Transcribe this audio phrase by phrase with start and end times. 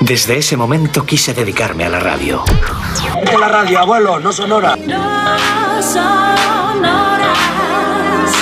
[0.00, 2.44] Desde ese momento quise dedicarme a la radio.
[3.24, 4.76] De la radio, abuelo, no sonora.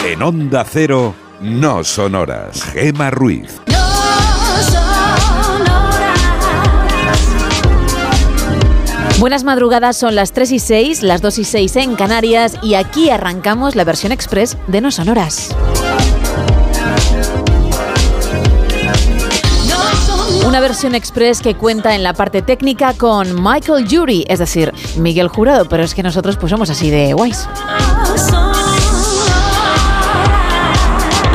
[0.04, 2.62] En Onda Cero, no sonoras.
[2.62, 3.60] Gema Ruiz.
[9.18, 13.10] Buenas madrugadas, son las 3 y 6, las 2 y 6 en Canarias y aquí
[13.10, 15.54] arrancamos la versión express de No Sonoras.
[20.46, 25.28] Una versión express que cuenta en la parte técnica con Michael Jury, es decir, Miguel
[25.28, 27.48] Jurado, pero es que nosotros pues somos así de guays.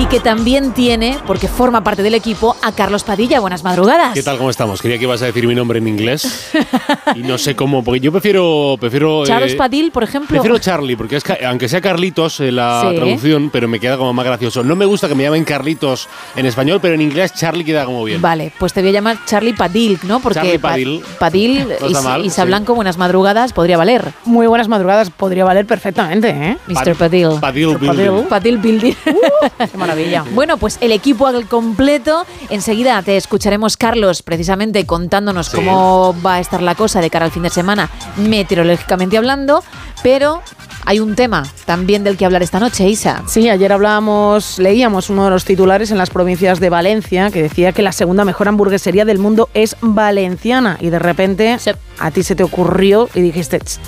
[0.09, 3.39] Que también tiene, porque forma parte del equipo, a Carlos Padilla.
[3.39, 4.15] Buenas madrugadas.
[4.15, 4.39] ¿Qué tal?
[4.39, 4.81] ¿Cómo estamos?
[4.81, 6.49] Creía que ibas a decir mi nombre en inglés
[7.15, 8.75] y no sé cómo, porque yo prefiero...
[8.79, 10.29] prefiero Charles eh, Padil, por ejemplo.
[10.29, 12.95] Prefiero Charlie, porque es que, aunque sea Carlitos en la Sí.
[12.95, 14.63] traducción, pero me queda como más gracioso.
[14.63, 18.03] No me gusta que me llamen Carlitos en español, pero en inglés Charlie queda como
[18.03, 18.19] bien.
[18.19, 20.21] Vale, pues te voy a llamar Charlie Padil, ¿no?
[20.21, 21.03] Porque Charlie Pa- Padil.
[21.19, 22.41] Padil, No Is- mal, sí.
[22.45, 24.11] Blanco, buenas madrugadas, podría valer.
[24.25, 26.57] Muy buenas madrugadas, podría valer perfectamente, ¿eh?
[26.65, 26.95] Mr.
[26.95, 27.29] Padil.
[27.39, 28.23] Padil Building.
[28.27, 28.93] Padil Building.
[29.03, 30.23] Qué maravilla.
[30.35, 32.25] Bueno, pues el equipo al completo.
[32.49, 35.57] Enseguida te escucharemos, Carlos, precisamente contándonos Sí.
[35.57, 39.63] cómo va a estar la cosa de cara al fin de semana, meteorológicamente hablando.
[40.01, 40.41] Pero
[40.85, 43.21] hay un tema también del que hablar esta noche, Isa.
[43.27, 47.73] Sí, ayer hablábamos, leíamos uno de los titulares en las provincias de Valencia que decía
[47.73, 51.57] que la segunda mejor hamburguesería del mundo es valenciana y de repente
[51.99, 53.79] a ti se te ocurrió y dijiste, "Tss,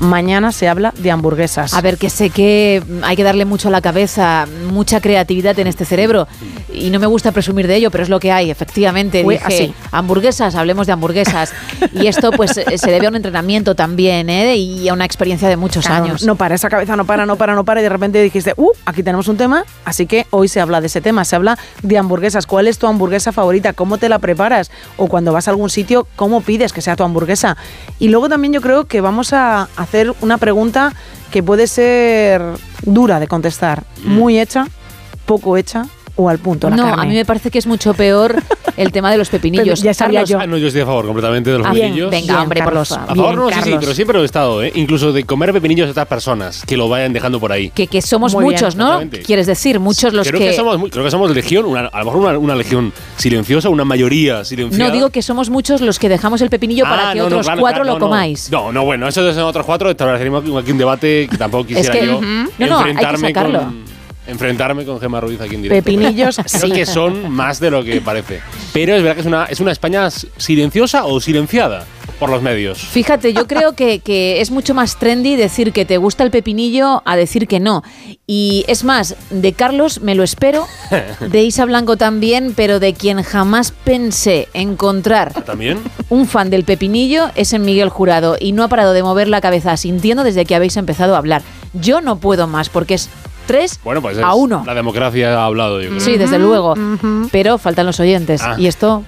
[0.00, 1.74] mañana se habla de hamburguesas.
[1.74, 5.66] A ver, que sé que hay que darle mucho a la cabeza, mucha creatividad en
[5.66, 6.26] este cerebro.
[6.72, 9.22] Y no me gusta presumir de ello, pero es lo que hay, efectivamente.
[9.22, 9.74] Fue Dije, así.
[9.92, 11.52] hamburguesas, hablemos de hamburguesas.
[11.92, 14.56] y esto pues eh, se debe a un entrenamiento también, ¿eh?
[14.56, 16.22] Y a una experiencia de muchos Claro, años.
[16.24, 18.70] No para, esa cabeza no para, no para, no para y de repente dijiste, uh,
[18.86, 21.98] aquí tenemos un tema, así que hoy se habla de ese tema, se habla de
[21.98, 22.46] hamburguesas.
[22.46, 23.72] ¿Cuál es tu hamburguesa favorita?
[23.74, 24.70] ¿Cómo te la preparas?
[24.96, 27.56] O cuando vas a algún sitio, ¿cómo pides que sea tu hamburguesa?
[27.98, 29.89] Y luego también yo creo que vamos a hacer
[30.20, 30.92] una pregunta
[31.30, 32.42] que puede ser
[32.82, 34.66] dura de contestar, muy hecha,
[35.26, 35.86] poco hecha
[36.20, 36.68] o al punto.
[36.70, 37.02] La no, carne.
[37.02, 38.42] a mí me parece que es mucho peor
[38.76, 39.80] el tema de los pepinillos.
[39.80, 40.38] Pero ya sabía Carlos, yo.
[40.40, 42.10] Ah, no, yo estoy a favor completamente de los Ah, bien, pepinillos.
[42.10, 42.88] venga, Bien, hombre, Carlos.
[42.88, 43.12] por favor.
[43.12, 43.78] A favor, Bien, no, sí, sí, Carlos.
[43.80, 44.72] pero siempre lo he estado, ¿eh?
[44.74, 47.70] Incluso de comer pepinillos de otras personas que lo vayan dejando por ahí.
[47.70, 49.00] Que, que somos Muy bien, muchos, ¿no?
[49.24, 52.04] Quieres decir, muchos los creo que, somos, muy- creo que somos legión, una- a lo
[52.04, 54.84] mejor una, una legión silenciosa, una mayoría silenciosa.
[54.88, 57.28] No, digo que somos muchos los que dejamos el pepinillo para Ah, que no, no,
[57.36, 58.50] otros claro, cuatro claro, lo comáis.
[58.50, 61.76] No, no, bueno, eso de ser otros cuatro, estableceremos aquí un debate que tampoco Es
[61.76, 62.24] quisiera que- yo Ujú.
[62.26, 63.58] No, no, hay que enfrentarme sacarlo.
[63.60, 63.84] con
[64.26, 65.84] enfrentarme con Gemma Ruiz aquí en directo.
[65.84, 66.72] Pepinillos, Creo sí.
[66.72, 68.40] que son más de lo que parece.
[68.72, 71.84] Pero es verdad que es una, es una España silenciosa o silenciada
[72.18, 72.78] por los medios.
[72.78, 77.02] Fíjate, yo creo que, que es mucho más trendy decir que te gusta el pepinillo
[77.06, 77.82] a decir que no.
[78.26, 80.66] Y es más, de Carlos me lo espero,
[81.20, 85.78] de Isa Blanco también, pero de quien jamás pensé encontrar ¿También?
[86.10, 89.40] un fan del pepinillo es en Miguel Jurado y no ha parado de mover la
[89.40, 91.40] cabeza sintiendo desde que habéis empezado a hablar.
[91.72, 93.08] Yo no puedo más porque es
[93.50, 94.62] 3 Bueno, pues es- a 1.
[94.66, 96.00] la democracia ha hablado, yo creo.
[96.00, 96.74] Sí, desde luego.
[97.32, 98.42] Pero faltan los oyentes.
[98.42, 98.54] Ah.
[98.58, 99.02] Y esto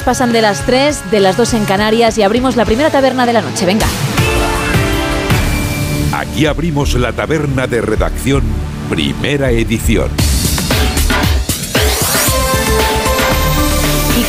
[0.00, 3.35] Pasan de las 3, de las 2 en Canarias y abrimos la primera taberna de
[3.35, 3.67] la noche.
[3.67, 3.87] Venga.
[6.12, 8.43] Aquí abrimos la taberna de redacción,
[8.89, 10.09] primera edición.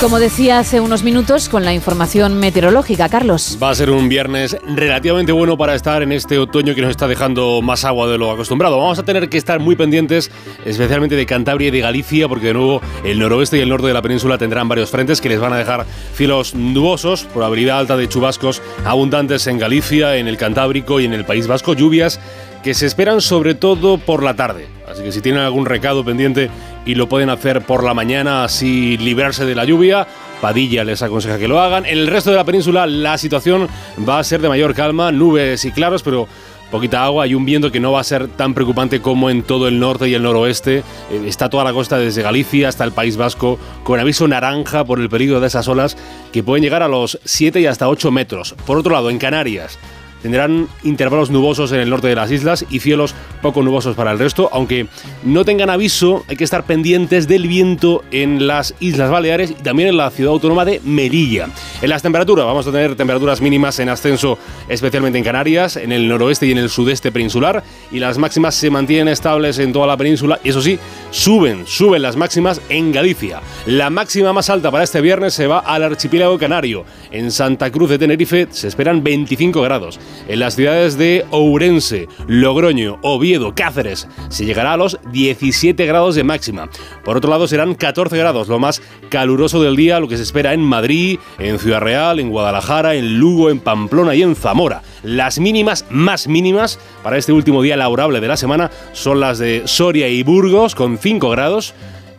[0.03, 3.57] Como decía hace unos minutos, con la información meteorológica, Carlos.
[3.63, 7.07] Va a ser un viernes relativamente bueno para estar en este otoño que nos está
[7.07, 8.77] dejando más agua de lo acostumbrado.
[8.77, 10.29] Vamos a tener que estar muy pendientes,
[10.65, 13.93] especialmente de Cantabria y de Galicia, porque de nuevo el noroeste y el norte de
[13.93, 15.85] la península tendrán varios frentes que les van a dejar
[16.15, 21.23] cielos nubosos, probabilidad alta de chubascos abundantes en Galicia, en el Cantábrico y en el
[21.23, 22.19] País Vasco, lluvias
[22.61, 24.67] que se esperan sobre todo por la tarde.
[24.87, 26.49] Así que si tienen algún recado pendiente
[26.85, 30.07] y lo pueden hacer por la mañana, así librarse de la lluvia,
[30.41, 31.85] Padilla les aconseja que lo hagan.
[31.85, 33.67] En el resto de la península la situación
[34.07, 36.27] va a ser de mayor calma, nubes y claros, pero
[36.73, 39.67] poquita agua y un viento que no va a ser tan preocupante como en todo
[39.67, 40.79] el norte y el noroeste.
[41.11, 44.99] Eh, está toda la costa desde Galicia hasta el País Vasco con aviso naranja por
[44.99, 45.95] el peligro de esas olas
[46.31, 48.55] que pueden llegar a los 7 y hasta 8 metros.
[48.65, 49.77] Por otro lado, en Canarias,
[50.23, 54.17] tendrán intervalos nubosos en el norte de las islas y cielos poco nubosos para el
[54.17, 54.87] resto, aunque
[55.23, 59.89] no tengan aviso, hay que estar pendientes del viento en las Islas Baleares y también
[59.89, 61.49] en la ciudad autónoma de Melilla.
[61.81, 64.37] En las temperaturas, vamos a tener temperaturas mínimas en ascenso,
[64.69, 68.69] especialmente en Canarias, en el noroeste y en el sudeste peninsular, y las máximas se
[68.69, 70.79] mantienen estables en toda la península, y eso sí,
[71.11, 73.41] suben, suben las máximas en Galicia.
[73.65, 76.85] La máxima más alta para este viernes se va al archipiélago canario.
[77.11, 79.99] En Santa Cruz de Tenerife se esperan 25 grados.
[80.27, 86.23] En las ciudades de Ourense, Logroño, Oviedo, Cáceres se llegará a los 17 grados de
[86.23, 86.69] máxima.
[87.03, 90.53] Por otro lado serán 14 grados, lo más caluroso del día, lo que se espera
[90.53, 94.81] en Madrid, en Ciudad Real, en Guadalajara, en Lugo, en Pamplona y en Zamora.
[95.03, 99.63] Las mínimas más mínimas para este último día laborable de la semana son las de
[99.65, 101.73] Soria y Burgos con 5 grados.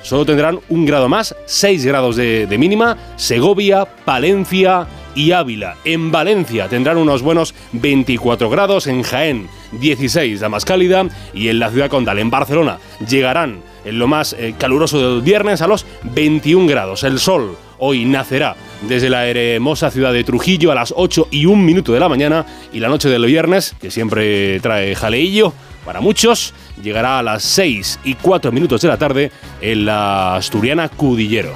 [0.04, 5.76] Solo tendrán un grado más, 6 grados de, mínima, Segovia, Palencia, y Ávila.
[5.84, 11.58] En Valencia tendrán unos buenos 24 grados, en Jaén 16 la más cálida y en
[11.58, 15.86] la ciudad condal, en Barcelona, llegarán en lo más eh, caluroso del viernes a los
[16.02, 17.04] 21 grados.
[17.04, 21.62] El sol hoy nacerá desde la hermosa ciudad de Trujillo a las 8 y 1
[21.62, 25.52] minuto de la mañana y la noche del viernes, que siempre trae jaleillo
[25.84, 30.88] para muchos, llegará a las 6 y 4 minutos de la tarde en la asturiana
[30.88, 31.52] Cudillero.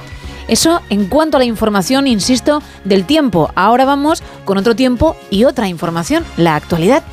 [0.47, 3.51] Eso en cuanto a la información, insisto, del tiempo.
[3.55, 7.03] Ahora vamos con otro tiempo y otra información, la actualidad.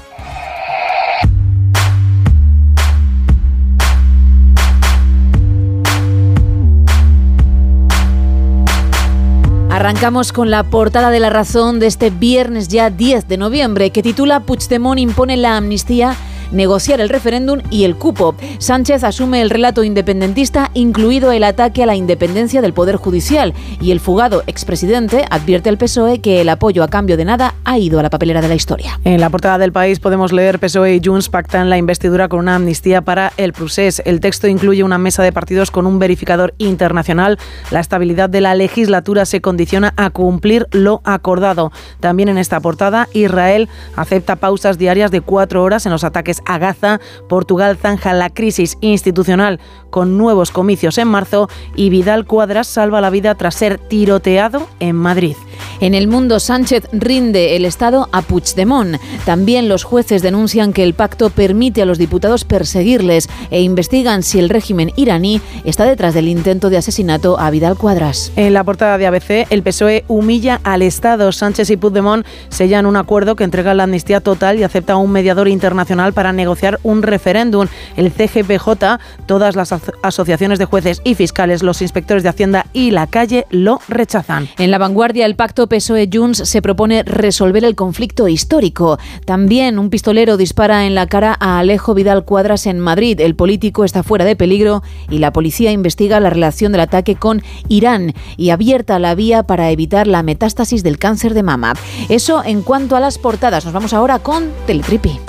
[9.71, 14.03] Arrancamos con la portada de la razón de este viernes ya 10 de noviembre que
[14.03, 16.17] titula Puigdemont impone la amnistía
[16.53, 18.35] negociar el referéndum y el cupo.
[18.59, 23.91] Sánchez asume el relato independentista, incluido el ataque a la independencia del Poder Judicial, y
[23.91, 27.99] el fugado expresidente advierte al PSOE que el apoyo a cambio de nada ha ido
[27.99, 28.99] a la papelera de la historia.
[29.05, 32.55] En la portada del país podemos leer PSOE y Junts pactan la investidura con una
[32.55, 34.03] amnistía para el procés.
[34.05, 37.39] El texto incluye una mesa de partidos con un verificador internacional.
[37.71, 41.73] La estabilidad de la legislatura se condiciona a cumplir lo acordado.
[42.01, 46.59] También en esta portada, Israel acepta pausas diarias de cuatro horas en los ataques a
[46.59, 47.01] Gaza.
[47.29, 53.11] Portugal zanja la crisis institucional con nuevos comicios en marzo y Vidal Cuadras salva la
[53.11, 55.37] vida tras ser tiroteado en Madrid.
[55.81, 58.97] En el mundo, Sánchez rinde el Estado a Puigdemont.
[59.25, 64.39] También los jueces denuncian que el pacto permite a los diputados perseguirles e investigan si
[64.39, 68.33] el régimen iraní está detrás del intento de asesinato a Vidal Cuadras.
[68.37, 71.33] En la portada de ABC, el PSOE humilla al Estado.
[71.33, 75.49] Sánchez y Puigdemont sellan un acuerdo que entrega la amnistía total y acepta un mediador
[75.49, 77.67] internacional para negociar un referéndum.
[77.97, 83.07] El CGPJ, todas las asociaciones de jueces y fiscales, los inspectores de Hacienda y la
[83.07, 84.49] calle lo rechazan.
[84.59, 88.99] En la vanguardia, el pacto PSOE-Junts se propone resolver el conflicto histórico.
[89.25, 93.21] También un pistolero dispara en la cara a Alejo Vidal Cuadras en Madrid.
[93.21, 97.43] El político está fuera de peligro y la policía investiga la relación del ataque con
[97.69, 101.75] Irán y abierta la vía para evitar la metástasis del cáncer de mama.
[102.09, 103.65] Eso en cuanto a las portadas.
[103.65, 105.21] Nos vamos ahora con Teletripi.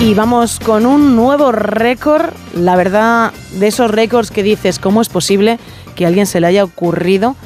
[0.00, 5.10] Y vamos con un nuevo récord, la verdad, de esos récords que dices, ¿cómo es
[5.10, 5.58] posible
[5.94, 7.36] que a alguien se le haya ocurrido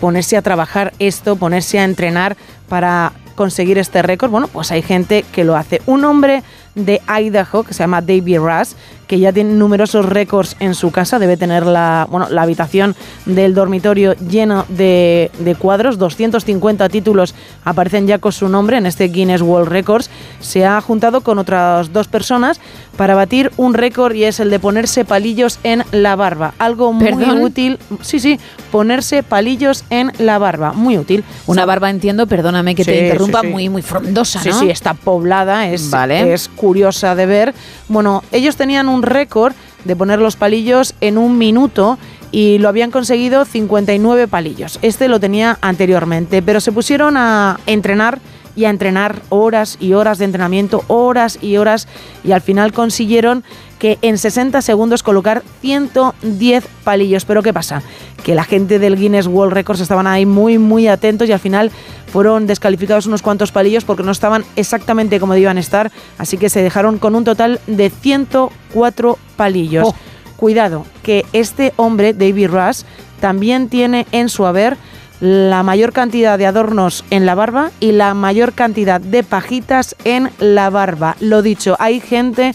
[0.00, 2.36] ponerse a trabajar esto, ponerse a entrenar
[2.68, 4.30] para conseguir este récord?
[4.30, 5.82] Bueno, pues hay gente que lo hace.
[5.86, 6.44] Un hombre
[6.74, 8.74] de Idaho, que se llama David Russ,
[9.06, 11.18] que ya tiene numerosos récords en su casa.
[11.18, 15.98] Debe tener la, bueno, la habitación del dormitorio lleno de, de cuadros.
[15.98, 20.08] 250 títulos aparecen ya con su nombre en este Guinness World Records.
[20.40, 22.60] Se ha juntado con otras dos personas
[22.96, 26.54] para batir un récord y es el de ponerse palillos en la barba.
[26.58, 27.42] Algo muy ¿Perdón?
[27.42, 27.78] útil.
[28.00, 28.40] Sí, sí,
[28.72, 30.72] ponerse palillos en la barba.
[30.72, 31.24] Muy útil.
[31.46, 33.52] Una barba, entiendo, perdóname que Sí, te interrumpa, sí, sí.
[33.52, 34.60] muy, muy frondosa, Sí, ¿no?
[34.60, 36.32] sí, está poblada, es, Vale.
[36.32, 37.54] es curiosa de ver.
[37.88, 39.52] Bueno, ellos tenían un récord
[39.84, 41.98] de poner los palillos en un minuto
[42.32, 44.78] y lo habían conseguido 59 palillos.
[44.80, 48.18] Este lo tenía anteriormente, pero se pusieron a entrenar
[48.56, 51.88] y a entrenar horas y horas de entrenamiento, horas y horas,
[52.22, 53.44] y al final consiguieron
[53.78, 57.24] que en 60 segundos colocar 110 palillos.
[57.24, 57.82] Pero ¿qué pasa?
[58.22, 61.70] Que la gente del Guinness World Records estaban ahí muy, muy atentos y al final
[62.06, 66.62] fueron descalificados unos cuantos palillos porque no estaban exactamente como debían estar, así que se
[66.62, 69.88] dejaron con un total de 104 palillos.
[69.88, 69.94] Oh.
[70.36, 72.84] Cuidado, que este hombre, David Russ,
[73.20, 74.76] también tiene en su haber
[75.24, 80.28] la mayor cantidad de adornos en la barba y la mayor cantidad de pajitas en
[80.38, 81.16] la barba.
[81.18, 82.54] Lo dicho, hay gente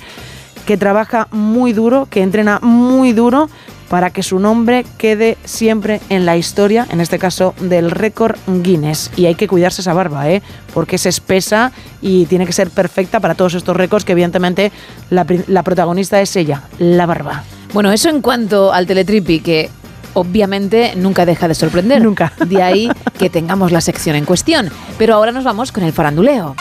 [0.68, 3.50] que trabaja muy duro, que entrena muy duro
[3.90, 9.10] para que su nombre quede siempre en la historia, en este caso del récord Guinness.
[9.16, 10.44] Y hay que cuidarse esa barba, ¿eh?
[10.76, 11.72] porque es espesa
[12.04, 14.72] y tiene que ser perfecta para todos estos récords, que evidentemente
[15.10, 15.26] la,
[15.64, 17.44] protagonista es ella, la barba.
[17.74, 19.72] Bueno, eso en cuanto al teletripi, que
[20.14, 22.02] obviamente nunca deja de sorprender.
[22.02, 22.34] Nunca.
[22.46, 24.70] De ahí que tengamos la sección en cuestión.
[24.98, 26.56] Pero ahora nos vamos con el faranduleo.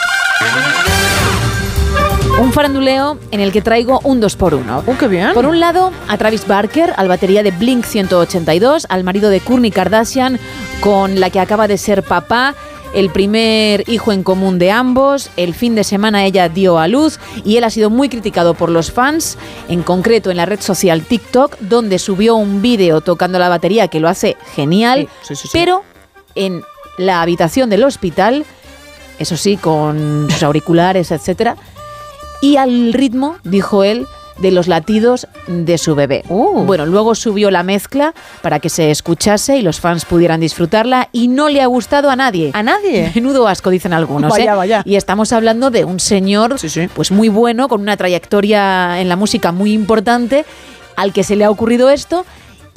[2.40, 5.32] Un faranduleo en el que traigo un 2 por 1 ¡Oh, qué bien!
[5.34, 9.72] Por un lado, a Travis Barker, al batería de Blink 182, al marido de Kourtney
[9.72, 10.38] Kardashian,
[10.80, 12.54] con la que acaba de ser papá,
[12.94, 15.30] el primer hijo en común de ambos.
[15.36, 18.70] El fin de semana ella dio a luz y él ha sido muy criticado por
[18.70, 23.48] los fans, en concreto en la red social TikTok, donde subió un vídeo tocando la
[23.48, 25.50] batería que lo hace genial, Sí, sí, sí, sí.
[25.52, 25.82] pero
[26.34, 26.62] en
[26.96, 28.44] la habitación del hospital,
[29.18, 31.56] eso sí, con sus auriculares, etcétera,
[32.40, 34.06] y al ritmo, dijo él,
[34.38, 36.24] de los latidos de su bebé.
[36.28, 36.64] Uh.
[36.64, 41.28] Bueno, luego subió la mezcla para que se escuchase y los fans pudieran disfrutarla y
[41.28, 42.50] no le ha gustado a nadie.
[42.54, 43.10] ¿A nadie?
[43.14, 44.30] Menudo asco, dicen algunos.
[44.30, 44.56] Vaya, ¿eh?
[44.56, 44.82] vaya.
[44.84, 46.88] Y estamos hablando de un señor Sí, sí.
[46.94, 50.44] pues muy bueno, con una trayectoria en la música muy importante,
[50.96, 52.24] al que se le ha ocurrido esto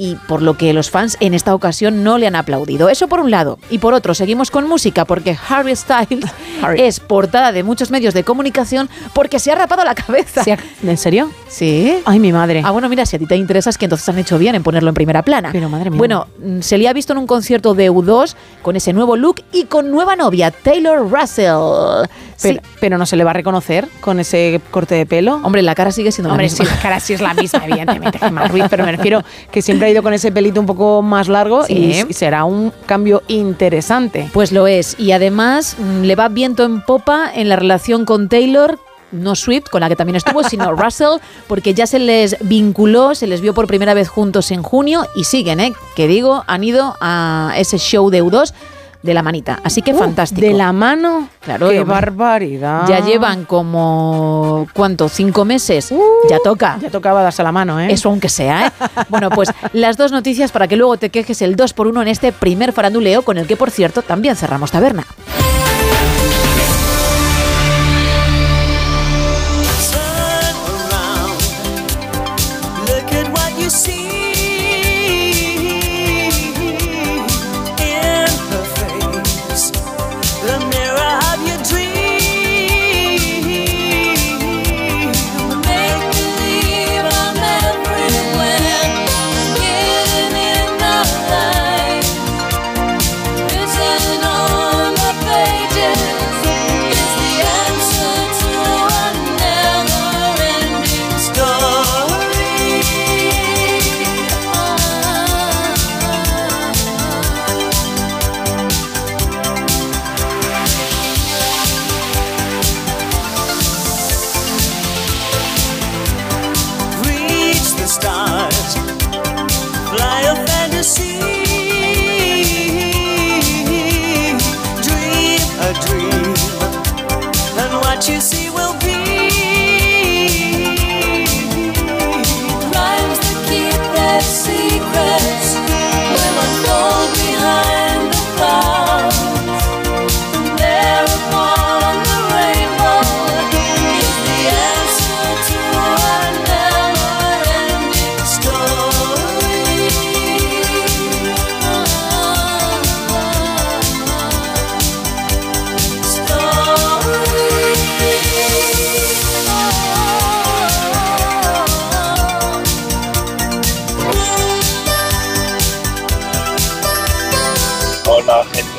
[0.03, 2.89] y por lo que los fans en esta ocasión no le han aplaudido.
[2.89, 3.59] Eso por un lado.
[3.69, 6.25] Y por otro, seguimos con música porque Harry Styles
[6.63, 6.81] Harry.
[6.81, 10.43] es portada de muchos medios de comunicación porque se ha rapado la cabeza.
[10.43, 11.29] ¿Se ha- ¿En serio?
[11.47, 11.99] Sí.
[12.05, 12.63] Ay, mi madre.
[12.65, 14.63] Ah, bueno, mira, si a ti te interesa es que entonces han hecho bien en
[14.63, 15.49] ponerlo en primera plana.
[15.51, 15.99] Pero, madre mía.
[15.99, 19.43] Bueno, mm, se le ha visto en un concierto de U2 con ese nuevo look
[19.51, 22.07] y con nueva novia, Taylor Russell.
[22.37, 22.59] Sí.
[22.79, 25.39] Pero, no se le va a reconocer con ese corte de pelo.
[25.43, 26.75] Hombre, la cara sigue siendo Hombre, la sí, misma.
[26.75, 29.90] la cara sí es la misma, evidentemente, Gemma Ruiz, pero me refiero que siempre ha
[29.91, 31.73] ido con ese pelito un poco más largo Sí.
[31.73, 34.29] y, y será un cambio interesante.
[34.33, 34.95] Pues lo es.
[34.99, 38.79] Y además mm, le va viento en popa en la relación con Taylor.
[39.11, 43.27] No Swift, con la que también estuvo, sino Russell, porque ya se les vinculó, se
[43.27, 45.73] les vio por primera vez juntos en junio y siguen, ¿eh?
[45.97, 48.53] Que digo, han ido a ese show de U2
[49.03, 49.59] de la manita.
[49.63, 50.41] Así que Uh, fantástico.
[50.41, 51.27] De la mano.
[51.41, 51.93] Claro, Qué hombre.
[51.95, 52.87] barbaridad.
[52.87, 55.09] Ya llevan como, ¿cuánto?
[55.09, 55.93] ¿Cinco meses?
[56.29, 56.75] ya toca.
[56.77, 57.91] Uh, Ya tocaba darse la mano, ¿eh?
[57.91, 58.71] Eso aunque sea, ¿eh?
[59.09, 62.07] Bueno, pues las dos noticias para que luego te quejes el 2 por 1 en
[62.07, 65.03] este primer faranduleo, con el que, por cierto, también cerramos taberna.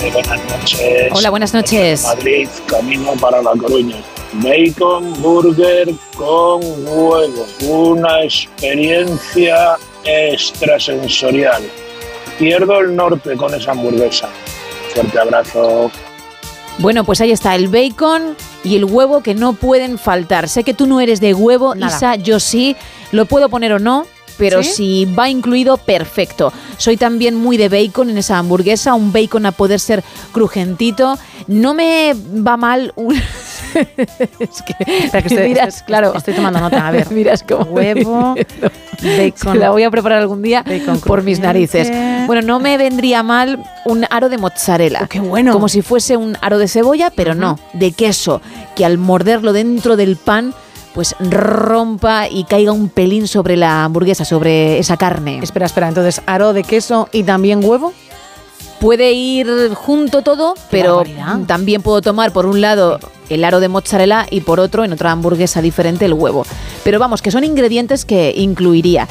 [0.03, 1.13] Eh, buenas noches.
[1.13, 2.03] Hola, buenas noches.
[2.03, 3.99] Madrid, camino para La Coruña.
[4.33, 7.47] Bacon burger con huevo.
[7.69, 11.63] Una experiencia extrasensorial.
[12.37, 14.29] Pierdo el norte con esa hamburguesa.
[14.93, 15.93] Fuerte abrazo.
[16.79, 20.49] Bueno, pues ahí está el bacon y el huevo que no pueden faltar.
[20.49, 21.97] Sé que tú no eres de huevo, Nada.
[21.97, 22.75] Isa, yo sí.
[23.13, 24.07] Lo puedo poner o no,
[24.43, 24.71] pero ¿Sí?
[24.73, 26.53] si va incluido, perfecto.
[26.77, 31.17] Soy también muy de bacon en esa hamburguesa, un bacon a poder ser crujentito.
[31.47, 32.13] No me
[32.45, 33.15] va mal un...
[33.75, 36.13] es que, Espera, que estoy, miras, estoy- claro.
[36.17, 36.89] estoy tomando nota.
[36.89, 38.35] A ver, Miras como huevo,
[39.17, 39.61] bacon.
[39.61, 41.89] la voy a preparar algún día Bacon por mis narices.
[42.27, 45.03] Bueno, no me vendría mal un aro de mozzarella.
[45.05, 45.53] Oh, qué bueno.
[45.53, 48.43] Como si fuese un aro de cebolla, pero no, de queso,
[48.75, 50.53] que al morderlo dentro del pan
[50.95, 55.41] pues rompa y caiga un pelín sobre la hamburguesa, sobre esa carne.
[55.43, 57.93] Espera, espera, entonces, aro de queso y también huevo.
[58.81, 61.05] Puede ir junto todo, pero
[61.47, 65.13] también puedo tomar por un lado el aro de mozzarella y por otro en otra
[65.13, 66.45] hamburguesa diferente el huevo.
[66.83, 69.07] Pero vamos, que son ingredientes que incluiría.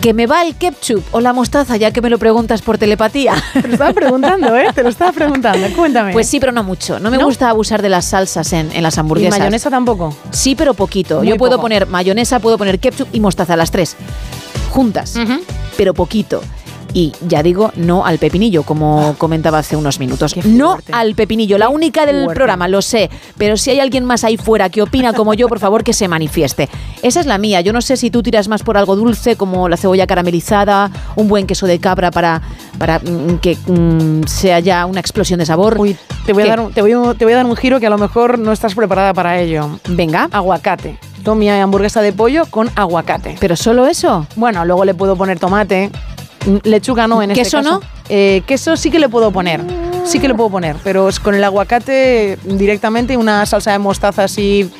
[0.00, 3.34] Que me va el ketchup o la mostaza, ya que me lo preguntas por telepatía.
[3.52, 4.68] Te lo estaba preguntando, ¿eh?
[4.72, 5.66] Te lo estaba preguntando.
[5.74, 6.12] Cuéntame.
[6.12, 7.00] Pues sí, pero no mucho.
[7.00, 7.24] No me ¿No?
[7.24, 9.38] gusta abusar de las salsas en, en las ¿Y hamburguesas.
[9.38, 10.14] mayonesa tampoco?
[10.30, 11.18] Sí, pero poquito.
[11.18, 11.62] Muy Yo puedo poco.
[11.62, 13.96] poner mayonesa, puedo poner ketchup y mostaza, las tres.
[14.70, 15.14] Juntas,
[15.76, 16.42] pero poquito.
[16.96, 20.34] Y ya digo, no al pepinillo, como comentaba hace unos minutos.
[20.46, 23.10] No al pepinillo, la única del programa, lo sé.
[23.36, 26.08] Pero si hay alguien más ahí fuera que opina como yo, por favor que se
[26.08, 26.70] manifieste.
[27.02, 27.60] Esa es la mía.
[27.60, 31.28] Yo no sé si tú tiras más por algo dulce, como la cebolla caramelizada, un
[31.28, 32.40] buen queso de cabra para,
[32.78, 35.76] para mm, que mm, sea ya una explosión de sabor.
[35.78, 37.78] Uy, te voy, a dar un, te, voy a, te voy a dar un giro
[37.78, 39.80] que a lo mejor no estás preparada para ello.
[39.86, 40.30] Venga.
[40.32, 40.98] Aguacate.
[41.34, 43.36] Mi hamburguesa de pollo con aguacate.
[43.40, 44.26] ¿Pero solo eso?
[44.36, 45.90] Bueno, luego le puedo poner tomate.
[46.64, 47.80] Lechuga no, en este ¿Queso caso.
[47.80, 47.80] no?
[48.08, 49.60] Eh, queso sí que le puedo poner.
[50.04, 50.76] Sí que le puedo poner.
[50.84, 54.70] Pero es con el aguacate directamente una salsa de mostaza así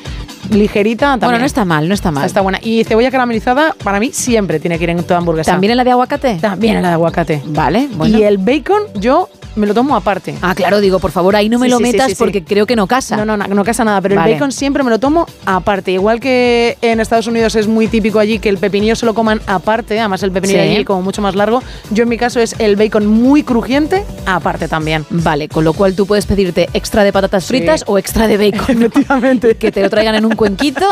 [0.49, 1.11] ligerita.
[1.11, 1.27] También.
[1.27, 2.25] Bueno, no está mal, no está mal.
[2.25, 2.59] Está buena.
[2.61, 5.51] Y cebolla caramelizada, para mí, siempre tiene que ir en toda hamburguesa.
[5.51, 6.35] ¿También en la de aguacate?
[6.35, 7.41] También en la de aguacate.
[7.45, 8.17] Vale, bueno.
[8.17, 10.35] Y el bacon, yo me lo tomo aparte.
[10.41, 12.65] Ah, claro, digo, por favor, ahí no me Sí, lo sí, metas sí, porque creo
[12.65, 13.17] que no casa.
[13.17, 14.29] No, no, no, no casa nada, pero Vale.
[14.31, 15.91] el bacon siempre me lo tomo aparte.
[15.91, 19.41] Igual que en Estados Unidos es muy típico allí que el pepinillo se lo coman
[19.47, 21.61] aparte, además el pepinillo allí como mucho más largo.
[21.89, 25.05] Yo en mi caso es el bacon muy crujiente aparte también.
[25.09, 28.83] Vale, con lo cual tú puedes pedirte extra de patatas fritas o extra de bacon.
[28.83, 29.55] Efectivamente.
[29.55, 30.85] que te lo traigan en un cuenquito.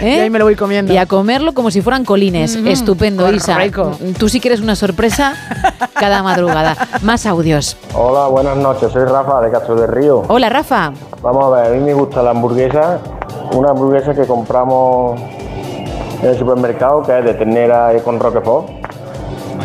[0.00, 0.14] ¿eh?
[0.14, 0.92] Y ahí me lo voy comiendo.
[0.92, 2.56] Y a comerlo como si fueran colines.
[2.56, 3.58] Mm, Estupendo, Isa.
[4.18, 5.34] Tú sí que eres una sorpresa
[5.94, 6.76] cada madrugada.
[7.02, 7.76] Más audios.
[8.06, 8.92] Hola, buenas noches.
[8.92, 10.24] Soy Rafa de Castro del Río.
[10.28, 10.92] Hola, Rafa.
[11.22, 12.98] Vamos a ver, a mí me gusta la hamburguesa,
[13.54, 15.18] una hamburguesa que compramos
[16.20, 18.68] en el supermercado, que es de ternera y con roquefort.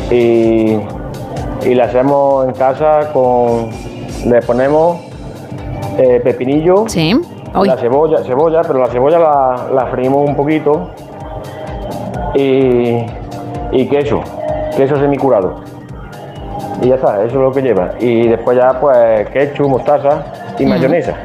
[0.09, 0.79] Y,
[1.65, 3.71] y la hacemos en casa con.
[4.25, 5.01] Le ponemos
[5.97, 6.85] eh, pepinillo.
[6.87, 7.19] Sí.
[7.61, 10.91] La cebolla, cebolla, pero la cebolla la, la freímos un poquito.
[12.35, 13.05] Y,
[13.73, 14.21] y queso,
[14.77, 15.55] queso semicurado.
[16.81, 17.93] Y ya está, eso es lo que lleva.
[17.99, 20.23] Y después ya pues ketchup, mostaza
[20.57, 21.15] y mayonesa.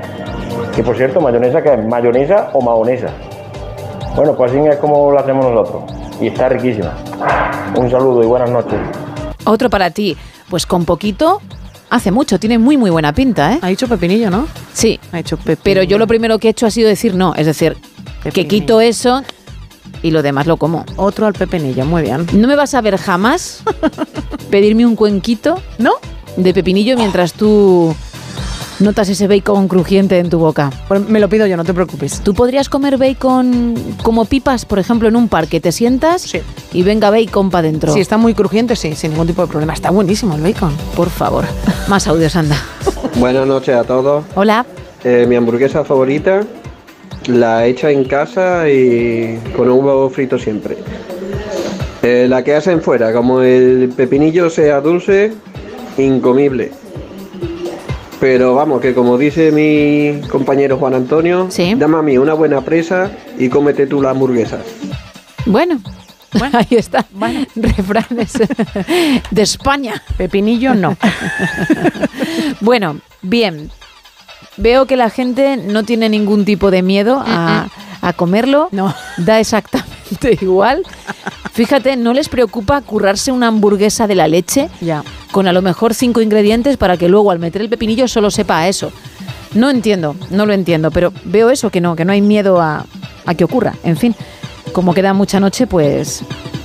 [0.75, 3.09] Que por cierto, mayonesa que es mayonesa o mahonesa.
[4.17, 5.85] Bueno, pues así es como lo hacemos nosotros.
[6.21, 6.95] Y está riquísima.
[7.77, 8.79] Un saludo y buenas noches.
[9.45, 10.17] Otro para ti.
[10.49, 11.41] Pues con poquito
[11.91, 12.39] hace mucho.
[12.39, 13.59] Tiene muy, muy buena pinta, ¿eh?
[13.63, 14.47] Ha dicho pepinillo, ¿no?
[14.73, 14.99] Sí.
[15.13, 15.61] Ha hecho pepinillo.
[15.63, 17.35] Pero yo lo primero que he hecho ha sido decir no.
[17.35, 17.77] Es decir,
[18.33, 19.23] que quito eso
[20.05, 20.85] y lo demás lo como.
[20.97, 22.27] Otro al pepinillo, muy bien.
[22.35, 23.63] No me vas a ver jamás
[24.51, 25.93] pedirme un cuenquito ¿No?
[26.37, 27.97] de pepinillo mientras tú
[28.81, 30.71] notas ese bacon crujiente en tu boca.
[30.89, 32.21] Pues me lo pido yo, no te preocupes.
[32.21, 35.59] ¿Tú podrías comer bacon como pipas, por ejemplo, en un parque?
[35.59, 36.31] ¿Te sientas?
[36.75, 37.95] Y venga bacon para adentro.
[37.95, 39.73] Si está muy crujiente, sí, sin ningún tipo de problema.
[39.73, 40.77] Está buenísimo el bacon.
[40.95, 41.47] Por favor.
[41.89, 42.57] Más audios, anda.
[43.17, 44.23] Buenas noches a todos.
[44.35, 44.67] Hola.
[45.03, 46.43] Eh, mi hamburguesa favorita,
[47.27, 50.77] la hecha en casa y con un huevo frito siempre.
[52.03, 55.33] Eh, la que hacen fuera, como el pepinillo sea dulce,
[55.97, 56.71] incomible.
[58.21, 63.11] Pero vamos, que como dice mi compañero Juan Antonio, dame a mí una buena presa
[63.39, 64.59] y cómete tú la hamburguesa.
[65.47, 65.81] Bueno.
[66.53, 67.05] Ahí está.
[67.55, 68.33] Refranes
[69.31, 70.03] de España.
[70.17, 70.97] Pepinillo no.
[72.61, 73.71] bueno, bien.
[74.57, 77.69] Veo que la gente no tiene ningún tipo de miedo a,
[78.01, 78.69] a comerlo.
[78.73, 78.95] No.
[79.19, 80.83] Da exactamente igual.
[81.53, 85.05] Fíjate, no les preocupa currarse una hamburguesa de la leche Ya.
[85.31, 88.59] con a lo mejor cinco ingredientes para que luego al meter el pepinillo solo sepa
[88.59, 88.91] a eso.
[89.55, 92.85] No entiendo, no lo entiendo, pero veo eso, que no, que no hay miedo a,
[93.25, 93.75] a que ocurra.
[93.85, 94.17] En fin,
[94.73, 96.23] como queda mucha noche, pues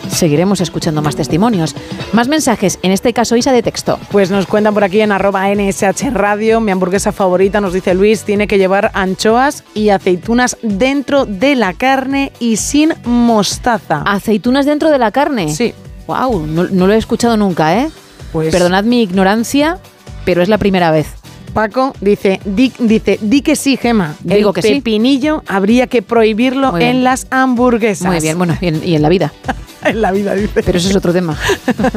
[0.09, 1.75] seguiremos escuchando más testimonios.
[2.13, 3.99] Más mensajes, en este caso Isa de texto.
[4.11, 8.23] Pues nos cuentan por aquí en arroba NSH Radio, mi hamburguesa favorita, nos dice Luis,
[8.23, 14.01] tiene que llevar anchoas y aceitunas dentro de la carne y sin mostaza.
[14.05, 15.53] ¿Aceitunas dentro de la carne?
[15.53, 15.73] Sí.
[16.07, 17.89] Wow, no, no lo he escuchado nunca, ¿eh?
[18.33, 19.77] Pues- Perdonad mi ignorancia,
[20.25, 21.18] pero es la primera vez.
[21.49, 24.15] Paco dice, di, dice, di que sí, Gema.
[24.21, 24.75] Digo el que sí.
[24.75, 28.07] pepinillo habría que prohibirlo en las hamburguesas.
[28.07, 29.33] Muy bien, bueno, y en, y en la vida.
[29.85, 30.63] en la vida, dice.
[30.63, 31.37] Pero eso es otro tema.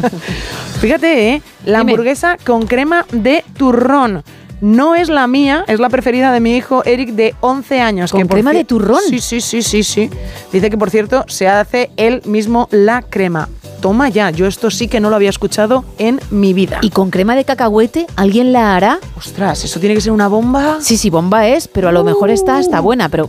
[0.81, 1.43] Fíjate, ¿eh?
[1.65, 1.93] La Dime.
[1.93, 4.23] hamburguesa con crema de turrón.
[4.63, 8.13] No es la mía, es la preferida de mi hijo Eric de 11 años.
[8.13, 9.01] ¿Con que crema de turrón?
[9.09, 10.09] Sí, sí, sí, sí, sí.
[10.53, 13.49] Dice que, por cierto, se hace él mismo la crema.
[13.81, 16.79] Toma ya, yo esto sí que no lo había escuchado en mi vida.
[16.81, 19.01] ¿Y con crema de cacahuete alguien la hará?
[19.17, 20.77] Ostras, eso tiene que ser una bomba.
[20.81, 23.29] Sí, sí, bomba es, pero a lo mejor está, está buena, pero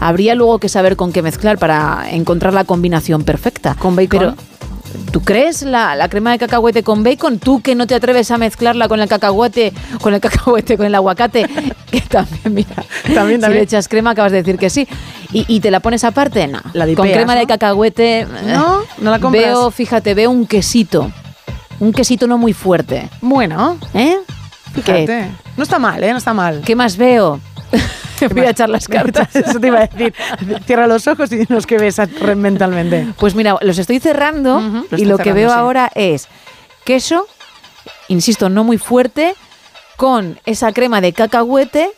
[0.00, 3.74] habría luego que saber con qué mezclar para encontrar la combinación perfecta.
[3.78, 4.18] ¿Con bacon?
[4.18, 4.34] Pero,
[5.12, 7.38] ¿Tú crees la, la crema de cacahuete con bacon?
[7.38, 10.94] ¿Tú que no te atreves a mezclarla con el cacahuete, con el cacahuete, con el
[10.94, 11.46] aguacate?
[11.94, 12.74] Que también, mira,
[13.14, 13.52] También, si también.
[13.52, 14.88] le echas crema acabas de decir que sí.
[15.32, 16.48] ¿Y, y te la pones aparte?
[16.48, 16.60] No.
[16.72, 18.20] La con dipeas, crema de cacahuete...
[18.22, 19.44] eh, No, no la compras.
[19.44, 21.12] Veo, fíjate, veo un quesito.
[21.78, 23.08] Un quesito no muy fuerte.
[23.20, 24.16] Bueno, ¿Eh?
[24.74, 25.06] fíjate.
[25.06, 25.28] ¿Qué?
[25.56, 26.10] No está mal, ¿eh?
[26.10, 26.62] No está mal.
[26.64, 27.38] ¿Qué más veo?
[28.34, 29.34] Voy a echar las cartas.
[29.34, 30.14] Eso te iba a decir.
[30.66, 32.00] Cierra los ojos y dinos qué ves
[32.36, 33.06] mentalmente.
[33.18, 35.54] Pues mira, los estoy cerrando y lo que veo sí.
[35.56, 36.28] ahora es
[36.84, 37.26] queso,
[38.08, 39.34] insisto, no muy fuerte,
[39.96, 41.90] con esa crema de cacahuete.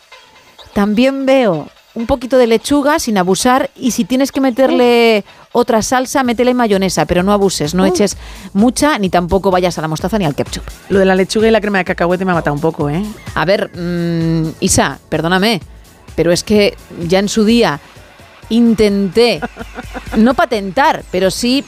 [0.73, 6.23] También veo un poquito de lechuga sin abusar y si tienes que meterle otra salsa,
[6.23, 8.17] métele mayonesa, pero no abuses, no eches
[8.53, 10.63] mucha ni tampoco vayas a la mostaza ni al ketchup.
[10.89, 13.03] Lo de la lechuga y la crema de cacahuete me ha matado un poco, ¿eh?
[13.33, 15.59] A ver, mm, Isa, perdóname,
[16.17, 16.75] pero es que
[17.07, 17.79] ya en su día
[18.49, 19.39] intenté,
[20.17, 21.63] no patentar, pero sí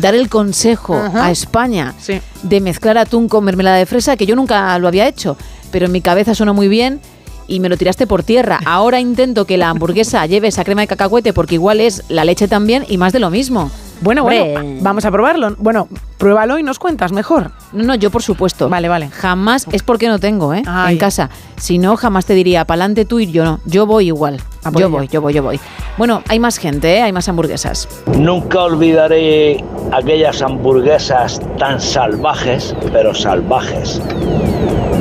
[0.00, 1.26] dar el consejo Ajá.
[1.26, 2.20] a España Sí.
[2.42, 5.36] de mezclar atún con mermelada de fresa, que yo nunca lo había hecho,
[5.70, 7.00] pero en mi cabeza sonó muy bien
[7.48, 8.60] y me lo tiraste por tierra.
[8.64, 12.46] Ahora intento que la hamburguesa lleve esa crema de cacahuete porque igual es la leche
[12.46, 13.70] también y más de lo mismo.
[14.00, 14.52] Bueno, Hombre.
[14.52, 15.56] bueno, vamos a probarlo.
[15.58, 17.50] Bueno, pruébalo y nos cuentas mejor.
[17.72, 18.68] No, no, yo por supuesto.
[18.68, 19.08] Vale, vale.
[19.08, 20.62] Jamás, es porque no tengo, ¿eh?
[20.66, 20.92] Ay.
[20.92, 21.30] En casa.
[21.56, 23.58] Si no, jamás te diría, pa'lante tú y yo no.
[23.64, 24.40] Yo voy igual.
[24.62, 24.96] Ah, pues yo ya.
[24.96, 25.58] voy, yo voy, yo voy.
[25.96, 27.02] Bueno, hay más gente, ¿eh?
[27.02, 27.88] Hay más hamburguesas.
[28.16, 34.00] Nunca olvidaré aquellas hamburguesas tan salvajes, pero salvajes,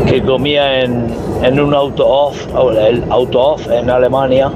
[0.08, 1.08] que comía en,
[1.44, 2.48] en un auto off.
[2.80, 4.52] El auto off en Alemania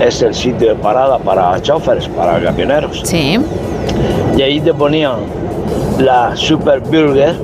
[0.00, 3.02] es el sitio de parada para choferes, para camioneros.
[3.04, 3.38] Sí.
[4.36, 5.16] Y ahí te ponían
[5.98, 7.34] la Super Burger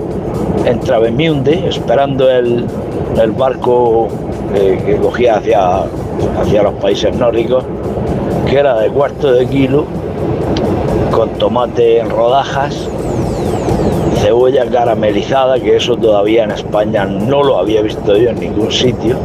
[0.65, 2.67] en Travemünde, esperando el,
[3.21, 4.09] el barco
[4.53, 5.83] que, que cogía hacia,
[6.41, 7.65] hacia los países nórdicos,
[8.49, 9.85] que era de cuarto de kilo,
[11.11, 12.89] con tomate en rodajas,
[14.27, 19.17] cebolla caramelizada, que eso todavía en España no lo había visto yo en ningún sitio,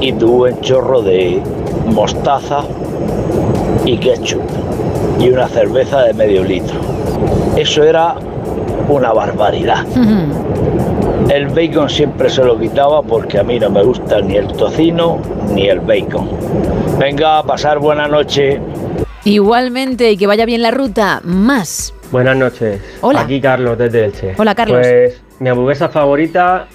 [0.00, 1.42] y tu buen chorro de
[1.86, 2.60] mostaza
[3.84, 4.40] y ketchup
[5.18, 6.78] y una cerveza de medio litro.
[7.56, 8.14] Eso era
[8.88, 9.84] una barbaridad.
[11.28, 15.18] El bacon siempre se lo quitaba porque a mí no me gusta ni el tocino
[15.52, 16.28] ni el bacon.
[17.00, 18.60] Venga, a pasar buena noche.
[19.24, 21.20] Igualmente, y que vaya bien la ruta.
[21.24, 21.94] Más.
[22.12, 22.78] Buenas noches.
[23.00, 23.22] Hola.
[23.22, 24.34] Aquí Carlos desde Elche.
[24.36, 24.80] Hola, Carlos.
[24.82, 26.66] Pues mi hamburguesa favorita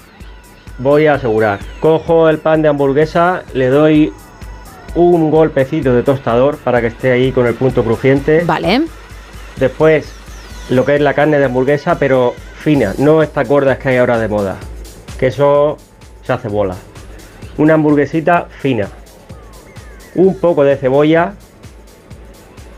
[0.78, 1.60] voy a asegurar.
[1.78, 4.12] Cojo el pan de hamburguesa, le doy
[4.96, 8.42] un golpecito de tostador para que esté ahí con el punto crujiente.
[8.44, 8.82] Vale.
[9.54, 10.12] Después
[10.70, 14.18] lo que es la carne de hamburguesa, pero fina, no estas gordas que hay ahora
[14.18, 14.56] de moda.
[15.20, 15.76] Que eso
[16.24, 16.74] se hace bola.
[17.58, 18.88] Una hamburguesita fina.
[20.16, 21.34] Un poco de cebolla,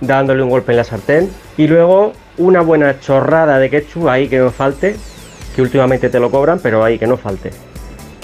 [0.03, 1.31] dándole un golpe en la sartén.
[1.57, 4.97] Y luego una buena chorrada de ketchup ahí que no falte.
[5.55, 7.51] Que últimamente te lo cobran, pero ahí que no falte.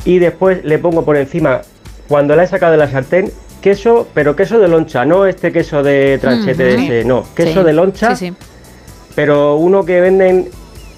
[0.05, 1.61] Y después le pongo por encima,
[2.09, 5.83] cuando la he sacado de la sartén, queso, pero queso de loncha, no este queso
[5.83, 7.67] de tranchete ese, no, queso Sí.
[7.67, 8.37] de loncha Sí, sí.
[9.17, 10.49] pero uno que venden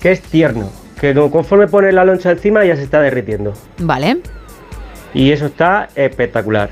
[0.03, 3.55] que es tierno, que conforme pones la loncha encima ya se está derritiendo.
[3.79, 4.19] Vale.
[5.15, 6.69] Y eso está espectacular.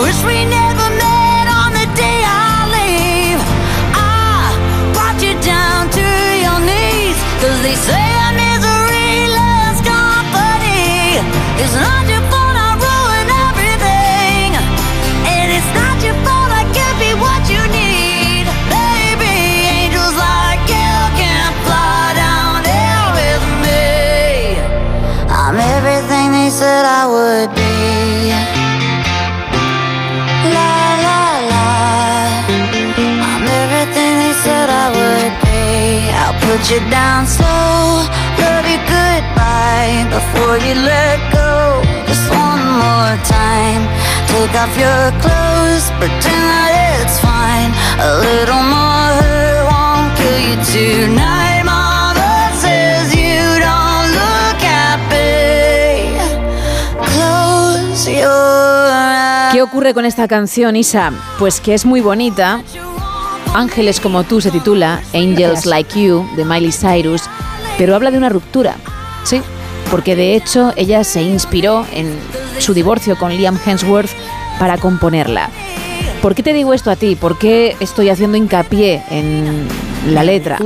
[0.02, 0.71] wish we never
[36.70, 37.26] You down
[40.58, 41.82] you let go.
[43.24, 43.86] Time.
[57.04, 58.06] Close.
[59.52, 61.12] ¿Qué ocurre con esta canción, Isa?
[61.38, 62.62] Pues que es muy bonita.
[63.54, 67.22] Ángeles como tú se titula, Angels Like You, de Miley Cyrus,
[67.76, 68.76] pero habla de una ruptura.
[69.24, 69.42] Sí,
[69.90, 72.18] porque de hecho ella se inspiró en
[72.58, 74.10] su divorcio con Liam Hemsworth
[74.58, 75.50] para componerla.
[76.22, 77.14] ¿Por qué te digo esto a ti?
[77.14, 79.68] ¿Por qué estoy haciendo hincapié en
[80.08, 80.58] la letra?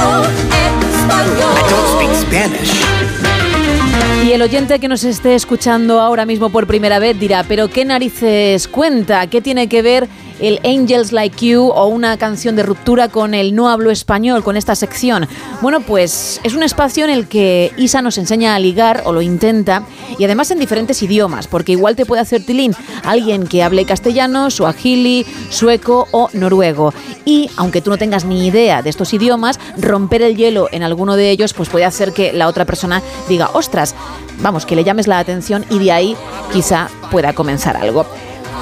[4.24, 7.84] Y el oyente que nos esté escuchando ahora mismo por primera vez dirá, pero ¿qué
[7.84, 9.26] narices cuenta?
[9.28, 10.08] ¿Qué tiene que ver
[10.40, 14.56] el Angels Like You o una canción de ruptura con el No hablo español, con
[14.56, 15.28] esta sección?
[15.60, 19.22] Bueno, pues es un espacio en el que Isa nos enseña a ligar o lo
[19.22, 19.84] intenta
[20.18, 22.74] y además en diferentes idiomas, porque igual te puede hacer tilín
[23.04, 26.92] alguien que hable castellano, suajili, sueco o noruego.
[27.24, 31.16] Y aunque tú no tengas ni idea de estos idiomas, romper el hielo en alguno
[31.16, 33.94] de ellos pues puede hacer que la otra persona diga, ostras,
[34.40, 36.16] vamos, que le llames la atención y de ahí
[36.52, 38.06] quizá pueda comenzar algo.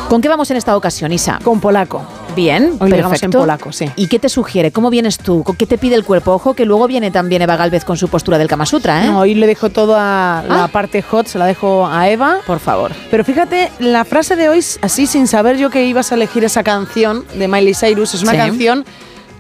[0.09, 1.39] ¿Con qué vamos en esta ocasión, Isa?
[1.45, 2.03] Con polaco.
[2.35, 3.41] Bien, Hoy llegamos en perfecto.
[3.41, 3.91] polaco, sí.
[3.97, 4.71] ¿Y qué te sugiere?
[4.73, 5.45] ¿Cómo vienes tú?
[5.59, 6.33] ¿Qué te pide el cuerpo?
[6.33, 9.09] Ojo que luego viene también Eva Galvez con su postura del Kama Sutra, ¿eh?
[9.09, 10.69] No, hoy le dejo toda la Ah.
[10.69, 12.39] parte hot, se la dejo a Eva.
[12.47, 12.93] Por favor.
[13.11, 16.63] Pero fíjate, la frase de hoy, así sin saber yo que ibas a elegir esa
[16.63, 18.39] canción de Miley Cyrus, es una Sí.
[18.39, 18.85] canción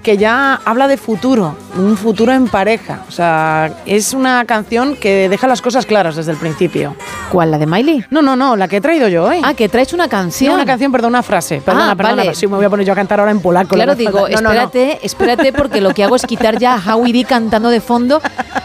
[0.03, 3.01] que ya habla de futuro, un futuro en pareja.
[3.09, 6.95] O sea, es una canción que deja las cosas claras desde el principio.
[7.31, 7.51] ¿Cuál?
[7.51, 8.05] ¿La de Miley?
[8.11, 9.41] No, no, no, la que he traído yo hoy.
[9.45, 10.51] Ah, que traes una canción.
[10.53, 11.61] Sí, una canción, perdón, una frase.
[11.61, 12.35] Perdona, Ah, perdona, vale.
[12.35, 13.75] sí, me voy a poner yo a cantar ahora en polaco.
[13.75, 14.51] Claro, no digo, no, no, no.
[14.53, 18.21] espérate, espérate, porque lo que hago es quitar ya a Howie D cantando de fondo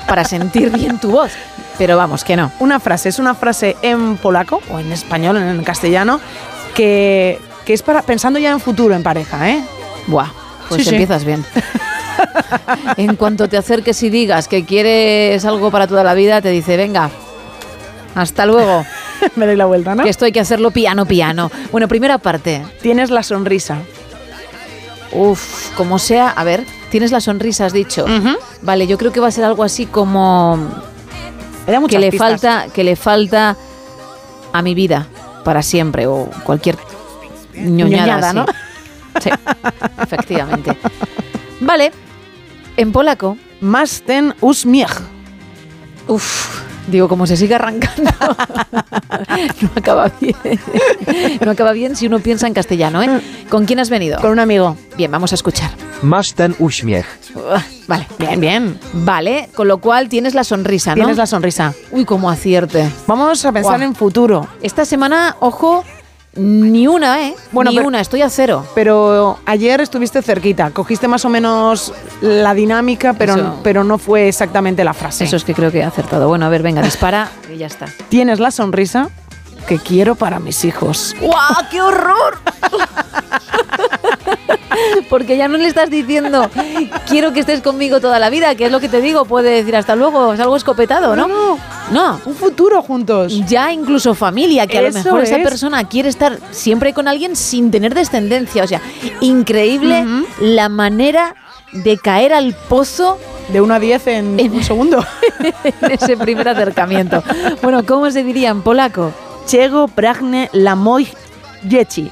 [0.07, 1.31] para sentir bien tu voz.
[1.77, 2.51] Pero vamos, que no.
[2.59, 6.19] Una frase, es una frase en polaco o en español, en castellano,
[6.75, 9.63] que, que es para pensando ya en futuro en pareja, ¿eh?
[10.07, 10.27] Buah,
[10.69, 10.95] pues Sí, sí.
[10.95, 11.43] empiezas bien.
[12.97, 16.77] en cuanto te acerques y digas que quieres algo para toda la vida, te dice,
[16.77, 17.09] venga,
[18.15, 18.85] hasta luego.
[19.35, 20.03] Me doy la vuelta, ¿no?
[20.03, 21.49] Que esto hay que hacerlo piano, piano.
[21.71, 22.61] Bueno, primera parte.
[22.81, 23.77] Tienes la sonrisa.
[25.11, 28.05] Uf, como sea, a ver, tienes la sonrisa, has dicho.
[28.61, 30.57] Vale, yo creo que va a ser algo así como
[31.87, 32.29] que le pistas.
[32.41, 33.55] falta, que le falta
[34.51, 35.07] a mi vida
[35.43, 36.77] para siempre o cualquier
[37.53, 37.69] ñoñada,
[38.17, 38.35] Ñoñada, así.
[38.37, 38.45] ¿no?
[39.21, 39.29] Sí,
[40.01, 40.77] efectivamente.
[41.59, 41.91] Vale,
[42.77, 43.37] en polaco.
[43.61, 45.01] Más ten uśmiech.
[46.07, 48.11] Uf, digo, como se sigue arrancando,
[49.61, 50.35] no acaba bien.
[51.43, 53.21] No acaba bien si uno piensa en castellano, ¿eh?
[53.49, 54.19] ¿Con quién has venido?
[54.19, 54.75] Con un amigo.
[54.97, 55.71] Bien, vamos a escuchar.
[56.01, 56.55] Masz ten
[57.87, 58.79] Vale, Bien, bien.
[58.91, 60.95] Vale, con lo cual tienes la sonrisa, ¿no?
[60.95, 61.73] Tienes la sonrisa.
[61.91, 62.89] Uy, cómo acierte.
[63.07, 64.47] Vamos a pensar en futuro.
[64.61, 65.85] Esta semana, ojo,
[66.35, 67.35] ni una, ¿eh?
[67.51, 68.65] Bueno, ni pero- una, estoy a cero.
[68.75, 74.83] Pero ayer estuviste cerquita, cogiste más o menos la dinámica, pero, pero no fue exactamente
[74.83, 75.23] la frase.
[75.25, 76.27] Eso es que creo que he acertado.
[76.27, 77.85] Bueno, a ver, venga, dispara y ya está.
[78.09, 79.09] Tienes la sonrisa
[79.63, 81.15] que quiero para mis hijos.
[81.19, 82.39] ¡Guau, qué horror!
[85.09, 86.49] Porque ya no le estás diciendo,
[87.07, 89.75] quiero que estés conmigo toda la vida, que es lo que te digo, puede decir
[89.75, 91.27] hasta luego, es algo escopetado, ¿no?
[91.27, 91.59] No,
[91.91, 92.19] No.
[92.25, 93.33] Un futuro juntos.
[93.47, 95.43] Ya incluso familia, que a lo mejor esa es.
[95.43, 98.63] persona quiere estar siempre con alguien sin tener descendencia.
[98.63, 98.81] O sea,
[99.21, 100.05] increíble
[100.39, 101.35] la manera
[101.71, 103.17] de caer al pozo
[103.51, 105.05] De 1 a 10 en, un segundo.
[105.63, 107.23] en ese primer acercamiento.
[107.61, 109.11] Bueno, ¿cómo se diría en polaco?
[109.47, 111.07] Czego pragne la moj
[111.63, 112.11] dzieci.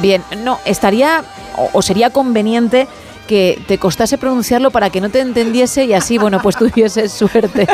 [0.00, 1.24] Bien, no, estaría
[1.56, 2.86] o, o sería conveniente
[3.30, 7.64] que te costase pronunciarlo para que no te entendiese y así, bueno, pues tuvieses suerte.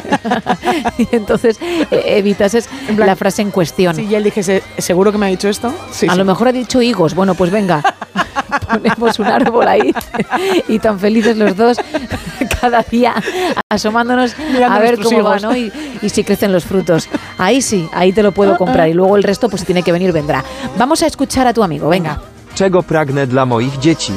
[0.98, 1.58] y entonces
[1.90, 3.96] eh, evitases plan, la frase en cuestión.
[3.96, 5.72] Sí, y él dijese, ¿seguro que me ha dicho esto?
[5.92, 6.18] Sí, a sí.
[6.18, 7.14] lo mejor ha dicho higos.
[7.14, 7.82] Bueno, pues venga,
[8.68, 9.94] ponemos un árbol ahí
[10.68, 11.78] y tan felices los dos
[12.60, 13.14] cada día
[13.70, 15.42] asomándonos Mirando a ver cómo va, higos.
[15.42, 15.56] ¿no?
[15.56, 17.08] Y, y si crecen los frutos.
[17.38, 19.92] Ahí sí, ahí te lo puedo comprar y luego el resto pues si tiene que
[19.92, 20.44] venir vendrá.
[20.76, 22.20] Vamos a escuchar a tu amigo, venga.
[22.54, 24.12] Czego pragnę dla moich dzieci?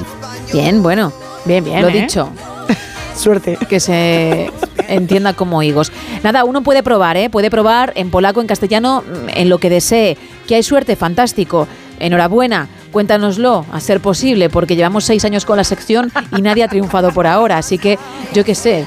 [0.53, 1.28] Bien, bueno.
[1.45, 1.81] Bien, bien.
[1.81, 2.01] Lo ¿eh?
[2.01, 2.29] dicho.
[3.15, 3.57] Suerte.
[3.67, 4.51] Que se
[4.87, 5.91] entienda como higos.
[6.23, 7.29] Nada, uno puede probar, ¿eh?
[7.29, 10.17] Puede probar en polaco, en castellano, en lo que desee.
[10.47, 11.67] Que hay suerte, fantástico.
[11.99, 16.67] Enhorabuena, cuéntanoslo, a ser posible, porque llevamos seis años con la sección y nadie ha
[16.67, 17.57] triunfado por ahora.
[17.57, 17.97] Así que,
[18.33, 18.85] yo qué sé,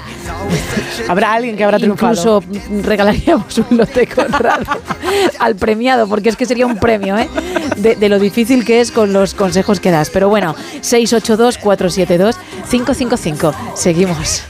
[1.09, 2.13] Habrá alguien que habrá triunfado.
[2.13, 2.43] incluso
[2.83, 4.65] regalaríamos un lote Conrado
[5.39, 7.29] al premiado, porque es que sería un premio, ¿eh?
[7.77, 10.11] De, de lo difícil que es con los consejos que das.
[10.11, 13.55] Pero bueno, 682-472-555.
[13.75, 14.43] Seguimos.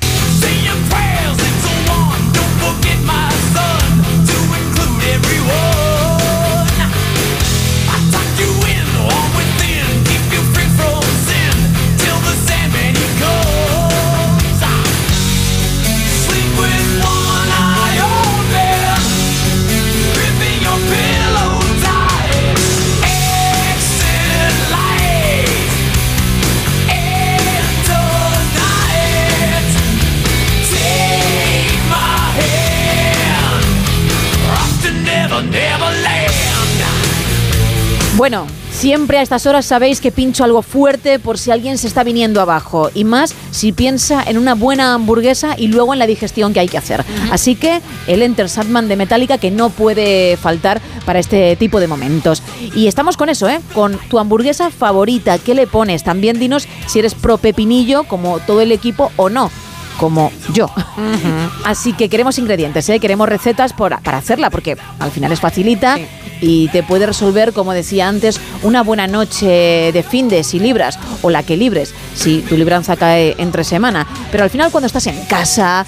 [38.23, 42.05] Bueno, siempre a estas horas sabéis que pincho algo fuerte por si alguien se está
[42.05, 42.89] viniendo abajo.
[42.95, 46.69] Y más si piensa en una buena hamburguesa y luego en la digestión que hay
[46.69, 47.05] que hacer.
[47.33, 51.89] Así que el Enter Sandman de Metallica que no puede faltar para este tipo de
[51.89, 52.45] momentos.
[52.77, 53.61] Y estamos con eso, ¿eh?
[53.75, 55.39] Con tu hamburguesa favorita.
[55.39, 56.05] ¿Qué le pones?
[56.05, 59.51] También dinos si eres pro pepinillo como todo el equipo o no
[59.99, 60.71] como yo.
[61.65, 63.01] Así que queremos ingredientes, ¿eh?
[63.01, 65.99] queremos recetas por- para hacerla, porque al final es facilita
[66.41, 70.99] y te puede resolver, como decía antes, una buena noche de fin de si libras
[71.23, 74.07] o la que libres, si tu libranza cae entre semana.
[74.31, 75.87] Pero al final cuando estás en casa,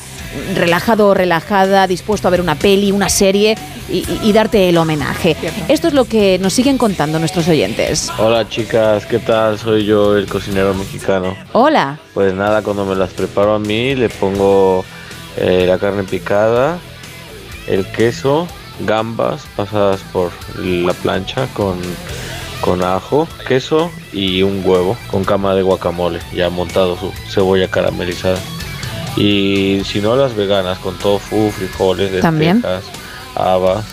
[0.54, 3.56] relajado o relajada, dispuesto a ver una peli, una serie
[3.90, 5.36] y, y- y darte el homenaje.
[5.68, 8.10] Esto es lo que nos siguen contando nuestros oyentes.
[8.18, 9.58] Hola chicas, ¿qué tal?
[9.58, 11.36] Soy yo el cocinero mexicano.
[11.52, 11.98] Hola.
[12.14, 14.84] Pues nada, cuando me las preparo a mí le pongo
[15.36, 16.78] eh, la carne picada,
[17.66, 18.46] el queso,
[18.80, 21.78] gambas pasadas por la plancha con,
[22.60, 28.38] con ajo, queso y un huevo con cama de guacamole ya montado su cebolla caramelizada.
[29.16, 32.82] Y si no las veganas con tofu, frijoles, lentejas,
[33.36, 33.84] habas,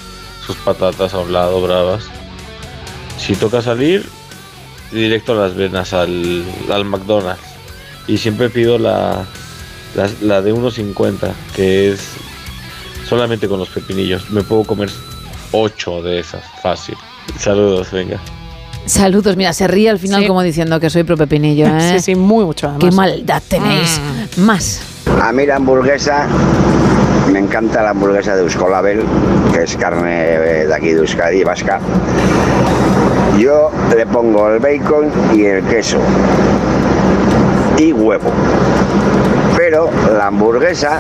[0.45, 2.05] sus patatas a un lado bravas.
[3.19, 4.07] Si toca salir,
[4.91, 7.41] directo a las venas al, al McDonald's.
[8.07, 9.26] Y siempre pido la,
[9.95, 12.01] la, la de 1.50, que es
[13.07, 14.32] solamente con los pepinillos.
[14.32, 14.89] Me puedo comer
[15.51, 16.95] 8 de esas, fácil.
[17.38, 18.19] Saludos, venga.
[18.88, 20.28] Saludos, mira, se ríe al final Sí.
[20.28, 21.67] como diciendo que soy pro pepinillo.
[21.78, 21.93] ¿eh?
[21.93, 22.89] Sí, sí, muy mucho además.
[22.89, 24.01] Qué maldad tenéis.
[24.38, 24.82] Más.
[25.22, 26.26] A mí la hamburguesa,
[27.32, 29.04] me encanta la hamburguesa de Euskolabel,
[29.54, 31.80] que es carne eh, de aquí de Euskadi, vasca.
[33.38, 35.97] Yo le pongo el bacon y el queso
[37.78, 38.30] y huevo.
[39.58, 40.99] Pero la hamburguesa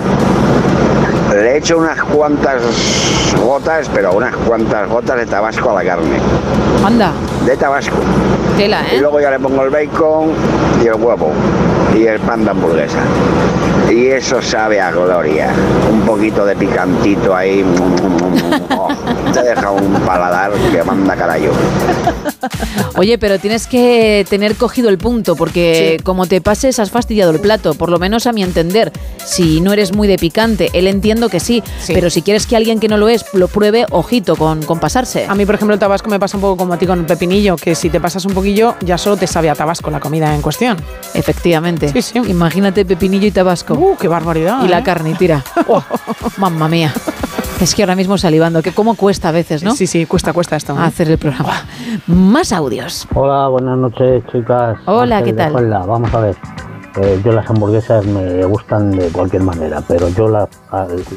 [1.33, 2.61] le echo unas cuantas
[3.43, 6.17] gotas, pero unas cuantas gotas de tabasco a la carne.
[6.85, 7.11] Anda.
[7.45, 7.97] De tabasco.
[8.57, 8.99] Tela, Y ¿eh?
[9.01, 10.29] luego ya le pongo el bacon
[10.83, 11.31] y el huevo
[11.95, 12.99] y el pan de hamburguesa.
[13.91, 15.53] Y eso sabe a gloria.
[15.91, 17.63] Un poquito de picantito ahí.
[18.77, 18.87] Oh,
[19.33, 21.51] te deja un paladar que manda carayo.
[22.95, 27.39] Oye, pero tienes que tener cogido el punto, porque como te pases has fastidiado el
[27.39, 28.91] plato, por lo menos a mi entender.
[29.25, 32.79] Si no eres muy de picante, él entiendo que sí, pero si quieres que alguien
[32.79, 35.25] que no lo es lo pruebe, ojito con, con pasarse.
[35.27, 37.05] A mí, por ejemplo, el tabasco me pasa un poco como a ti con el
[37.05, 40.33] pepinillo, que si te pasas un poquillo, ya solo te sabe a tabasco la comida
[40.33, 40.77] en cuestión.
[41.13, 41.93] Efectivamente.
[42.27, 43.75] Imagínate pepinillo y tabasco.
[43.81, 44.63] ¡Uh, qué barbaridad!
[44.63, 44.83] Y la ¿eh?
[44.83, 45.43] carne, tira.
[45.67, 45.83] Oh,
[46.37, 46.93] mamma mía.
[47.59, 49.75] Es que ahora mismo salivando, que cómo cuesta a veces, ¿no?
[49.75, 50.73] Sí, sí, cuesta, cuesta esto.
[50.73, 50.77] ¿eh?
[50.79, 51.65] Hacer el programa.
[52.05, 53.07] Más audios.
[53.15, 54.77] Hola, buenas noches, chicas.
[54.85, 55.51] Hola, Ángel ¿qué tal?
[55.53, 55.79] Puebla.
[55.79, 56.35] Vamos a ver.
[57.01, 60.49] eh, yo las hamburguesas me gustan de cualquier manera, pero yo las,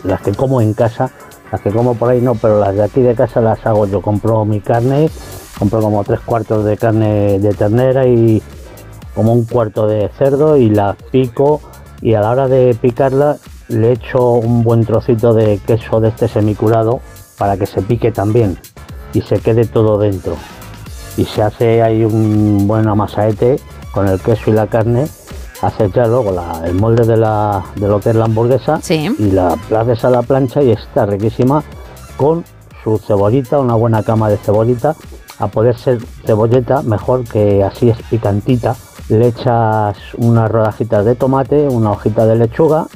[0.04, 1.10] las que como en casa,
[1.52, 4.00] las que como por ahí no, pero las de aquí de casa las hago yo.
[4.00, 5.10] Compro mi carne,
[5.58, 8.42] compro como tres cuartos de carne de ternera y
[9.14, 11.60] como un cuarto de cerdo y las pico
[12.02, 13.36] y a la hora de picarla
[13.68, 17.00] le echo un buen trocito de queso de este semicurado
[17.38, 18.58] para que se pique también
[19.12, 20.36] y se quede todo dentro
[21.16, 23.58] y se hace ahí un buen amasaete
[23.92, 25.06] con el queso y la carne
[25.62, 28.80] haces ya luego la- el molde de, la, de lo que es la hamburguesa
[29.18, 31.62] y la places a la plancha y está riquísima
[32.16, 32.44] con
[32.82, 34.94] su cebollita, una buena cama de cebollita,
[35.38, 38.76] a poder ser cebolleta mejor que así es picantita.
[39.08, 42.86] Le echas unas rodajitas de tomate, una hojita de lechuga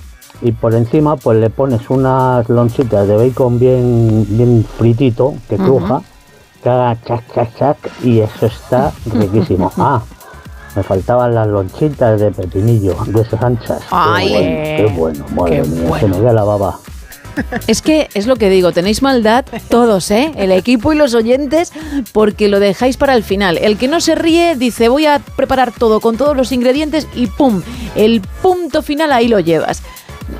[0.40, 6.02] y por encima pues le pones unas lonchitas de bacon bien, bien fritito, que cruja,
[6.62, 9.70] que haga chac, chac, chac y eso está riquísimo.
[9.76, 10.00] Ah,
[10.76, 13.82] me faltaban las lonchitas de pepinillo, de esas anchas.
[13.88, 16.78] Qué bueno, qué bueno, madre Qué mía, se me la baba.
[17.66, 20.32] Es que es lo que digo, tenéis maldad todos, ¿eh?
[20.36, 21.72] El equipo y los oyentes,
[22.12, 23.58] porque lo dejáis para el final.
[23.58, 27.26] El que no se ríe dice, voy a preparar todo con todos los ingredientes y
[27.26, 27.62] ¡pum!
[27.94, 29.82] El punto final ahí lo llevas.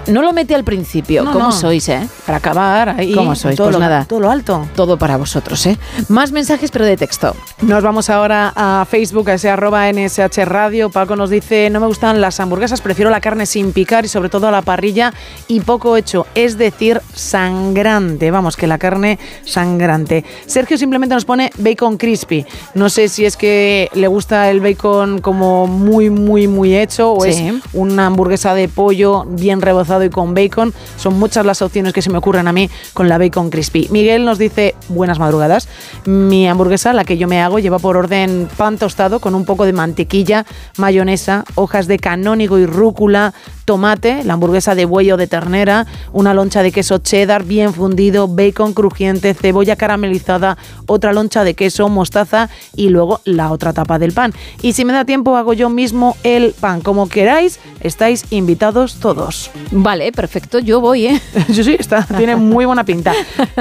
[0.07, 1.25] No lo mete al principio.
[1.25, 1.53] No, ¿Cómo no.
[1.53, 2.07] sois, eh?
[2.27, 3.13] Para acabar ahí.
[3.15, 3.57] ¿Cómo sois?
[3.57, 4.05] Todo pues lo- nada.
[4.07, 4.67] Todo lo alto.
[4.75, 5.79] Todo para vosotros, ¿eh?
[6.09, 7.35] Más mensajes, pero de texto.
[7.63, 10.91] Nos vamos ahora a Facebook, a ese arroba NSH Radio.
[10.91, 14.29] Paco nos dice, no me gustan las hamburguesas, prefiero la carne sin picar y sobre
[14.29, 15.13] todo a la parrilla
[15.47, 18.31] y poco hecho, es decir, sangrante.
[18.31, 20.25] Vamos, que la carne sangrante.
[20.47, 22.45] Sergio simplemente nos pone bacon crispy.
[22.75, 27.23] No sé si es que le gusta el bacon como muy, muy, muy hecho o
[27.23, 27.31] Sí.
[27.31, 29.61] es una hamburguesa de pollo bien
[30.05, 30.75] y con bacon.
[30.97, 33.89] Son muchas las opciones que se me ocurren a mí con la bacon crispy.
[33.91, 35.69] Miguel nos dice, buenas madrugadas.
[36.05, 39.65] Mi hamburguesa, la que yo me hago, lleva por orden pan tostado con un poco
[39.65, 40.45] de mantequilla,
[40.77, 46.35] mayonesa, hojas de canónigo y rúcula, tomate, la hamburguesa de buey o de ternera, una
[46.35, 50.57] loncha de queso cheddar bien fundido, bacon crujiente, cebolla caramelizada,
[50.87, 54.33] otra loncha de queso, mostaza y luego la otra tapa del pan.
[54.63, 56.81] Y si me da tiempo hago yo mismo el pan.
[56.81, 59.51] Como queráis, estáis invitados todos.
[59.71, 61.21] Vale, perfecto, yo voy, ¿eh?
[61.53, 63.13] Sí, sí, está, tiene muy buena pinta.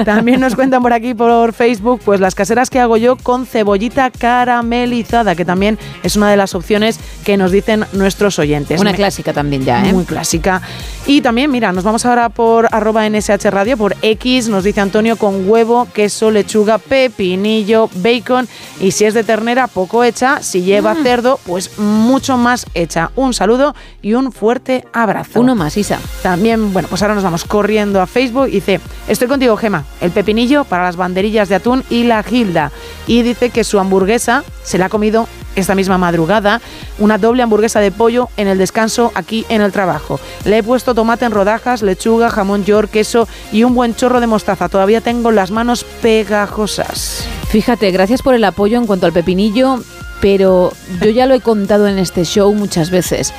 [0.04, 4.10] También nos cuentan por aquí por Facebook, pues las caseras que hago yo con cebollita
[4.10, 8.80] caramelizada, que también es una de las opciones que nos dicen nuestros oyentes.
[8.80, 9.92] Una Me- clásica también ya, ¿eh?
[9.92, 10.62] muy clásica.
[11.06, 15.16] Y también, mira, nos vamos ahora por arroba NSH Radio, por X, nos dice Antonio,
[15.16, 18.48] con huevo, queso, lechuga, pepinillo, bacon
[18.80, 20.42] y si es de ternera, poco hecha.
[20.42, 21.02] Si lleva Mm.
[21.02, 23.10] cerdo, pues mucho más hecha.
[23.16, 25.40] Un saludo y un fuerte abrazo.
[25.40, 25.97] Uno más, Isa.
[26.22, 30.10] También, bueno, pues ahora nos vamos corriendo a Facebook y dice, estoy contigo, Gema, el
[30.10, 32.72] pepinillo para las banderillas de atún y la gilda.
[33.06, 35.26] Y dice que su hamburguesa se la ha comido
[35.56, 36.60] esta misma madrugada,
[36.98, 40.20] una doble hamburguesa de pollo en el descanso aquí en el trabajo.
[40.44, 44.26] Le he puesto tomate en rodajas, lechuga, jamón york, queso y un buen chorro de
[44.26, 44.68] mostaza.
[44.68, 47.26] Todavía tengo las manos pegajosas.
[47.48, 49.80] Fíjate, gracias por el apoyo en cuanto al pepinillo,
[50.20, 53.32] pero yo ya lo he contado en este show muchas veces.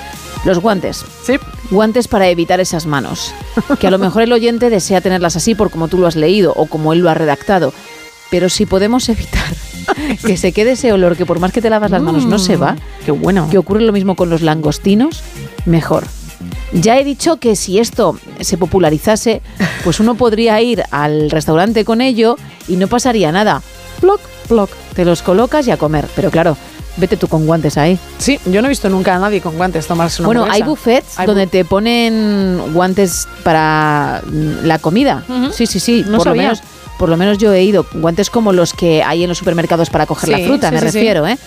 [0.46, 1.06] Los guantes.
[1.24, 1.36] Sí.
[1.70, 3.34] Guantes para evitar esas manos.
[3.80, 6.54] Que a lo mejor el oyente desea tenerlas así por como tú lo has leído
[6.56, 7.74] o como él lo ha redactado.
[8.32, 9.54] Pero si podemos evitar
[10.26, 12.56] que se quede ese olor que por más que te lavas las manos no se
[12.56, 12.76] va,
[13.06, 13.50] qué bueno.
[13.50, 15.24] que ocurre lo mismo con los langostinos,
[15.66, 16.06] mejor.
[16.72, 19.42] Ya he dicho que si esto se popularizase,
[19.84, 22.38] pues uno podría ir al restaurante con ello
[22.68, 23.62] y no pasaría nada.
[24.00, 26.08] Ploc, ploc, te los colocas y a comer.
[26.16, 26.56] Pero claro,
[27.00, 27.98] vete tú con guantes ahí.
[28.18, 31.18] Sí, yo no he visto nunca a nadie con guantes tomarse una Bueno, hay buffets
[31.18, 34.22] Hay donde te ponen guantes para
[34.64, 35.24] la comida.
[35.52, 36.06] Sí, sí, sí.
[36.08, 36.62] No por, lo menos,
[36.98, 37.86] por lo menos yo he ido.
[37.94, 40.80] Guantes como los que hay en los supermercados para coger Sí, la fruta, sí, me
[40.82, 40.86] sí.
[40.86, 41.38] refiero, ¿eh?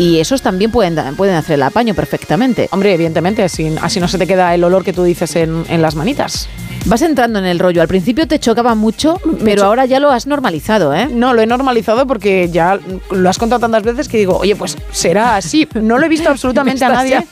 [0.00, 2.68] Y esos también pueden, pueden hacer el apaño perfectamente.
[2.72, 5.82] Hombre, evidentemente, así, así no se te queda el olor que tú dices en, en
[5.82, 6.48] las manitas.
[6.86, 7.82] Vas entrando en el rollo.
[7.82, 11.08] Al principio te chocaba mucho, pero cho- ahora ya lo has normalizado, ¿eh?
[11.12, 12.78] No, lo he normalizado porque ya
[13.10, 15.68] lo has contado tantas veces que digo, oye, pues será así.
[15.74, 17.26] No lo he visto absolutamente a nadie.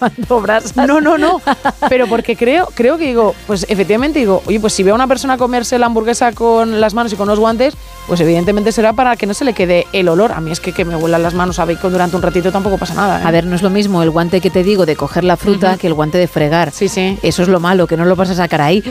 [0.86, 1.40] No, no, no.
[1.88, 5.06] Pero porque creo, creo que digo, pues efectivamente digo, oye, pues si veo a una
[5.06, 7.72] persona comerse la hamburguesa con las manos y con los guantes,
[8.06, 10.32] pues evidentemente será para que no se le quede el olor.
[10.32, 12.78] A mí es que que me huelan las manos a bacon durante un ratito tampoco
[12.78, 13.20] pasa nada.
[13.20, 13.24] ¿eh?
[13.24, 15.76] A ver, no es lo mismo el guante que te digo de coger la fruta
[15.76, 16.70] que el guante de fregar.
[16.72, 17.18] Sí, sí.
[17.22, 18.82] Eso es lo malo, que no lo vas a sacar ahí,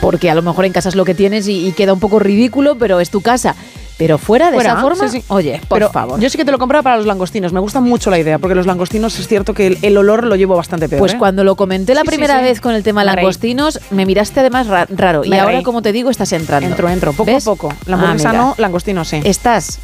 [0.00, 2.18] porque a lo mejor en casa es lo que tienes y, y queda un poco
[2.18, 3.54] ridículo, pero es tu casa.
[3.96, 5.24] Pero fuera de Fuera, esa forma, sí, sí.
[5.26, 6.20] oye, por Pero favor.
[6.20, 7.52] Yo sí que te lo compraba para los langostinos.
[7.52, 10.36] Me gusta mucho la idea, porque los langostinos es cierto que el, el olor lo
[10.36, 11.00] llevo bastante peor.
[11.00, 11.18] Pues ¿eh?
[11.18, 13.16] cuando lo comenté la Sí, primera vez con el tema Me reí.
[13.16, 15.24] langostinos, me miraste además ra- raro.
[15.24, 16.68] y ahora, como te digo, estás entrando.
[16.68, 17.44] Entro, entro, poco ¿Ves?
[17.44, 17.74] a poco.
[17.86, 19.20] La hamburguesa no, langostino sí.
[19.24, 19.80] Estás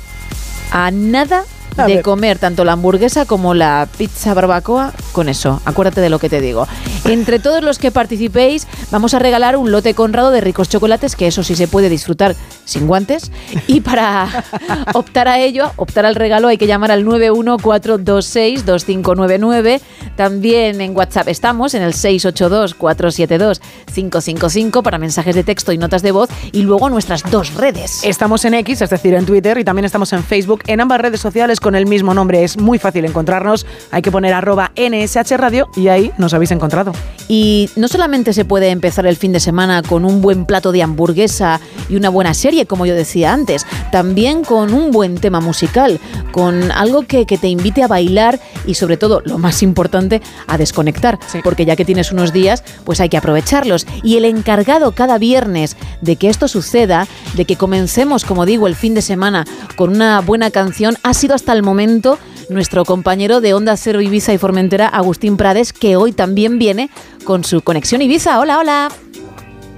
[0.71, 1.43] a nada
[1.77, 2.03] A de ver.
[2.03, 5.61] comer tanto la hamburguesa como la pizza barbacoa con eso.
[5.65, 6.67] Acuérdate de lo que te digo.
[7.05, 11.27] Entre todos los que participéis, vamos a regalar un lote conrado de ricos chocolates, que
[11.27, 13.31] eso sí se puede disfrutar sin guantes.
[13.67, 14.45] Y para
[14.95, 19.81] optar a ello, optar al regalo, hay que llamar al 914262599.
[20.17, 26.31] También en WhatsApp estamos, en el 682472555 para mensajes de texto y notas de voz.
[26.53, 28.03] Y luego nuestras dos redes.
[28.05, 31.21] Estamos en X, es decir, en Twitter y también estamos en Facebook, en ambas redes
[31.21, 32.45] sociales con el mismo nombre.
[32.45, 33.65] Es muy fácil encontrarnos.
[33.91, 36.93] Hay que poner arroba NSH Radio y ahí nos habéis encontrado.
[37.27, 40.83] Y no solamente se puede empezar el fin de semana con un buen plato de
[40.83, 46.01] hamburguesa y una buena serie, como yo decía antes, también con un buen tema musical,
[46.33, 50.59] con algo que, que te invite a bailar y sobre todo, lo más importante, a
[50.59, 53.87] desconectar, porque ya que tienes unos días, pues hay que aprovecharlos.
[54.03, 58.75] Y el encargado cada viernes de que esto suceda, de que comencemos, como digo, el
[58.75, 59.47] fin de semana
[59.77, 64.33] con una buena canción, ha sido hasta el momento nuestro compañero de Onda Cero Ibiza
[64.33, 66.91] y Formentera, Agustín Prades, que hoy también viene
[67.25, 68.39] con su conexión Ibiza.
[68.39, 68.89] Hola, hola.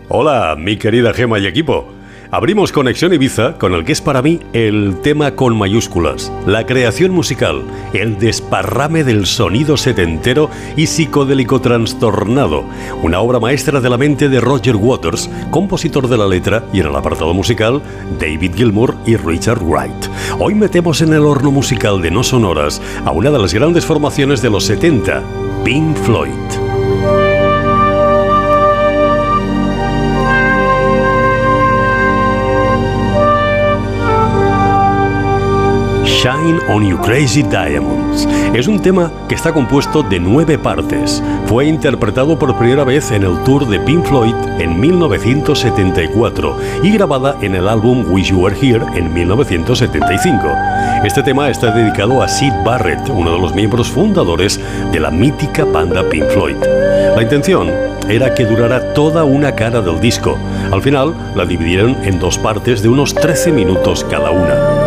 [0.08, 1.95] Hola, mi querida Gema y equipo.
[2.30, 7.12] Abrimos Conexión Ibiza con el que es para mí el tema con mayúsculas, la creación
[7.12, 7.62] musical,
[7.92, 12.64] el desparrame del sonido setentero y psicodélico trastornado,
[13.02, 16.86] una obra maestra de la mente de Roger Waters, compositor de la letra y en
[16.86, 17.80] el apartado musical
[18.18, 20.06] David Gilmour y Richard Wright.
[20.40, 24.42] Hoy metemos en el horno musical de no sonoras a una de las grandes formaciones
[24.42, 25.22] de los 70,
[25.64, 26.65] Pink Floyd.
[36.16, 38.26] Shine on You Crazy Diamonds.
[38.54, 41.22] Es un tema que está compuesto de nueve partes.
[41.44, 47.36] Fue interpretado por primera vez en el tour de Pink Floyd en 1974 y grabada
[47.42, 50.48] en el álbum Wish You Were Here en 1975.
[51.04, 54.58] Este tema está dedicado a Sid Barrett, uno de los miembros fundadores
[54.90, 56.56] de la mítica banda Pink Floyd.
[57.14, 57.70] La intención
[58.08, 60.38] era que durara toda una cara del disco.
[60.72, 64.85] Al final la dividieron en dos partes de unos 13 minutos cada una.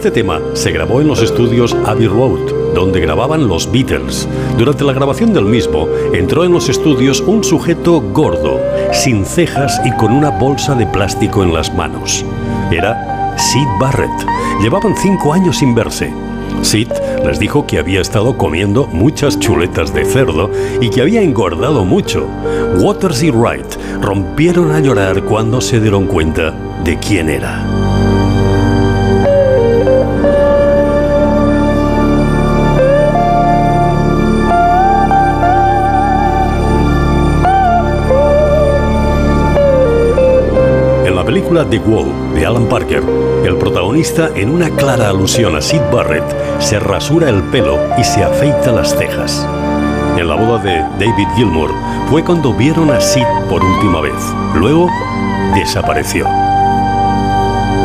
[0.00, 4.26] Este tema se grabó en los estudios Abbey Road, donde grababan los Beatles.
[4.56, 8.58] Durante la grabación del mismo, entró en los estudios un sujeto gordo,
[8.94, 12.24] sin cejas y con una bolsa de plástico en las manos.
[12.70, 14.08] Era Sid Barrett.
[14.62, 16.10] Llevaban cinco años sin verse.
[16.62, 16.88] Sid
[17.26, 22.26] les dijo que había estado comiendo muchas chuletas de cerdo y que había engordado mucho.
[22.78, 27.89] Waters y Wright rompieron a llorar cuando se dieron cuenta de quién era.
[41.50, 43.02] Película The Wall de Alan Parker,
[43.44, 46.24] el protagonista, en una clara alusión a Sid Barrett,
[46.60, 49.46] se rasura el pelo y se afeita las cejas.
[50.16, 51.70] En la boda de David Gilmour
[52.08, 54.14] fue cuando vieron a Sid por última vez.
[54.54, 54.88] Luego
[55.54, 56.26] desapareció.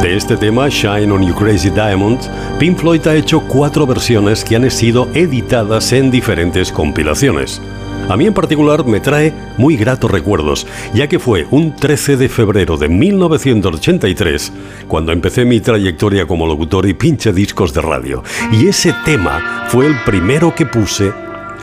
[0.01, 4.57] De este tema, Shine on You Crazy Diamonds, Pink Floyd ha hecho cuatro versiones que
[4.57, 7.61] han sido editadas en diferentes compilaciones.
[8.07, 12.29] A mí en particular me trae muy gratos recuerdos, ya que fue un 13 de
[12.29, 14.53] febrero de 1983
[14.87, 18.23] cuando empecé mi trayectoria como locutor y pinche discos de radio.
[18.51, 21.11] Y ese tema fue el primero que puse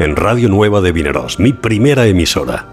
[0.01, 2.67] en Radio Nueva de Vineros, mi primera emisora.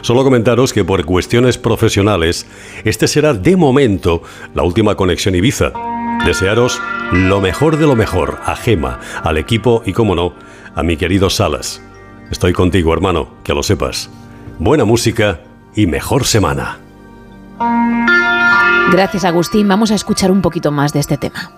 [0.00, 2.44] Solo comentaros que por cuestiones profesionales,
[2.84, 5.72] este será de momento la última conexión Ibiza.
[6.24, 6.82] Desearos
[7.12, 10.34] lo mejor de lo mejor a Gema, al equipo y, como no,
[10.74, 11.85] a mi querido Salas.
[12.30, 14.10] Estoy contigo, hermano, que lo sepas.
[14.58, 15.40] Buena música
[15.74, 16.78] y mejor semana.
[18.90, 19.68] Gracias, Agustín.
[19.68, 21.50] Vamos a escuchar un poquito más de este tema.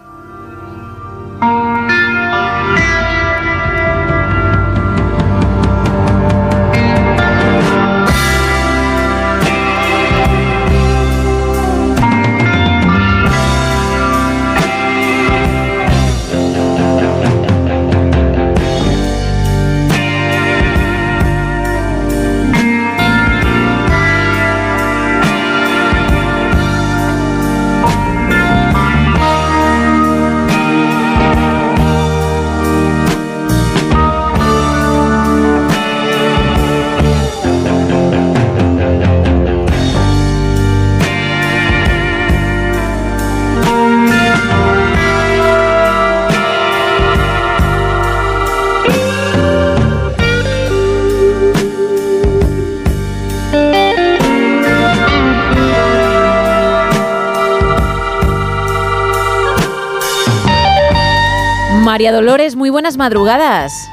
[61.99, 63.91] María Dolores, muy buenas madrugadas.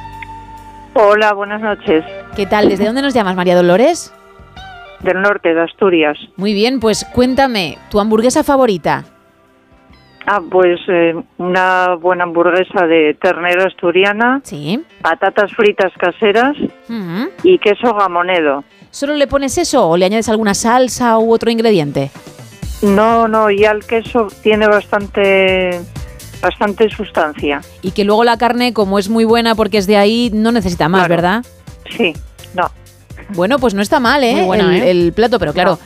[0.94, 2.06] Hola, buenas noches.
[2.36, 2.70] ¿Qué tal?
[2.70, 4.14] ¿Desde dónde nos llamas, María Dolores?
[5.00, 6.16] Del norte de Asturias.
[6.36, 9.06] Muy bien, pues cuéntame, ¿tu hamburguesa favorita?
[10.28, 14.40] Ah, pues eh, una buena hamburguesa de ternera asturiana.
[14.44, 14.84] Sí.
[15.02, 16.56] Patatas fritas caseras
[17.42, 18.64] y queso gamonedo.
[18.92, 22.12] ¿Solo le pones eso o le añades alguna salsa u otro ingrediente?
[22.84, 25.80] No, no, ya el queso tiene bastante,
[26.46, 27.62] bastante sustancia.
[27.82, 30.88] Y que luego la carne, como es muy buena porque es de ahí, no necesita
[30.90, 31.16] más, Claro.
[31.16, 31.46] ¿verdad?
[31.98, 32.14] Sí,
[32.54, 32.70] no.
[33.30, 34.36] Bueno, pues no está mal, ¿eh?
[34.36, 34.92] Muy buena, el, ¿eh?
[34.92, 35.80] el plato, pero claro.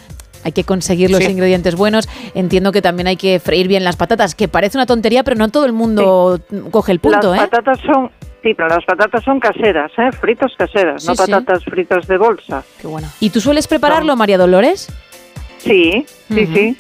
[0.46, 1.32] Hay que conseguir los Sí.
[1.32, 2.08] ingredientes buenos.
[2.34, 5.50] Entiendo que también hay que freír bien las patatas, que parece una tontería, pero no
[5.50, 6.40] todo el mundo
[6.72, 7.48] coge el punto, las ¿eh?
[7.50, 8.10] patatas son,
[8.42, 10.10] sí, pero las patatas son caseras, ¿eh?
[10.14, 12.64] Fritas caseras, no Sí, patatas fritas de bolsa.
[12.80, 13.10] Qué bueno.
[13.20, 14.88] ¿Y tú sueles prepararlo, María Dolores?
[15.58, 16.78] Sí, sí, sí.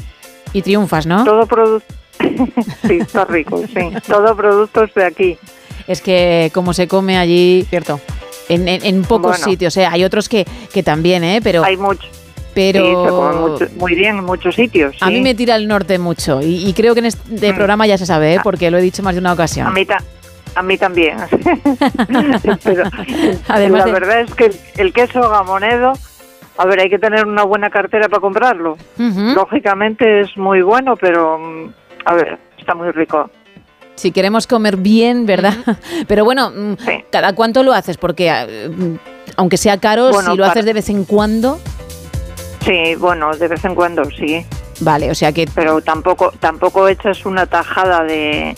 [0.54, 1.26] Y triunfas, ¿no?
[1.26, 1.94] Todo producto.
[2.88, 3.89] sí, está rico, sí.
[4.07, 5.38] Todo productos de aquí.
[5.88, 7.65] Es que como se come allí...
[7.70, 7.99] Cierto.
[8.47, 9.45] En, en- en pocos Bueno.
[9.45, 9.86] sitios, ¿eh?
[9.86, 11.39] Hay otros que, que también, ¿eh?
[11.43, 11.63] Pero...
[11.63, 12.07] Hay mucho.
[12.53, 12.80] Pero...
[12.82, 14.95] Sí, se come mucho- muy bien en muchos sitios.
[15.01, 15.13] A sí.
[15.13, 18.05] mí me tira el norte mucho y, y creo que en este programa ya se
[18.05, 18.39] sabe, ¿eh?
[18.43, 19.67] porque lo he dicho más de una ocasión.
[19.67, 20.03] A mí, ta-
[20.55, 21.17] a mí también.
[22.63, 22.84] Pero
[23.47, 25.93] Además la de- verdad es que el, queso gamonedo,
[26.57, 28.78] a ver, hay que tener una buena cartera para comprarlo.
[28.97, 29.34] Ujú.
[29.36, 31.70] Lógicamente es muy bueno, pero mm,
[32.06, 33.30] a ver, está muy rico.
[33.95, 35.54] Si queremos comer bien, ¿verdad?
[36.08, 36.74] Pero bueno, mm,
[37.12, 37.97] ¿cada cuánto lo haces?
[37.97, 38.95] Porque eh, mm,
[39.38, 41.60] aunque sea caro, Bueno, si lo para- haces de vez en cuando,
[42.66, 44.45] Sí, bueno, de vez en cuando sí.
[44.82, 45.47] vale, o sea que...
[45.56, 48.56] Pero tampoco tampoco echas una tajada de,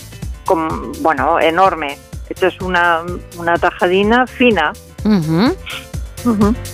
[1.01, 1.97] bueno, enorme.
[2.29, 3.01] Echas una,
[3.37, 4.73] una tajadina fina.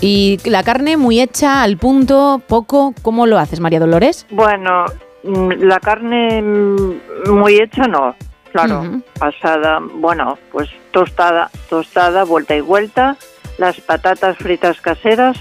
[0.01, 4.26] Y la carne muy hecha, al punto, poco, ¿cómo lo haces, María Dolores?
[4.30, 4.86] Bueno,
[5.24, 8.15] la carne mm, muy hecha no,
[8.51, 9.01] claro, Ujú.
[9.20, 13.18] pasada, bueno, pues tostada, tostada, vuelta y vuelta,
[13.57, 15.38] las patatas fritas caseras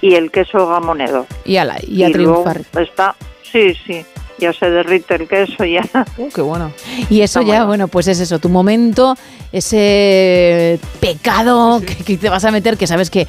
[0.00, 1.26] y el queso gamonedo.
[1.44, 2.60] Y, ala, y a triunfar.
[2.80, 4.04] está, sí, sí,
[4.38, 5.82] ya se derrite el queso ya.
[6.18, 6.72] Uh, qué bueno.
[7.08, 7.66] Y eso Está ya, bueno.
[7.68, 9.16] bueno, pues es eso, tu momento,
[9.52, 13.26] ese pecado que, que te vas a meter, que sabes que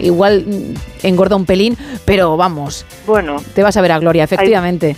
[0.00, 0.74] igual mm,
[1.06, 4.96] engorda un pelín, pero vamos, Bueno, te vas a ver a Gloria, efectivamente.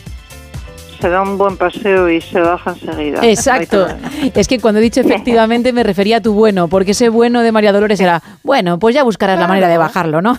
[1.01, 3.21] Se da un buen paseo y se baja enseguida.
[3.23, 3.87] Exacto.
[4.35, 7.53] Es que cuando he dicho efectivamente me refería a tu bueno, porque ese bueno de
[7.53, 10.37] María Dolores era, bueno, pues ya buscarás la manera de bajarlo, ¿no?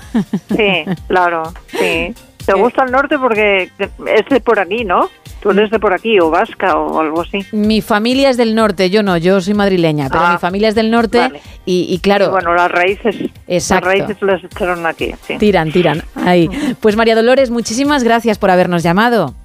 [0.56, 2.14] Sí, claro, sí.
[2.46, 5.10] ¿Te gusta el norte porque es de por aquí, no?
[5.42, 7.46] Tú eres de por aquí, o vasca, o algo así.
[7.52, 10.76] Mi familia es del norte, yo no, yo soy madrileña, pero Ah, mi familia es
[10.76, 11.42] del norte vale.
[11.66, 13.18] y, y claro, Bueno, las raíces,
[13.50, 13.90] Exacto.
[13.90, 15.38] las raíces las echaron aquí, sí.
[15.38, 16.02] tiran, tiran.
[16.16, 16.50] Ahí.
[16.80, 19.36] Pues María Dolores, muchísimas gracias por habernos llamado.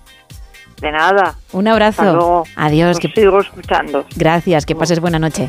[0.83, 1.37] De nada.
[1.53, 2.03] Un abrazo.
[2.03, 2.45] Hasta luego.
[2.57, 2.97] Adiós.
[2.97, 4.05] Os que- sigo escuchando.
[4.17, 5.49] Gracias, que pases buena noche.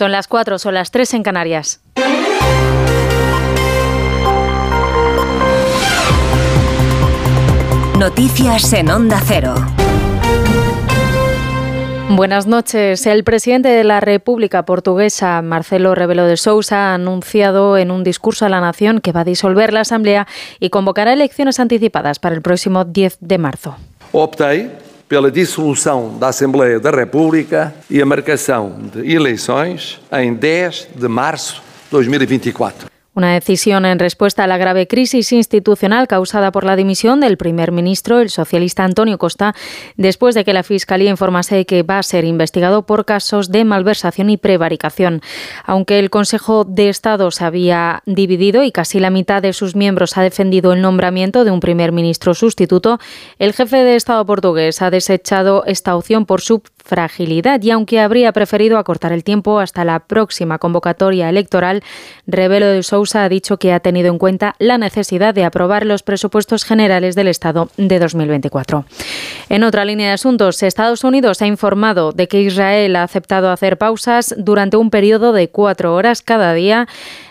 [0.00, 1.82] Son las 4, son las 3 en Canarias.
[7.98, 9.54] Noticias en Onda Cero.
[12.08, 13.06] Buenas noches.
[13.06, 18.46] El presidente de la República Portuguesa, Marcelo Rebelo de Sousa, ha anunciado en un discurso
[18.46, 20.26] a la nación que va a disolver la Asamblea
[20.60, 23.76] y convocará elecciones anticipadas para el próximo 10 de marzo.
[24.12, 31.08] Optei pela dissolução da Assembleia da República e a marcação de eleições em 10 de
[31.08, 32.88] março de 2024.
[33.20, 37.70] Una decisión en respuesta a la grave crisis institucional causada por la dimisión del primer
[37.70, 39.54] ministro, el socialista Antonio Costa,
[39.98, 44.30] después de que la Fiscalía informase que va a ser investigado por casos de malversación
[44.30, 45.20] y prevaricación.
[45.66, 50.16] Aunque el Consejo de Estado se había dividido y casi la mitad de sus miembros
[50.16, 53.00] ha defendido el nombramiento de un primer ministro sustituto,
[53.38, 58.32] el jefe de Estado portugués ha desechado esta opción por su fragilidad y aunque habría
[58.32, 61.82] preferido acortar el tiempo hasta la próxima convocatoria electoral,
[62.26, 66.02] Revelo de Sousa ha dicho que ha tenido en cuenta la necesidad de aprobar los
[66.02, 68.84] presupuestos generales del Estado de 2024.
[69.48, 73.78] En otra línea de asuntos, Estados Unidos ha informado de que Israel ha aceptado hacer
[73.78, 76.86] pausas durante un periodo de cuatro horas cada día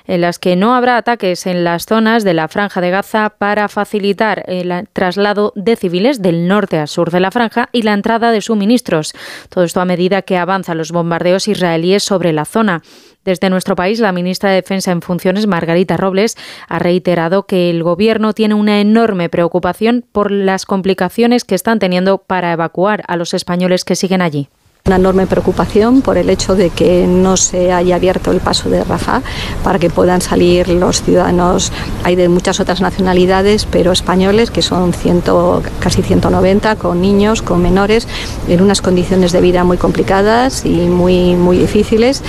[0.09, 3.69] en las que no habrá ataques en las zonas de la franja de Gaza para
[3.69, 8.31] facilitar el traslado de civiles del norte al sur de la franja y la entrada
[8.31, 9.13] de suministros.
[9.49, 12.81] Todo esto a medida que avanzan los bombardeos israelíes sobre la zona.
[13.23, 16.37] Desde nuestro país, la ministra de Defensa en funciones, Margarita Robles,
[16.67, 22.17] ha reiterado que el Gobierno tiene una enorme preocupación por las complicaciones que están teniendo
[22.17, 24.49] para evacuar a los españoles que siguen allí.
[24.85, 28.83] Una enorme preocupación por el hecho de que no se haya abierto el paso de
[28.83, 29.21] Rafah
[29.63, 31.71] para que puedan salir los ciudadanos.
[32.03, 37.61] Hay de muchas otras nacionalidades, pero españoles, que son ciento, casi 190, con niños, con
[37.61, 38.07] menores,
[38.47, 42.23] en unas condiciones de vida muy complicadas y muy, muy difíciles.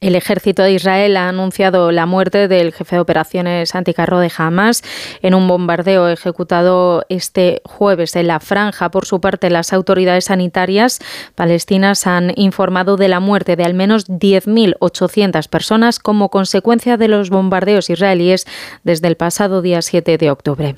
[0.00, 4.84] El ejército de Israel ha anunciado la muerte del jefe de operaciones anticarro de Hamas
[5.22, 8.92] en un bombardeo ejecutado este jueves en la franja.
[8.92, 11.00] Por su parte, las autoridades sanitarias
[11.34, 17.28] palestinas han informado de la muerte de al menos 10.800 personas como consecuencia de los
[17.28, 18.46] bombardeos israelíes
[18.84, 20.76] desde el pasado día 7 de octubre.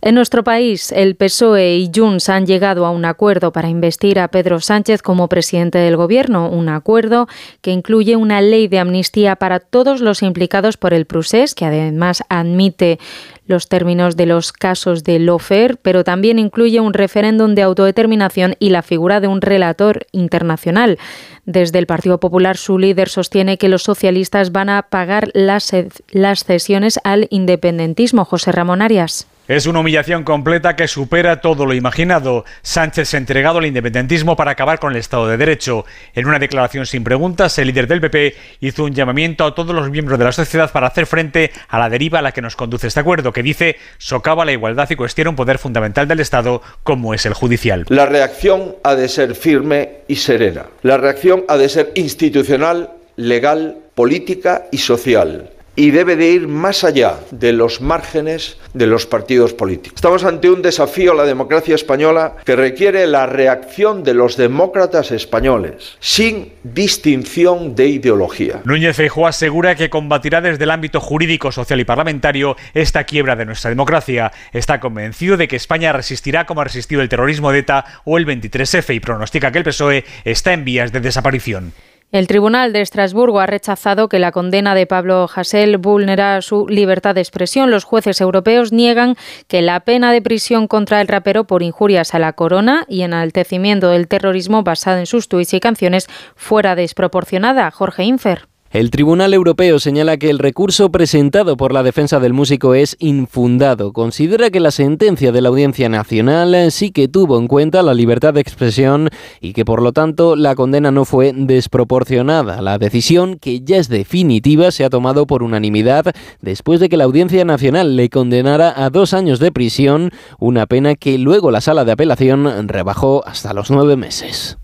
[0.00, 4.28] En nuestro país, el PSOE y Junts han llegado a un acuerdo para investir a
[4.28, 7.28] Pedro Sánchez como presidente del gobierno, un acuerdo
[7.60, 11.64] que incluye una ley ley de amnistía para todos los implicados por el procés, que
[11.64, 13.00] además admite
[13.46, 18.70] los términos de los casos de Lofer, pero también incluye un referéndum de autodeterminación y
[18.70, 20.98] la figura de un relator internacional.
[21.46, 25.72] Desde el Partido Popular, su líder sostiene que los socialistas van a pagar las,
[26.12, 28.24] las cesiones al independentismo.
[28.24, 29.26] José Ramón Arias.
[29.46, 32.46] Es una humillación completa que supera todo lo imaginado.
[32.62, 35.84] Sánchez se ha entregado al independentismo para acabar con el Estado de Derecho.
[36.14, 39.90] En una declaración sin preguntas, el líder del PP hizo un llamamiento a todos los
[39.90, 42.86] miembros de la sociedad para hacer frente a la deriva a la que nos conduce
[42.86, 47.12] este acuerdo, que dice socava la igualdad y cuestiona un poder fundamental del Estado como
[47.12, 47.84] es el judicial.
[47.88, 50.68] La reacción ha de ser firme y serena.
[50.80, 56.84] La reacción ha de ser institucional, legal, política y social y debe de ir más
[56.84, 59.96] allá de los márgenes de los partidos políticos.
[59.96, 65.10] Estamos ante un desafío a la democracia española que requiere la reacción de los demócratas
[65.10, 68.60] españoles, sin distinción de ideología.
[68.64, 73.46] Núñez Feijóo asegura que combatirá desde el ámbito jurídico, social y parlamentario esta quiebra de
[73.46, 74.32] nuestra democracia.
[74.52, 78.26] Está convencido de que España resistirá como ha resistido el terrorismo de ETA o el
[78.26, 81.72] 23F y pronostica que el PSOE está en vías de desaparición.
[82.14, 87.16] El Tribunal de Estrasburgo ha rechazado que la condena de Pablo Hasél vulnera su libertad
[87.16, 87.72] de expresión.
[87.72, 89.16] Los jueces europeos niegan
[89.48, 93.88] que la pena de prisión contra el rapero por injurias a la corona y enaltecimiento
[93.88, 96.06] del terrorismo basada en sus tuits y canciones
[96.36, 97.68] fuera desproporcionada.
[97.72, 98.46] Jorge Infer.
[98.74, 103.92] El Tribunal Europeo señala que el recurso presentado por la defensa del músico es infundado.
[103.92, 108.34] Considera que la sentencia de la Audiencia Nacional sí que tuvo en cuenta la libertad
[108.34, 109.10] de expresión
[109.40, 112.62] y que por lo tanto la condena no fue desproporcionada.
[112.62, 116.06] La decisión, que ya es definitiva, se ha tomado por unanimidad
[116.40, 120.10] después de que la Audiencia Nacional le condenara a dos años de prisión,
[120.40, 124.58] una pena que luego la sala de apelación rebajó hasta los nueve meses.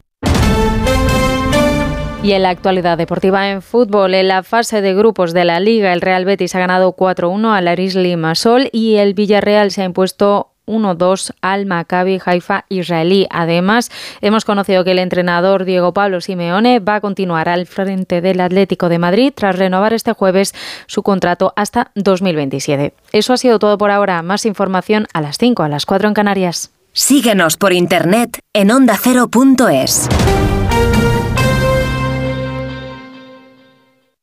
[2.23, 5.95] Y en la actualidad deportiva en fútbol, en la fase de grupos de la Liga,
[5.95, 10.51] el Real Betis ha ganado 4-1 al Aris Limassol y el Villarreal se ha impuesto
[10.67, 13.27] 1-2 al Maccabi Haifa israelí.
[13.31, 13.91] Además,
[14.21, 18.91] hemos conocido que el entrenador Diego Pablo Simeone va a continuar al frente del Atlético
[18.91, 20.55] de Madrid tras renovar este jueves
[20.87, 22.93] su contrato hasta 2027.
[23.13, 24.23] Eso ha sido todo por ahora.
[24.23, 26.71] Más información a las 5, a las 4 en Canarias.
[26.93, 30.09] Síguenos por internet en ondacero.es.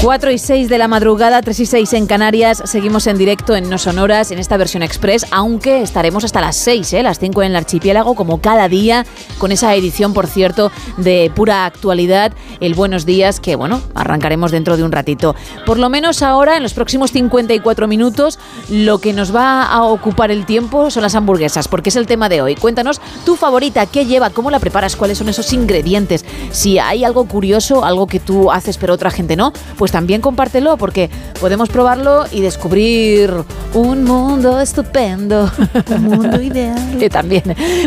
[0.00, 2.62] 4 y 6 de la madrugada, 3 y 6 en Canarias.
[2.64, 6.92] Seguimos en directo en No Sonoras, en esta versión express, aunque estaremos hasta las 6,
[6.92, 7.02] ¿eh?
[7.02, 9.04] las 5 en el archipiélago, como cada día,
[9.38, 14.76] con esa edición, por cierto, de pura actualidad, el Buenos Días, que bueno, arrancaremos dentro
[14.76, 15.34] de un ratito.
[15.66, 18.38] Por lo menos ahora, en los próximos 54 minutos,
[18.70, 22.28] lo que nos va a ocupar el tiempo son las hamburguesas, porque es el tema
[22.28, 22.54] de hoy.
[22.54, 26.24] Cuéntanos tu favorita, qué lleva, cómo la preparas, cuáles son esos ingredientes.
[26.52, 30.76] Si hay algo curioso, algo que tú haces pero otra gente no, pues también compártelo
[30.76, 31.10] porque
[31.40, 33.32] podemos probarlo y descubrir
[33.74, 35.50] un mundo estupendo.
[35.90, 36.78] Un mundo ideal.
[36.98, 37.42] que también.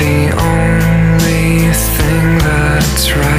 [0.00, 3.29] The only thing that's right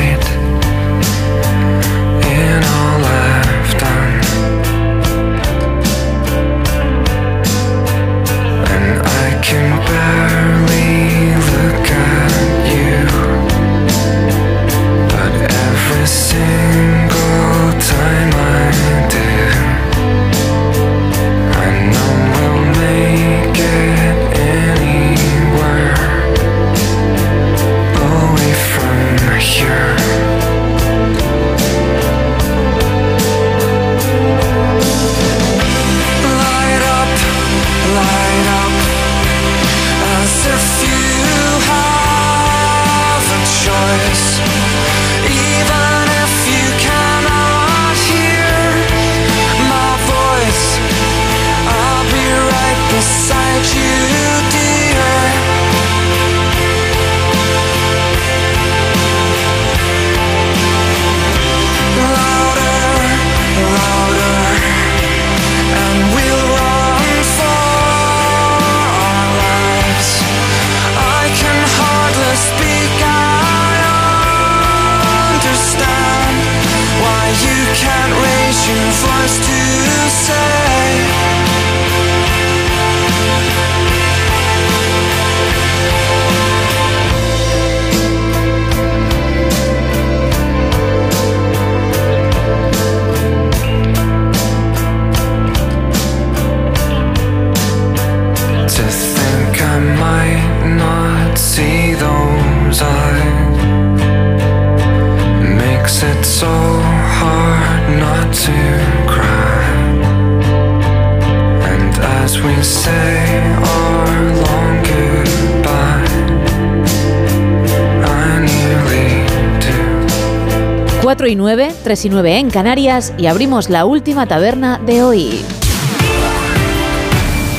[121.82, 125.42] 3 y 9 en Canarias y abrimos la última taberna de hoy.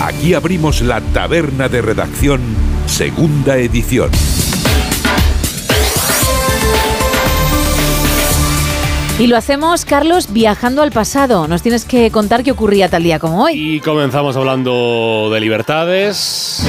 [0.01, 2.41] Aquí abrimos la taberna de redacción,
[2.87, 4.11] segunda edición.
[9.18, 11.47] Y lo hacemos, Carlos, viajando al pasado.
[11.47, 13.77] Nos tienes que contar qué ocurría tal día como hoy.
[13.77, 16.66] Y comenzamos hablando de libertades.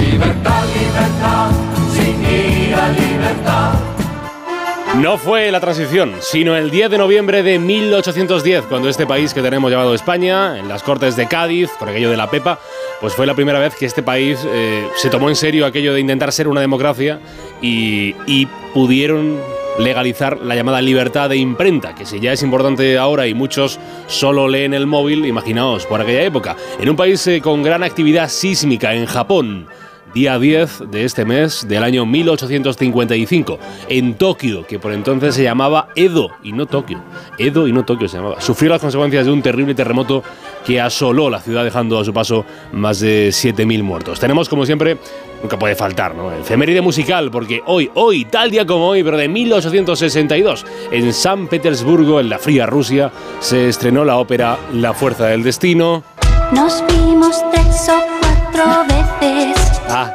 [5.04, 9.42] No fue la transición, sino el 10 de noviembre de 1810, cuando este país que
[9.42, 12.58] tenemos llamado España, en las Cortes de Cádiz, por aquello de la Pepa,
[13.02, 16.00] pues fue la primera vez que este país eh, se tomó en serio aquello de
[16.00, 17.20] intentar ser una democracia
[17.62, 19.42] y, pudieron
[19.78, 24.48] legalizar la llamada libertad de imprenta, que si ya es importante ahora y muchos solo
[24.48, 28.94] leen el móvil, imaginaos, por aquella época, en un país eh, con gran actividad sísmica,
[28.94, 29.68] en Japón,
[30.14, 33.60] día 10 de este mes del año 1855,
[33.90, 37.02] en Tokio, que por entonces se llamaba Edo y no Tokio.
[37.38, 38.40] Edo y no Tokio se llamaba.
[38.42, 40.24] Sufrió las consecuencias de un terrible terremoto
[40.66, 44.20] que asoló la ciudad dejando a su paso más de 7.000 muertos.
[44.20, 44.98] Tenemos como siempre,
[45.42, 46.32] nunca puede faltar, ¿no?
[46.32, 52.20] Efeméride musical, porque hoy, hoy, tal día como hoy, pero de 1862, en San Petersburgo,
[52.20, 56.04] en la fría Rusia, se estrenó la ópera La Fuerza del Destino.
[56.52, 59.63] Nos vimos tres o cuatro veces.
[59.90, 60.12] Ah,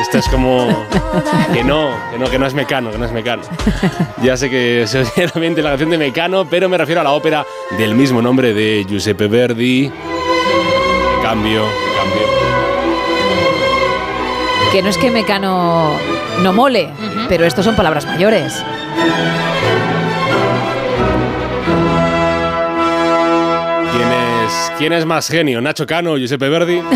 [0.00, 0.66] esta es como
[1.52, 3.42] que no, que no, que no es Mecano, que no es Mecano.
[4.22, 7.12] Ya sé que se oye también la canción de Mecano, pero me refiero a la
[7.12, 7.44] ópera
[7.78, 9.88] del mismo nombre de Giuseppe Verdi.
[9.88, 9.92] De
[11.22, 12.22] cambio, de cambio.
[14.72, 15.96] Que no es que Mecano
[16.42, 16.88] no mole,
[17.28, 18.62] pero estos son palabras mayores.
[24.82, 25.60] Quién es más genio?
[25.60, 26.80] ¿Nacho Cano o Giuseppe Verdi?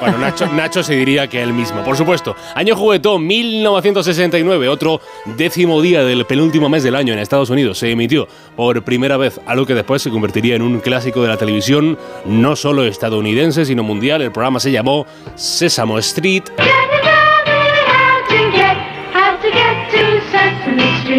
[0.00, 1.82] Bueno, Nacho, Nacho se diría que él mismo.
[1.82, 7.48] Por supuesto, año juguetón 1969, otro décimo día del penúltimo mes del año en Estados
[7.50, 7.78] Unidos.
[7.78, 11.38] Se emitió por primera vez algo que después se convertiría en un clásico de la
[11.38, 14.20] televisión, no solo estadounidense, sino mundial.
[14.22, 15.06] El programa se llamó
[15.36, 16.44] Sesame Street.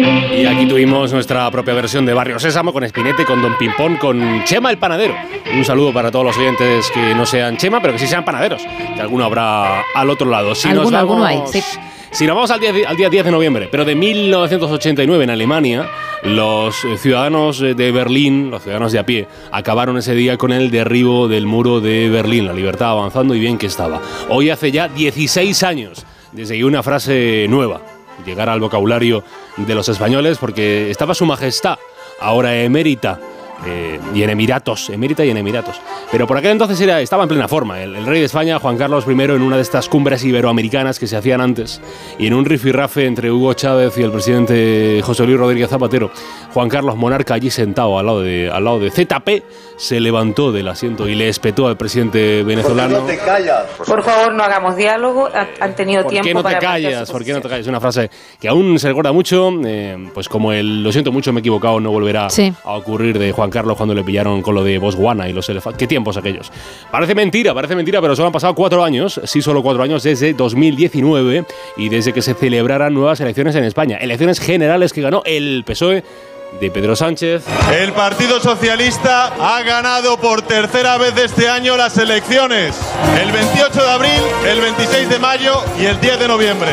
[0.04, 4.42] Y aquí tuvimos nuestra propia versión de Barrio Sésamo con Espinete, con Don Pimpón, con
[4.44, 5.14] Chema el panadero.
[5.54, 8.62] Un saludo para todos los oyentes que no sean Chema, pero que sí sean panaderos.
[8.94, 10.54] Que alguno habrá al otro lado.
[10.54, 11.62] Si Alguno, nos alguno hay, vamos- sí.
[12.12, 15.86] Si nos vamos al día, al día 10 de noviembre, pero de 1989 en Alemania,
[16.24, 21.28] los ciudadanos de Berlín, los ciudadanos de a pie, acabaron ese día con el derribo
[21.28, 22.46] del muro de Berlín.
[22.46, 24.00] La libertad avanzando y bien que estaba.
[24.28, 27.80] Hoy hace ya 16 años desde que una frase nueva
[28.26, 29.22] llegara al vocabulario
[29.66, 31.78] de los españoles, porque estaba su majestad,
[32.20, 33.18] ahora emérita,
[33.66, 35.76] eh, y en Emiratos, emérita y en Emiratos.
[36.10, 37.82] Pero por aquel entonces era, estaba en plena forma.
[37.82, 41.16] El, rey de España, Juan Carlos I, en una de estas cumbres iberoamericanas que se
[41.16, 41.80] hacían antes,
[42.18, 46.10] y en un rifirrafe entre Hugo Chávez y el presidente José Luis Rodríguez Zapatero,
[46.54, 49.44] Juan Carlos Monarca allí sentado al lado de, al lado de ZP,
[49.80, 53.06] se levantó del asiento y le espetó al presidente venezolano.
[53.24, 53.64] callas?
[53.86, 55.28] Por favor, no hagamos diálogo.
[55.34, 57.10] Ha- Han tenido ¿Por tiempo qué no te para callas?
[57.10, 57.62] ¿Por qué no te callas?
[57.62, 61.32] Es una frase que aún se recuerda mucho, eh, pues como el lo siento mucho,
[61.32, 62.52] me he equivocado, no volverá Sí.
[62.62, 65.78] a ocurrir de Juan Carlos cuando le pillaron con lo de Botswana y los elefantes.
[65.78, 66.52] ¿Qué tiempos aquellos?
[66.90, 70.34] Parece mentira, parece mentira, pero solo han pasado cuatro años, sí, solo cuatro años desde
[70.34, 71.46] 2019
[71.78, 73.96] y desde que se celebraran nuevas elecciones en España.
[73.96, 76.04] Elecciones generales que ganó el PSOE
[76.58, 77.44] de Pedro Sánchez.
[77.72, 82.76] El Partido Socialista ha ganado por tercera vez este año las elecciones.
[83.22, 86.70] El 28 de abril, el 26 de mayo y el 10 de noviembre.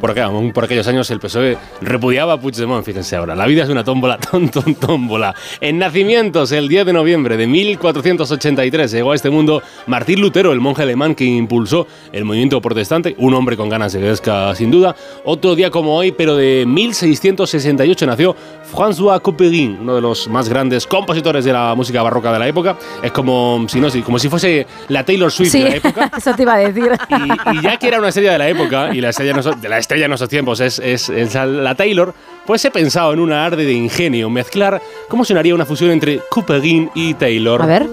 [0.00, 3.34] Por, acá, por aquellos años el PSOE repudiaba a Puigdemont, fíjense ahora.
[3.34, 5.34] La vida es una tómbola, ton, ton, tómbola.
[5.60, 10.60] En nacimientos, el 10 de noviembre de 1483 llegó a este mundo Martín Lutero, el
[10.60, 14.96] monje alemán que impulsó el movimiento protestante, un hombre con ganas de gresca sin duda.
[15.24, 18.36] Otro día como hoy, pero de 1668 nació
[18.72, 22.76] François Couperin, uno de los más grandes compositores de la música barroca de la época.
[23.02, 26.10] Es como si, no, como si fuese la Taylor Swift Sí, de la época.
[26.16, 26.92] eso te iba a decir.
[27.10, 29.78] Y, y ya que era una estrella de la época, y la estrella de la
[29.90, 32.14] estrella de nuestros tiempos es, es- es la Taylor,
[32.46, 36.88] pues he pensado en una arde de ingenio, mezclar cómo sonaría una fusión entre Couperin
[36.94, 37.60] y Taylor.
[37.60, 37.88] A ver.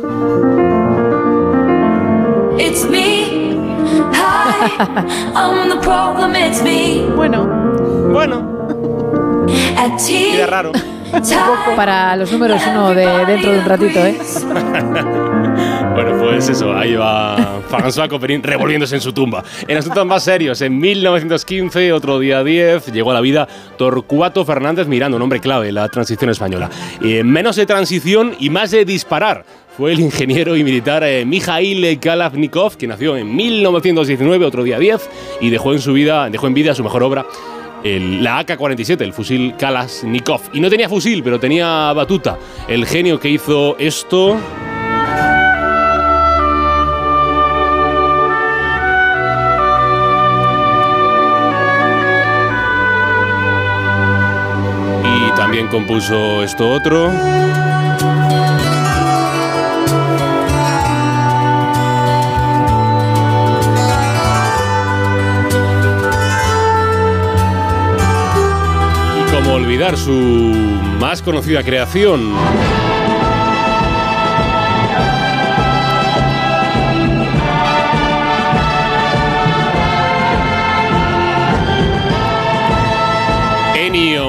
[2.59, 3.25] It's me.
[4.13, 4.69] Hi,
[5.35, 7.01] I'm the problem, it's me.
[7.15, 7.47] Bueno.
[8.13, 8.45] Bueno.
[10.07, 10.71] Queda raro.
[11.75, 14.19] Para los números uno de dentro de un ratito, ¿eh?
[15.97, 19.43] Bueno, pues eso, ahí va François Couperin revolviéndose en su tumba.
[19.67, 23.47] En asuntos más serios, en 1915, otro día 10, llegó a la vida
[23.79, 26.69] Torcuato Fernández Miranda, un hombre clave en la transición española.
[27.01, 29.43] Eh, menos de transición y más de disparar.
[29.75, 35.09] Fue el ingeniero y militar eh, Mikhail Kalashnikov, que nació en 1919, otro día 10,
[35.41, 37.25] y dejó en su vida, dejó en vida su mejor obra,
[37.83, 40.41] el- la AK-47, el fusil Kalashnikov.
[40.53, 42.37] Y no tenía fusil, pero tenía batuta.
[42.67, 44.37] El genio que hizo esto...
[55.69, 57.11] compuso esto otro.
[69.15, 70.11] Y cómo olvidar su
[70.99, 72.33] más conocida creación.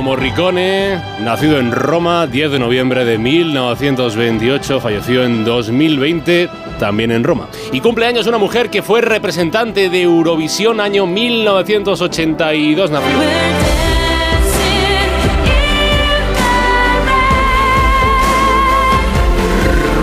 [0.08, 6.48] Morricone, nacido en Roma, 10 de noviembre de 1928, falleció en 2020,
[6.78, 7.46] también en Roma.
[7.72, 13.08] Y cumpleaños una mujer que fue representante de Eurovisión año 1982, nació.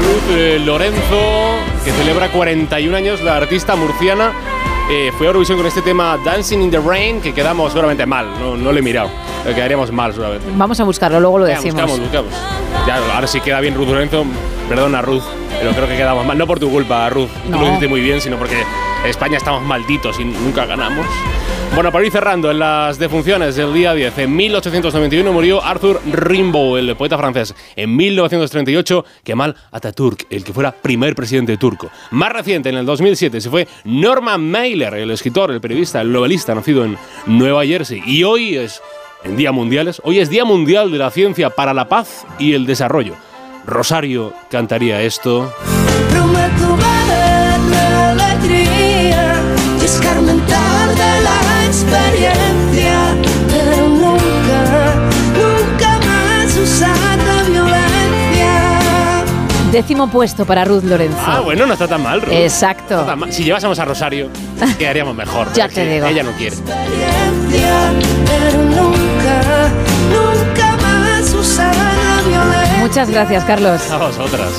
[0.03, 4.33] Ruth eh, Lorenzo, que celebra 41 años, la artista murciana,
[4.91, 8.27] eh, fue a Eurovisión con este tema Dancing in the Rain, que quedamos seguramente mal,
[8.39, 9.09] no, no le he mirado,
[9.53, 10.45] Quedaríamos mal seguramente.
[10.55, 11.81] Vamos a buscarlo, luego lo Venga, decimos.
[11.81, 12.33] buscamos, buscamos.
[12.87, 14.25] Ya, ahora sí queda bien Ruth Lorenzo,
[14.67, 15.23] perdona Ruth,
[15.59, 17.59] pero creo que quedamos mal, no por tu culpa Ruth, tú No.
[17.61, 18.57] lo hiciste muy bien, sino porque
[19.05, 21.05] España estamos malditos y nunca ganamos.
[21.73, 26.77] Bueno, para ir cerrando, en las defunciones del día 10, en 1891 murió Arthur Rimbaud,
[26.77, 27.53] el poeta francés.
[27.75, 31.89] En 1938, Kemal Atatürk, el que fuera primer presidente turco.
[32.11, 36.55] Más reciente, en el 2007, se fue Norman Mailer, el escritor, el periodista, el novelista,
[36.55, 38.01] nacido en Nueva Jersey.
[38.05, 38.81] Y hoy es,
[39.25, 42.65] en Día Mundiales, hoy es Día Mundial de la Ciencia para la Paz y el
[42.65, 43.15] Desarrollo.
[43.65, 45.51] Rosario cantaría esto.
[59.75, 61.17] Décimo puesto para Ruth Lorenzo.
[61.19, 62.31] Ah, bueno, no está tan mal, Ruth.
[62.31, 62.93] Exacto.
[62.95, 63.33] No está tan mal.
[63.33, 64.29] Si llevásemos a Rosario,
[64.79, 65.51] quedaríamos mejor.
[65.53, 66.07] Ya te digo.
[66.07, 66.55] Ella no quiere.
[66.55, 69.69] experiencia, pero nunca,
[70.15, 72.77] nunca más usar la violencia.
[72.79, 73.91] Muchas gracias, Carlos.
[73.91, 74.49] A vosotras.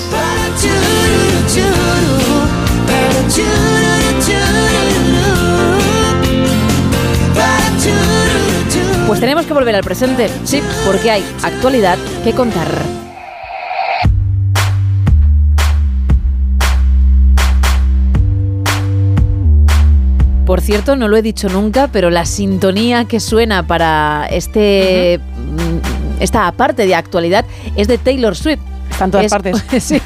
[9.07, 13.06] Pues tenemos que volver al presente, sí, porque hay actualidad que contar.
[20.47, 26.23] Por cierto, no lo he dicho nunca, pero la sintonía que suena para este mm,
[26.23, 27.45] esta parte de actualidad
[27.75, 28.61] es de Taylor Swift.
[28.97, 29.63] Está en todas Es- partes.
[29.83, 30.01] sí,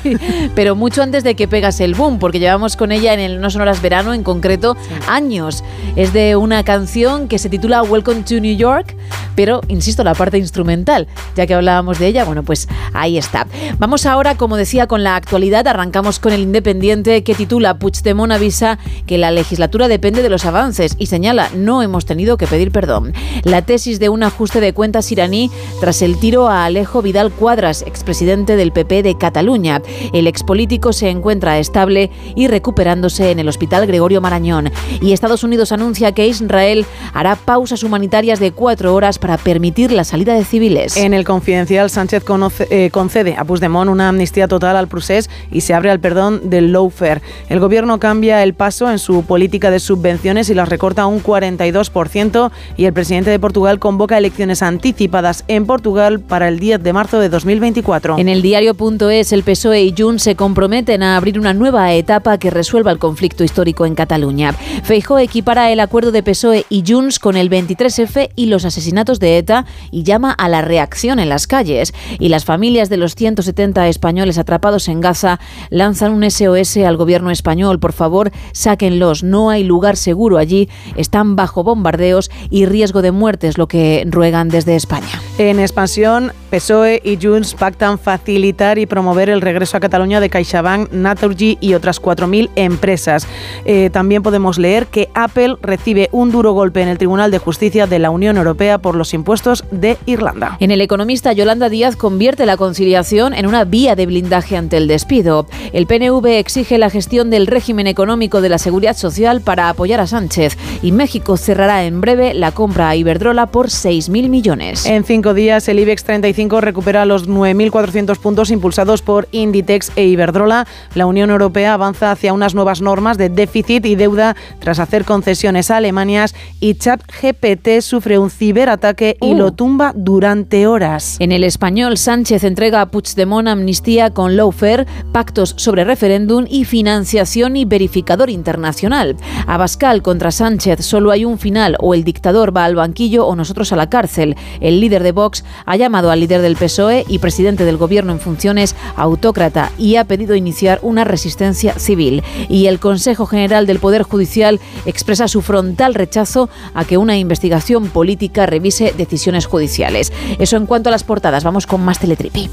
[0.56, 3.48] pero mucho antes de que pegase el boom, porque llevamos con ella en el No
[3.48, 4.76] Sonoras Verano en concreto
[5.08, 5.62] años.
[5.94, 8.96] Es de una canción que se titula Welcome to New York,
[9.36, 11.06] pero insisto, la parte instrumental,
[11.36, 13.46] ya que hablábamos de ella, bueno, pues ahí está.
[13.78, 15.68] Vamos ahora, como decía, con la actualidad.
[15.68, 20.96] Arrancamos con el Independiente que titula Puigdemont avisa que la legislatura depende de los avances
[20.98, 23.12] y señala no hemos tenido que pedir perdón.
[23.44, 25.48] La tesis de un ajuste de cuentas iraní
[25.80, 29.82] tras el tiro a Alejo Vidal Cuadras, expresidente del PP de Cataluña.
[30.12, 34.70] El expolítico se encuentra estable y recuperándose en el Hospital Gregorio Marañón.
[35.00, 40.04] Y Estados Unidos anuncia que Israel hará pausas humanitarias de cuatro horas para permitir la
[40.04, 40.96] salida de civiles.
[40.96, 45.60] En el confidencial, Sánchez conoce- eh, concede a Puigdemont una amnistía total al procés y
[45.60, 47.20] se abre al perdón del lawfare.
[47.48, 52.50] El gobierno cambia el paso en su política de subvenciones y las recorta un 42%
[52.76, 57.18] y el presidente de Portugal convoca elecciones anticipadas en Portugal para el 10 de marzo
[57.20, 58.18] de 2024.
[58.18, 58.42] En el
[58.72, 62.98] diario.es, el PSOE y Junts se comprometen a abrir una nueva etapa que resuelva el
[62.98, 64.52] conflicto histórico en Cataluña.
[64.82, 69.38] Feijó equipara el acuerdo de PSOE y Junts con el 23F y los asesinatos de
[69.38, 71.92] ETA y llama a la reacción en las calles.
[72.18, 75.40] Y las familias de los 170 españoles atrapados en Gaza
[75.70, 77.80] lanzan un SOS al gobierno español.
[77.80, 79.22] Por favor, sáquenlos.
[79.22, 80.68] No hay lugar seguro allí.
[80.96, 85.20] Están bajo bombardeos y riesgo de muerte, es lo que ruegan desde España.
[85.38, 90.92] En expansión, PSOE y Junts pactan facilitar y promover el regreso a Cataluña de CaixaBank,
[90.92, 93.26] Naturgy y otras 4.000 empresas.
[93.64, 97.86] Eh, también podemos leer que Apple recibe un duro golpe en el Tribunal de Justicia
[97.86, 100.56] de la Unión Europea por los impuestos de Irlanda.
[100.60, 104.88] En El Economista, Yolanda Díaz convierte la conciliación en una vía de blindaje ante el
[104.88, 105.46] despido.
[105.72, 110.06] El PNV exige la gestión del régimen económico de la seguridad social para apoyar a
[110.06, 110.56] Sánchez.
[110.82, 114.86] Y México cerrará en breve la compra a Iberdrola por 6.000 millones.
[114.86, 120.66] En cinco días, el IBEX 35 recupera los 9.400 puntos impulsados por Inditex e Iberdrola.
[120.94, 125.70] La Unión Europea avanza hacia unas nuevas normas de déficit y deuda tras hacer concesiones
[125.70, 126.26] a Alemania
[126.60, 129.36] y ChatGPT sufre un ciberataque y Uh.
[129.36, 131.16] lo tumba durante horas.
[131.18, 137.56] En el español, Sánchez entrega a Puigdemont amnistía con lawfare, pactos sobre referéndum y financiación
[137.56, 139.16] y verificador internacional.
[139.46, 143.72] Abascal contra Sánchez, solo hay un final, o el dictador va al banquillo o nosotros
[143.72, 144.36] a la cárcel.
[144.60, 148.20] El líder de Vox ha llamado al líder del PSOE y presidente del gobierno en
[148.20, 152.22] funciones autócrata y ha pedido iniciar una resistencia civil.
[152.48, 157.88] Y el Consejo General del Poder Judicial expresa su frontal rechazo a que una investigación
[157.88, 160.12] política revise decisiones judiciales.
[160.38, 161.42] Eso en cuanto a las portadas.
[161.42, 162.48] Vamos con más Teletripi.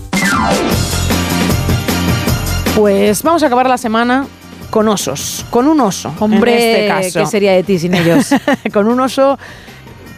[2.76, 4.26] Pues vamos a acabar la semana
[4.72, 6.12] con osos, con un oso.
[6.20, 7.20] Hombre, en este caso.
[7.20, 8.30] ¿qué sería de ti sin ellos?
[8.74, 9.38] con un oso,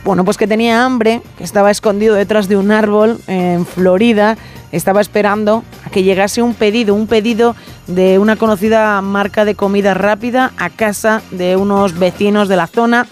[0.09, 4.39] bueno, pues que tenía hambre, que estaba escondido detrás de un árbol en Florida,
[4.71, 7.55] estaba esperando a que llegase un pedido, un pedido
[7.85, 13.05] de una conocida marca de comida rápida a casa de unos vecinos de la zona.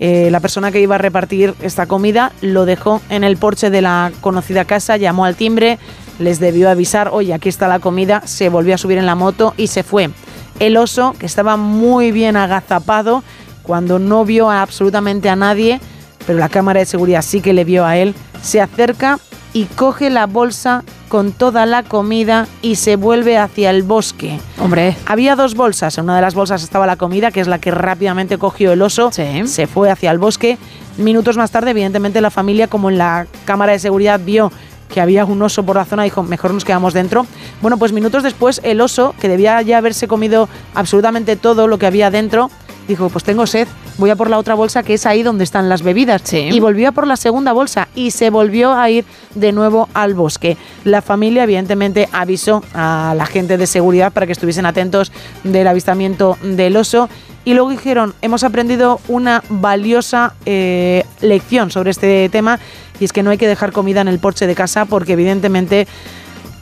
[0.00, 3.80] Eh, la persona que iba a repartir esta comida lo dejó en el porche de
[3.80, 5.78] la conocida casa, llamó al timbre,
[6.18, 9.54] les debió avisar, oye, aquí está la comida, se volvió a subir en la moto
[9.56, 10.10] y se fue.
[10.58, 13.22] El oso, que estaba muy bien agazapado,
[13.62, 15.80] cuando no vio a absolutamente a nadie,
[16.26, 19.18] pero la cámara de seguridad sí que le vio a él, se acerca
[19.52, 24.40] y coge la bolsa con toda la comida y se vuelve hacia el bosque.
[24.58, 24.96] Hombre.
[25.04, 25.98] Había dos bolsas.
[25.98, 28.80] En una de las bolsas estaba la comida, que es la que rápidamente cogió el
[28.80, 29.10] oso.
[29.12, 30.56] Se fue hacia el bosque.
[30.96, 34.50] Minutos más tarde, evidentemente, la familia, como en la cámara de seguridad vio
[34.88, 37.26] que había un oso por la zona, dijo, mejor nos quedamos dentro.
[37.62, 41.86] Bueno, pues minutos después, el oso, que debía ya haberse comido absolutamente todo lo que
[41.86, 42.50] había dentro,
[42.88, 43.66] dijo, pues tengo sed,
[43.98, 46.32] voy a por la otra bolsa que es ahí donde están las bebidas.
[46.32, 49.04] Y volvió a por la segunda bolsa y se volvió a ir
[49.34, 50.56] de nuevo al bosque.
[50.84, 55.12] La familia evidentemente avisó a la gente de seguridad para que estuviesen atentos
[55.44, 57.08] del avistamiento del oso.
[57.44, 62.60] Y luego dijeron, hemos aprendido una valiosa eh, lección sobre este tema
[63.00, 65.88] y es que no hay que dejar comida en el porche de casa porque evidentemente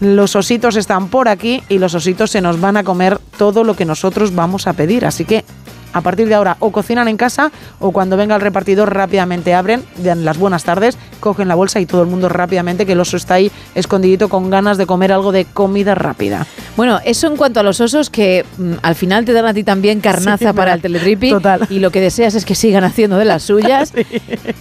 [0.01, 3.77] los ositos están por aquí y los ositos se nos van a comer todo lo
[3.77, 5.05] que nosotros vamos a pedir.
[5.05, 5.44] Así que
[5.93, 9.83] a partir de ahora o cocinan en casa o cuando venga el repartidor rápidamente abren,
[9.99, 13.17] dan las buenas tardes, cogen la bolsa y todo el mundo rápidamente que el oso
[13.17, 16.47] está ahí escondidito con ganas de comer algo de comida rápida.
[16.77, 19.65] Bueno, eso en cuanto a los osos que mm, al final te dan a ti
[19.65, 21.67] también carnaza Sí, para el teletripi total.
[21.69, 23.93] y lo que deseas es que sigan haciendo de las suyas.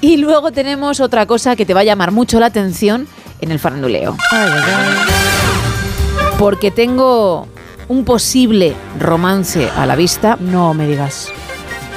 [0.02, 3.08] Y luego tenemos otra cosa que te va a llamar mucho la atención
[3.42, 4.16] en el faranduleo.
[6.38, 7.48] Porque tengo
[7.90, 10.38] un posible romance a la vista.
[10.40, 11.30] No me digas.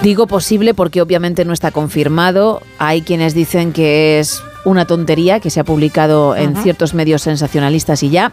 [0.02, 2.60] Digo posible porque obviamente no está confirmado.
[2.78, 6.62] Hay quienes dicen que es una tontería que se ha publicado en Ajá.
[6.62, 8.32] ciertos medios sensacionalistas y ya.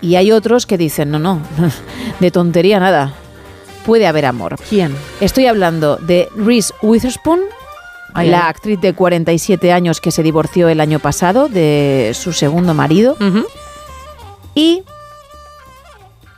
[0.00, 1.42] Y hay otros que dicen, no, no,
[2.20, 3.12] de tontería nada.
[3.84, 4.56] Puede haber amor.
[4.68, 4.94] ¿Quién?
[5.20, 7.40] Estoy hablando de Reese Witherspoon,
[8.14, 12.74] Ay, la actriz de 47 años que se divorció el año pasado de su segundo
[12.74, 13.16] marido.
[14.54, 14.82] Y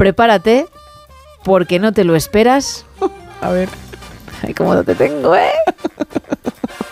[0.01, 0.66] prepárate
[1.44, 2.86] porque no te lo esperas.
[3.43, 3.68] A ver.
[4.43, 5.52] Ay, cómo no te tengo, ¿eh?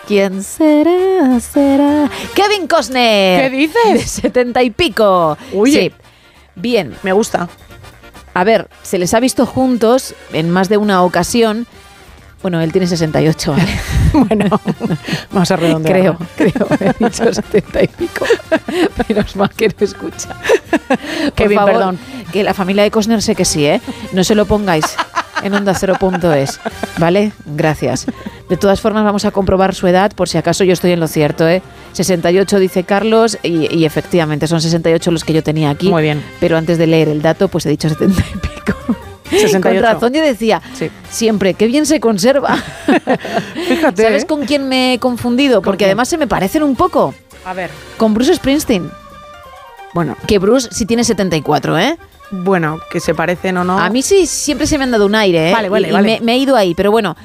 [0.06, 1.40] ¿Quién será?
[1.40, 2.10] Será.
[2.34, 3.50] Kevin Costner.
[3.50, 3.94] ¿Qué dices?
[3.94, 5.38] De setenta y pico.
[5.54, 5.80] Oye.
[5.80, 5.92] Sí.
[6.54, 6.98] Bien.
[7.02, 7.48] Me gusta.
[8.34, 11.66] A ver, se les ha visto juntos en más de una ocasión.
[12.42, 13.80] Bueno, él tiene 68, ¿vale?
[14.12, 14.60] bueno,
[15.32, 15.98] vamos a redondear.
[15.98, 16.68] Creo, creo.
[16.80, 18.26] He dicho 70 y pico.
[19.08, 20.36] Menos mal que no escucha.
[21.34, 21.98] Kevin, favor, perdón.
[22.32, 23.80] Que la familia de Costner sé que sí, ¿eh?
[24.12, 24.84] No se lo pongáis
[25.42, 25.72] en onda
[26.36, 26.60] es,
[26.98, 27.32] ¿vale?
[27.46, 28.06] Gracias.
[28.48, 31.08] De todas formas, vamos a comprobar su edad por si acaso yo estoy en lo
[31.08, 31.62] cierto, ¿eh?
[31.92, 35.88] 68 dice Carlos y, y efectivamente son 68 los que yo tenía aquí.
[35.88, 36.22] Muy bien.
[36.40, 39.07] Pero antes de leer el dato, pues he dicho 70 y pico.
[39.30, 39.62] 68.
[39.62, 40.60] Con razón yo decía,
[41.10, 42.56] siempre, qué bien se conserva.
[43.68, 44.02] Fíjate.
[44.02, 44.26] ¿Sabes ¿eh?
[44.26, 45.62] con quién me he confundido?
[45.62, 45.88] Porque quién?
[45.90, 47.14] además se me parecen un poco.
[47.44, 47.70] A ver.
[47.96, 48.90] Con Bruce Springsteen.
[49.94, 50.16] Bueno.
[50.26, 51.98] Que Bruce sí tiene 74, ¿eh?
[52.30, 53.78] Bueno, que se parecen o no.
[53.78, 55.52] A mí sí, siempre se me han dado un aire, ¿eh?
[55.52, 56.18] Vale, vale, Y- y vale.
[56.20, 57.16] Me, me he ido ahí, pero bueno,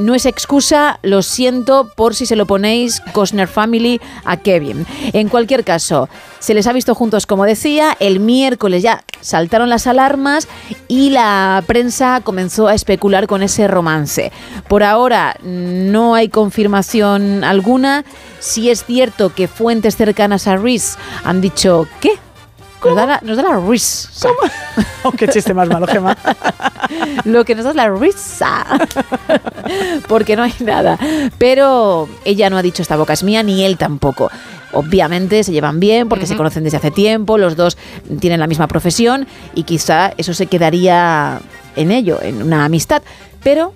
[0.00, 4.86] no es excusa, lo siento por si se lo ponéis Costner Family a Kevin.
[5.12, 6.08] En cualquier caso,
[6.38, 10.48] se les ha visto juntos, como decía, el miércoles ya saltaron las alarmas
[10.88, 14.32] y la prensa comenzó a especular con ese romance.
[14.68, 18.04] Por ahora no hay confirmación alguna.
[18.40, 22.18] Si es cierto que fuentes cercanas a Reese han dicho, ¿qué?
[22.84, 24.28] Nos da la, nos da la risa.
[25.04, 26.16] Oh, qué chiste más malo, Gemma.
[27.24, 28.64] Lo que nos da la risa.
[30.06, 30.96] Porque no hay nada.
[31.38, 34.30] Pero ella no ha dicho esta boca es mía, ni él tampoco.
[34.72, 37.76] Obviamente se llevan bien porque se conocen desde hace tiempo, los dos
[38.20, 41.40] tienen la misma profesión y quizá eso se quedaría
[41.76, 43.02] en ello, en una amistad.
[43.42, 43.74] Pero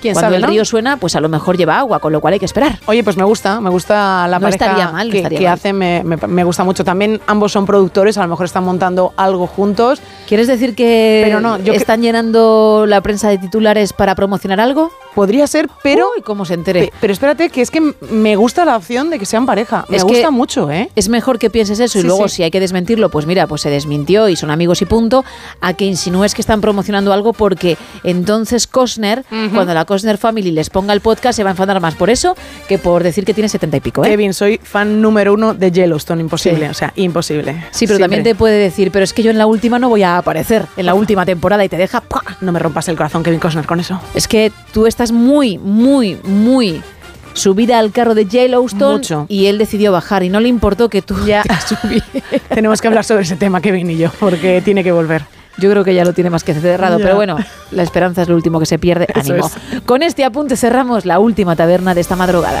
[0.00, 0.48] ¿Quién cuando sabe, el no?
[0.48, 2.78] río suena, pues a lo mejor lleva agua, con lo cual hay que esperar.
[2.86, 5.44] Oye, pues me gusta, me gusta la No pareja estaría mal, no que, estaría que
[5.46, 5.54] mal.
[5.54, 6.84] hacen, me, me- me gusta mucho.
[6.84, 10.00] También ambos son productores, a lo mejor están montando algo juntos.
[10.28, 14.92] ¿Quieres decir que Pero no, yo están llenando la prensa de titulares para promocionar algo?
[15.18, 16.06] Podría ser, pero...
[16.16, 16.80] Uy, cómo se entere.
[16.86, 19.84] Pe- Pero espérate, que es que me gusta la opción de que sean pareja.
[19.88, 20.90] Me Es gusta mucho, ¿eh?
[20.94, 22.36] Es mejor que pienses eso y luego sí.
[22.36, 25.24] si hay que desmentirlo, pues mira, pues se desmintió y son amigos y punto,
[25.60, 30.70] a que insinúes que están promocionando algo porque entonces Costner, cuando la Costner Family les
[30.70, 32.36] ponga el podcast, se va a enfadar más por eso
[32.68, 34.08] que por decir que tiene setenta y pico, ¿eh?
[34.10, 36.70] Kevin, soy fan número uno de Yellowstone, imposible, Sí.
[36.70, 37.66] o sea, imposible.
[37.72, 40.04] Sí, pero también te puede decir, pero es que yo en la última no voy
[40.04, 42.00] a aparecer, en la última temporada y te deja...
[42.02, 42.22] ¡pua!
[42.40, 44.00] No me rompas el corazón, Kevin Costner, con eso.
[44.14, 46.82] Es que tú estás muy, muy, muy
[47.34, 49.26] subida al carro de Yellowstone Mucho.
[49.28, 51.44] y él decidió bajar y no le importó que tú Ya.
[52.48, 55.22] Tenemos que hablar sobre ese tema, Kevin y yo, porque tiene que volver.
[55.58, 57.04] Yo creo que ya lo tiene más que cerrado, Ya.
[57.04, 57.36] pero bueno,
[57.72, 59.06] la esperanza es lo último que se pierde.
[59.14, 59.50] Eso Ánimo.
[59.86, 62.60] Con este apunte cerramos la última taberna de esta madrugada.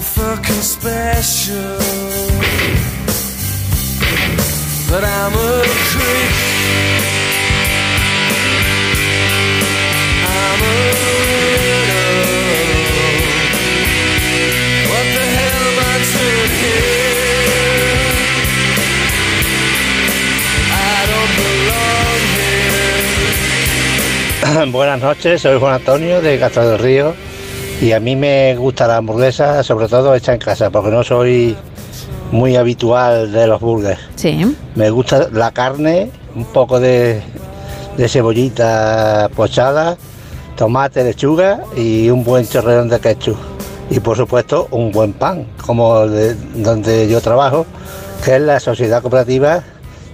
[0.00, 1.78] Fucking special.
[4.90, 6.32] But I'm a creep.
[10.26, 11.28] I'm a.
[24.72, 27.27] Buenas noches, soy Juan Antonio de Castro del Río
[27.80, 31.56] y a mí me gusta la hamburguesa, sobre todo hecha en casa, porque no soy
[32.32, 34.00] muy habitual de los burgers.
[34.16, 34.56] Sí.
[34.74, 37.22] Me gusta la carne, un poco de,
[37.96, 39.96] de cebollita pochada,
[40.56, 43.36] tomate, lechuga y un buen chorreón de ketchup.
[43.90, 47.64] Y por supuesto un buen pan, como de- donde yo trabajo,
[48.24, 49.62] que es la Sociedad Cooperativa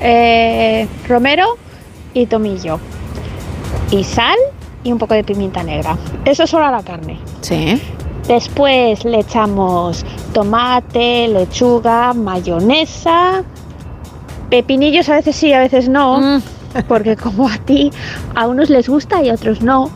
[0.00, 1.44] eh, romero
[2.14, 2.80] y tomillo
[3.90, 4.36] y sal
[4.82, 5.96] y un poco de pimienta negra.
[6.24, 7.18] Eso solo a la carne.
[7.42, 7.80] Sí.
[8.26, 13.42] Después le echamos tomate, lechuga, mayonesa,
[14.50, 16.40] pepinillos a veces sí, a veces no,
[16.88, 17.90] porque como a ti,
[18.34, 19.90] a unos les gusta y a otros no,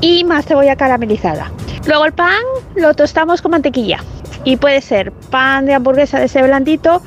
[0.00, 1.50] y más cebolla caramelizada.
[1.86, 2.42] Luego el pan
[2.74, 3.98] lo tostamos con mantequilla
[4.44, 7.00] y puede ser pan de hamburguesa de ese blandito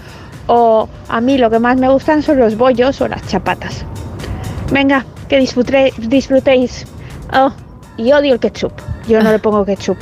[0.48, 3.86] o a mí lo que más me gustan son los bollos o las chapatas.
[4.72, 6.86] Venga, que disfruté- disfrutéis.
[7.34, 7.52] Oh,
[7.98, 8.72] y odio el ketchup.
[9.10, 9.98] Yo no le pongo ketchup.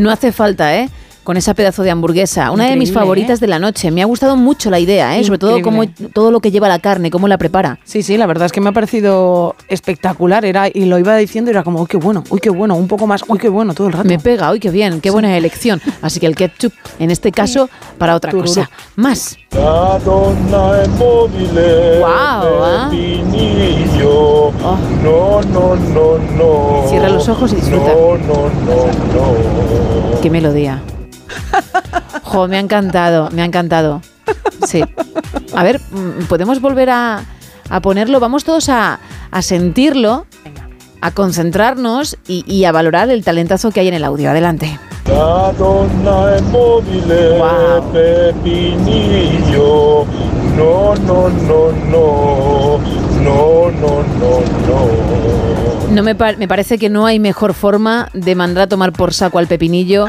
[0.00, 0.90] No hace falta, ¿eh?
[1.30, 2.50] Con esa pedazo de hamburguesa.
[2.50, 3.42] Una de mis favoritas ¿eh?
[3.42, 3.92] de la noche.
[3.92, 5.22] Me ha gustado mucho la idea, ¿eh?
[5.22, 6.12] Sobre todo como Increíble.
[6.12, 7.78] todo lo que lleva la carne, cómo la prepara.
[7.84, 10.44] Sí, sí, la verdad es que me ha parecido espectacular.
[10.44, 12.88] Era, y lo iba diciendo y era como, uy, qué bueno, uy, qué bueno, un
[12.88, 14.08] poco más, uy, qué bueno, todo el rato.
[14.08, 15.80] Me pega, uy, qué bien, qué buena elección.
[16.02, 18.68] Así que el ketchup, en este caso, para otra cosa.
[18.96, 19.38] Más.
[19.52, 22.88] La donna è mobile, Guau, ¿ah?
[22.90, 24.50] pepinillo.
[25.04, 26.88] No, no, no, no.
[26.88, 27.92] Cierra los ojos y disfruta.
[27.92, 30.20] No, no, no, no.
[30.20, 30.82] Qué melodía.
[32.22, 34.00] Jo, me ha encantado, me ha encantado.
[34.66, 34.82] Sí.
[35.54, 37.22] A ver, mm, podemos volver a,
[37.68, 38.20] a ponerlo.
[38.20, 39.00] Vamos todos a,
[39.30, 40.26] a sentirlo,
[41.00, 44.30] a concentrarnos y, y a valorar el talentazo que hay en el audio.
[44.30, 44.78] Adelante.
[45.06, 47.40] La donna è mobile,
[47.92, 50.04] pepinillo.
[50.56, 52.78] No, no, no, no.
[53.20, 54.78] No, no, no, no.
[55.90, 59.38] No me, me parece que no hay mejor forma de mandar a tomar por saco
[59.38, 60.06] al pepinillo.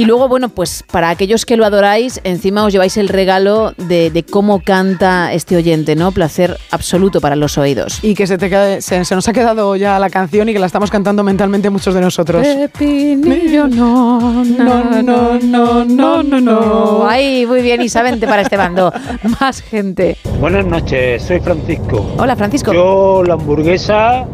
[0.00, 4.10] Y luego, bueno, pues para aquellos que lo adoráis, encima os lleváis el regalo de,
[4.10, 6.10] de cómo canta este oyente, ¿no?
[6.10, 7.98] Placer absoluto para los oídos.
[8.02, 10.58] Y que se, te quede- se, se nos ha quedado ya la canción y que
[10.58, 12.46] la estamos cantando mentalmente muchos de nosotros.
[12.46, 17.06] Pepinillo, no, no, no, no, no, no, no.
[17.06, 18.90] Ay, muy bien, Isa, vente para este bando.
[19.38, 20.16] Más gente.
[20.40, 22.14] Buenas noches, soy Francisco.
[22.16, 22.72] Hola, Francisco.
[22.72, 24.24] Yo la hamburguesa,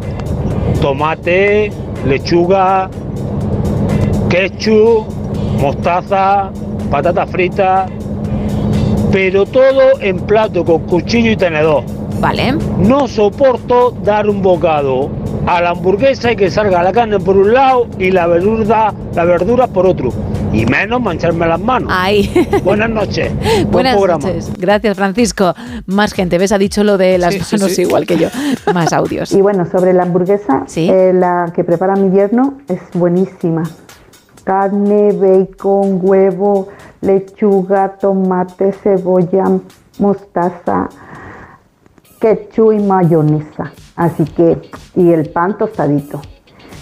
[0.80, 1.72] tomate,
[2.06, 2.88] lechuga,
[4.30, 5.25] ketchup,
[5.60, 6.50] mostaza,
[6.90, 7.86] patata frita,
[9.12, 11.84] pero todo en plato con cuchillo y tenedor.
[12.20, 12.54] Vale.
[12.78, 15.10] No soporto dar un bocado
[15.46, 19.24] a la hamburguesa y que salga la carne por un lado y la verdura, la
[19.24, 20.10] verdura por otro.
[20.52, 21.92] Y menos mancharme las manos.
[21.94, 22.30] Ay.
[22.64, 23.30] Buenas noches.
[23.36, 24.26] Buen Buenas programa.
[24.26, 24.50] noches.
[24.58, 25.54] Gracias, Francisco.
[25.86, 26.38] Más gente.
[26.38, 26.52] ¿Ves?
[26.52, 27.82] Ha dicho lo de las Sí, sí, manos sí.
[27.82, 28.28] igual que yo.
[28.72, 29.32] Más audios.
[29.32, 33.64] Y bueno, sobre la hamburguesa, eh, la que prepara mi yerno es buenísima.
[34.46, 36.68] Carne, bacon, huevo,
[37.00, 39.44] lechuga, tomate, cebolla,
[39.98, 40.88] mostaza,
[42.20, 43.72] ketchup y mayonesa.
[43.96, 46.22] Así que, y el pan tostadito,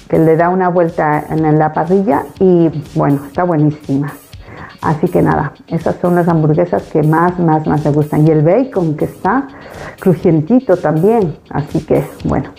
[0.08, 4.12] que le da una vuelta en la parrilla y bueno, está buenísima.
[4.82, 8.28] Así que nada, esas son las hamburguesas que más, más, más me gustan.
[8.28, 9.48] Y el bacon que está
[9.98, 11.38] crujientito también.
[11.48, 12.50] Así que bueno,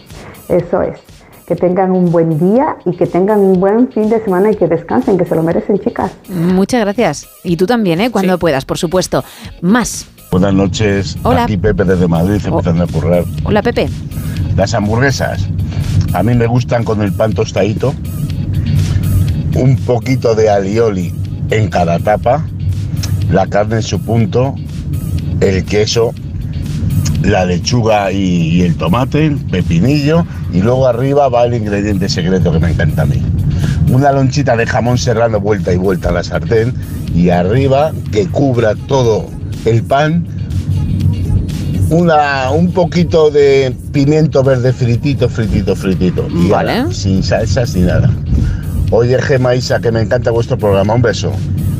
[0.49, 1.14] eso es.
[1.47, 4.67] Que tengan un buen día y que tengan un buen fin de semana y que
[4.67, 6.11] descansen, que se lo merecen, chicas.
[6.29, 7.27] Muchas gracias.
[7.43, 8.09] Y tú también, ¿eh?
[8.09, 9.23] Cuando puedas, por supuesto.
[9.61, 10.07] Más.
[10.31, 11.43] Buenas noches, Hola.
[11.43, 13.23] aquí Pepe desde Madrid, empezando a currar.
[13.43, 13.87] Hola, Pepe.
[14.57, 15.47] Las hamburguesas,
[16.13, 17.93] a mí me gustan con el pan tostadito,
[19.55, 21.13] un poquito de alioli
[21.51, 22.43] en cada tapa,
[23.29, 24.55] la carne en su punto,
[25.41, 26.11] el queso,
[27.21, 28.17] la lechuga y,
[28.57, 30.25] y el tomate, el pepinillo,
[30.55, 33.21] y luego arriba va el ingrediente secreto que me encanta a mí.
[33.91, 36.73] Una lonchita de jamón serrano vuelta y vuelta a la sartén
[37.13, 39.25] y arriba que cubra todo
[39.65, 40.25] el pan
[41.89, 46.27] una, un poquito de pimiento verde fritito, fritito, fritito.
[46.33, 46.71] Y Vale.
[46.71, 48.09] ala, sin salsa, sin nada.
[48.91, 50.93] Oye, Gema Isa, que me encanta vuestro programa.
[50.93, 51.31] Un beso.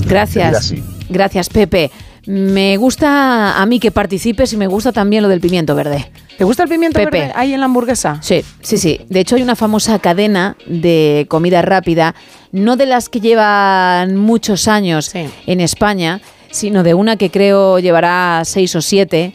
[0.07, 0.56] Gracias.
[0.56, 0.84] así.
[1.10, 1.91] Gracias, Pepe.
[2.27, 6.11] Me gusta a mí que participes y me gusta también lo del pimiento verde.
[6.38, 7.20] ¿Te gusta el pimiento Pepe.
[7.20, 8.20] verde ahí en la hamburguesa?
[8.22, 8.99] Sí, sí, sí.
[9.10, 12.16] De hecho, hay una famosa cadena de comida rápida,
[12.52, 16.22] no de las que llevan muchos años en España,
[16.52, 19.34] sino de una que creo llevará seis o siete.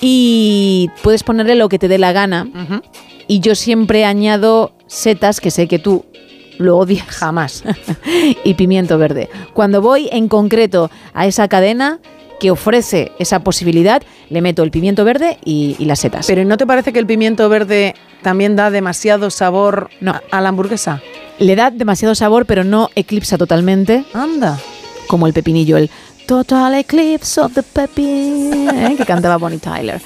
[0.00, 2.46] Y puedes ponerle lo que te dé la gana.
[3.28, 6.04] Y yo siempre añado setas, que sé que tú
[6.58, 7.06] lo odias.
[7.06, 7.64] Jamás.
[8.44, 9.28] y pimiento verde.
[9.52, 12.00] Cuando voy en concreto a esa cadena
[12.38, 16.26] que ofrece esa posibilidad, le meto el pimiento verde y, y las setas.
[16.26, 20.48] Pero ¿no te parece que el pimiento verde también da demasiado sabor a, a la
[20.48, 21.02] hamburguesa?
[21.38, 24.04] Le da demasiado sabor, pero no eclipsa totalmente.
[24.14, 24.58] Anda.
[25.06, 25.90] Como el pepinillo, el
[26.26, 28.94] Total Eclipse of the Pepin, ¿eh?
[28.96, 30.00] que cantaba Bonnie Tyler.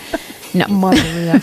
[0.54, 0.68] No.
[0.68, 1.42] Madre mía.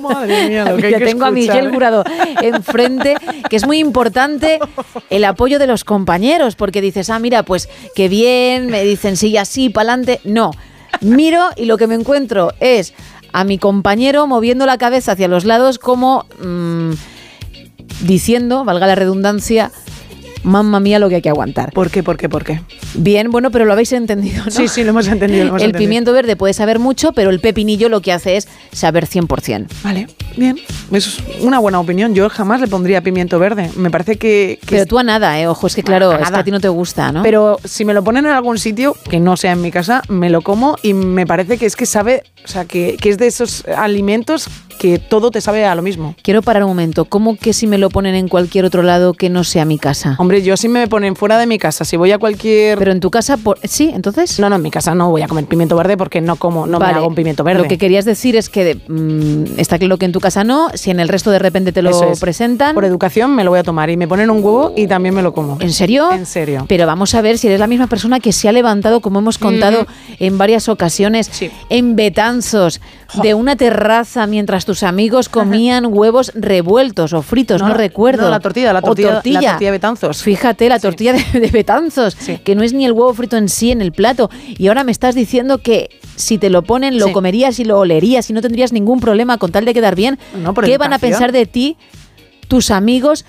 [0.00, 1.70] Madre mía, lo que hay Ya que tengo a Miguel ¿eh?
[1.70, 2.04] Jurado
[2.42, 3.16] enfrente,
[3.48, 4.58] que es muy importante
[5.10, 9.36] el apoyo de los compañeros, porque dices, ah, mira, pues qué bien, me dicen sí,
[9.36, 10.20] así, para adelante.
[10.24, 10.52] No,
[11.00, 12.94] miro y lo que me encuentro es
[13.32, 16.92] a mi compañero moviendo la cabeza hacia los lados como mm,
[18.02, 19.70] diciendo, valga la redundancia,
[20.42, 21.72] mamma mía lo que hay que aguantar.
[21.72, 22.60] ¿Por qué, por qué, por qué?
[22.94, 24.50] Bien, bueno, pero lo habéis entendido, ¿no?
[24.50, 25.44] Sí, sí, lo hemos entendido.
[25.44, 25.88] lo hemos el entendido.
[25.88, 29.66] pimiento verde puede saber mucho, pero el pepinillo lo que hace es saber 100%.
[29.82, 30.06] Vale,
[30.36, 30.58] bien.
[30.92, 32.14] Eso es una buena opinión.
[32.14, 33.70] Yo jamás le pondría pimiento verde.
[33.76, 34.58] Me parece que...
[34.62, 35.46] que Pero tú a nada, ¿eh?
[35.46, 37.22] Ojo, es que claro, A es que a ti no te gusta, ¿no?
[37.22, 40.30] Pero si me lo ponen en algún sitio, que no sea en mi casa, me
[40.30, 43.26] lo como y me parece que es que sabe, o sea, que, que es de
[43.26, 44.48] esos alimentos
[44.80, 46.14] que todo te sabe a lo mismo.
[46.22, 47.04] Quiero parar un momento.
[47.04, 50.16] ¿Cómo que si me lo ponen en cualquier otro lado que no sea mi casa?
[50.18, 52.78] Hombre, yo si me ponen fuera de mi casa, si voy a cualquier...
[52.78, 53.58] Pero en tu casa, por...
[53.62, 54.40] sí, entonces...
[54.40, 56.78] No, no, en mi casa no voy a comer pimiento verde porque no como, no
[56.78, 56.94] Vale.
[56.94, 57.60] me hago un pimiento verde.
[57.60, 60.90] Lo que querías decir es que mm, está claro que en tu casa no, si
[60.90, 62.18] en el resto de repente te lo es.
[62.18, 62.74] presentan.
[62.74, 65.20] Por educación me lo voy a tomar y me ponen un huevo y también me
[65.20, 65.58] lo como.
[65.60, 66.10] ¿En serio?
[66.10, 66.64] En serio.
[66.66, 69.36] Pero vamos a ver si eres la misma persona que se ha levantado, como hemos
[69.36, 69.86] contado
[70.18, 71.30] en varias ocasiones,
[71.68, 72.80] en Betanzos,
[73.22, 78.22] de una terraza mientras tus amigos comían huevos revueltos o fritos, no, No, recuerdo.
[78.22, 80.22] no, la tortilla, la O tortilla- la tortilla de Betanzos.
[80.22, 82.14] Fíjate, la tortilla de, de Betanzos,
[82.44, 84.30] que no es ni el huevo frito en sí en el plato.
[84.46, 87.12] Y ahora me estás diciendo que si te lo ponen, lo Sí.
[87.12, 90.20] comerías y lo olerías y no tendrías ningún problema con tal de quedar bien.
[90.40, 91.76] No, por ¿Qué van a pensar de ti
[92.46, 93.24] tus amigos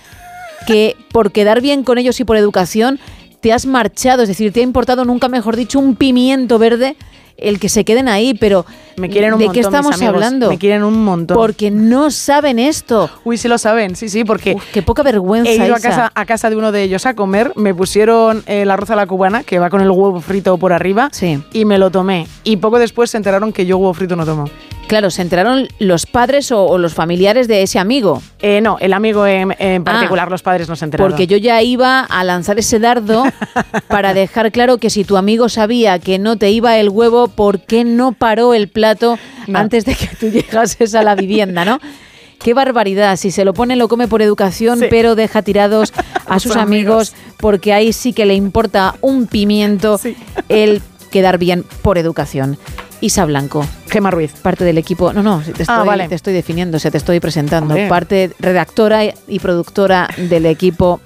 [0.67, 2.99] que por quedar bien con ellos y por educación
[3.39, 4.21] te has marchado?
[4.21, 6.95] Es decir, te ha importado nunca, mejor dicho, un pimiento verde
[7.41, 8.65] el que se queden ahí, pero
[8.97, 10.13] Me quieren un ¿de montón, qué mis estamos amigos.
[10.15, 10.49] hablando?
[10.49, 11.35] Me quieren un montón.
[11.35, 13.09] Porque no saben esto.
[13.23, 14.55] Uy, sí lo saben, sí, sí, porque...
[14.71, 17.51] qué poca vergüenza, He ido a casa, a casa de uno de ellos a comer,
[17.55, 21.09] me pusieron el arroz a la cubana, que va con el huevo frito por arriba,
[21.51, 22.27] y me lo tomé.
[22.43, 24.45] Y poco después se enteraron que yo huevo frito no tomo.
[24.91, 28.21] Claro, se enteraron los padres o, o los familiares de ese amigo.
[28.41, 31.09] Eh, no, el amigo en, en particular, los padres no se enteraron.
[31.09, 33.23] Porque yo ya iba a lanzar ese dardo
[33.87, 37.61] para dejar claro que si tu amigo sabía que no te iba el huevo, ¿por
[37.61, 39.17] qué no paró el plato
[39.53, 41.79] antes de que tú llegases a la vivienda, no?
[42.43, 43.15] Qué barbaridad.
[43.15, 44.87] Si se lo pone, lo come por educación, Sí.
[44.89, 45.93] pero deja tirados
[46.27, 50.01] a sus amigos, porque ahí sí que le importa un pimiento
[50.49, 50.81] el
[51.11, 52.57] quedar bien por educación.
[53.01, 53.65] Isa Blanco.
[53.89, 54.31] Gema Ruiz.
[54.41, 55.11] Parte del equipo.
[55.11, 56.07] No, no, te estoy, Ah, vale.
[56.07, 57.73] te estoy definiendo, o sea, te estoy presentando.
[57.73, 57.89] Hombre.
[57.89, 61.01] Parte redactora y productora del equipo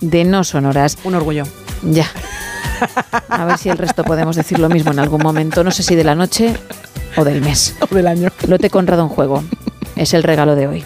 [0.00, 0.98] de No Sonoras.
[1.04, 1.44] Un orgullo.
[1.82, 2.06] Ya.
[3.28, 5.64] A ver si el resto podemos decir lo mismo en algún momento.
[5.64, 6.54] No sé si de la noche
[7.16, 7.74] o del mes.
[7.90, 8.28] O del año.
[8.48, 9.42] Lote Conrado en juego.
[9.94, 10.84] Es el regalo de hoy.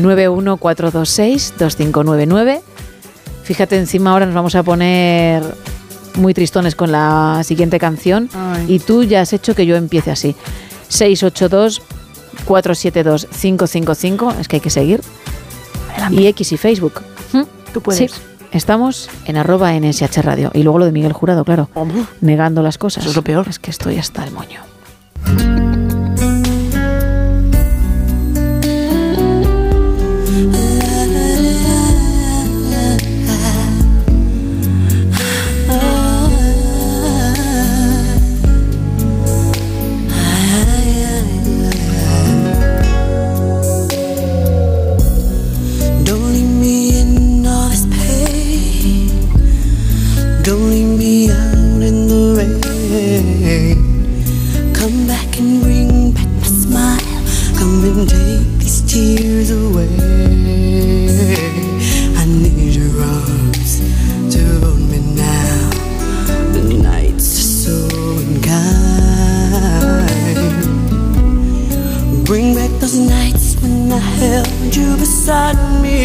[0.00, 2.60] 91426-2599.
[3.44, 5.42] Fíjate, encima ahora nos vamos a poner
[6.14, 8.28] muy tristones con la siguiente canción.
[8.34, 8.66] Ay.
[8.68, 10.34] Y tú ya has hecho que yo empiece así.
[10.88, 11.82] 682
[12.44, 15.00] 472 555, es que hay que seguir.
[16.10, 17.02] Y X y Facebook.
[17.72, 18.10] Tú puedes.
[18.10, 18.20] Sí,
[18.52, 20.50] estamos en arroba NSH Radio.
[20.54, 21.68] Y luego lo de Miguel Jurado, claro.
[22.20, 23.02] Negando las cosas.
[23.02, 23.46] Eso es lo peor.
[23.48, 25.67] Es que estoy hasta el moño.
[75.28, 76.00] Beside me.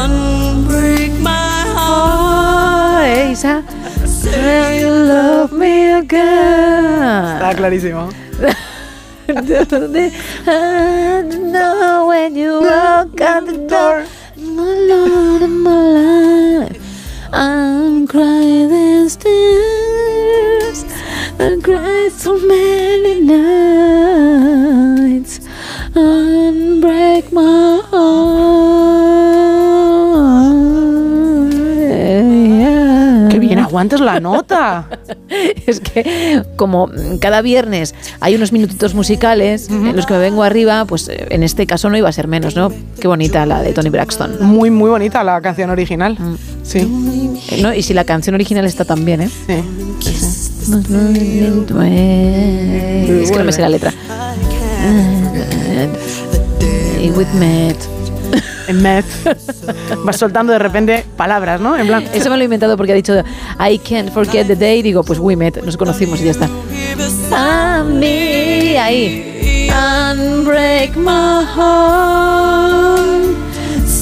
[0.00, 3.36] Unbreak my heart.
[4.08, 7.36] Say you love me again.
[7.36, 8.08] Está clarísimo.
[10.46, 11.22] I
[11.52, 14.06] know when you walk out the door,
[14.36, 16.78] my Lord in my life,
[17.30, 20.84] I'm crying these tears.
[21.38, 24.14] I cried so many nights,
[25.94, 27.13] and break my heart.
[33.30, 34.88] Qué bien aguantas la nota.
[35.66, 36.90] Es que como
[37.20, 41.42] cada viernes hay unos minutitos musicales en los que me vengo arriba, pues eh, en
[41.42, 42.70] este caso no iba a ser menos, ¿no?
[43.00, 44.36] Qué bonita la de Tony Braxton.
[44.40, 46.16] Muy, muy bonita la canción original.
[46.62, 46.78] Sí.
[47.50, 47.74] Eh, ¿no?
[47.74, 49.30] Y si la canción original está tan bien, ¿eh?
[53.22, 53.92] Es que no me sé la letra.
[57.04, 57.76] Y with Matt.
[58.66, 59.04] En Met.
[60.04, 61.76] Vas soltando de repente palabras, ¿no?
[61.76, 62.02] En plan.
[62.14, 63.12] Eso me lo he inventado porque ha dicho
[63.60, 64.80] I can't forget the day.
[64.80, 66.48] Digo, pues we met, nos conocimos y ya está.
[68.80, 69.68] Ahí.
[69.70, 73.53] And break my heart.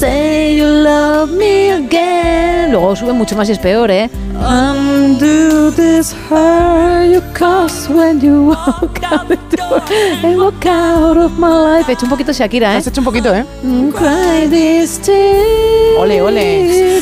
[0.03, 2.71] Say you love me again.
[2.71, 4.09] Luego sube mucho más y es peor, ¿eh?
[4.35, 9.81] Undo this hurt you cause when you walk out the door
[10.21, 11.87] and walk out of my life.
[11.87, 12.79] He hecho un poquito Shakira, ¿eh?
[12.79, 13.45] Has hecho un poquito, ¿eh?
[13.93, 15.97] Cry these tears.
[15.97, 16.99] Ole, ole.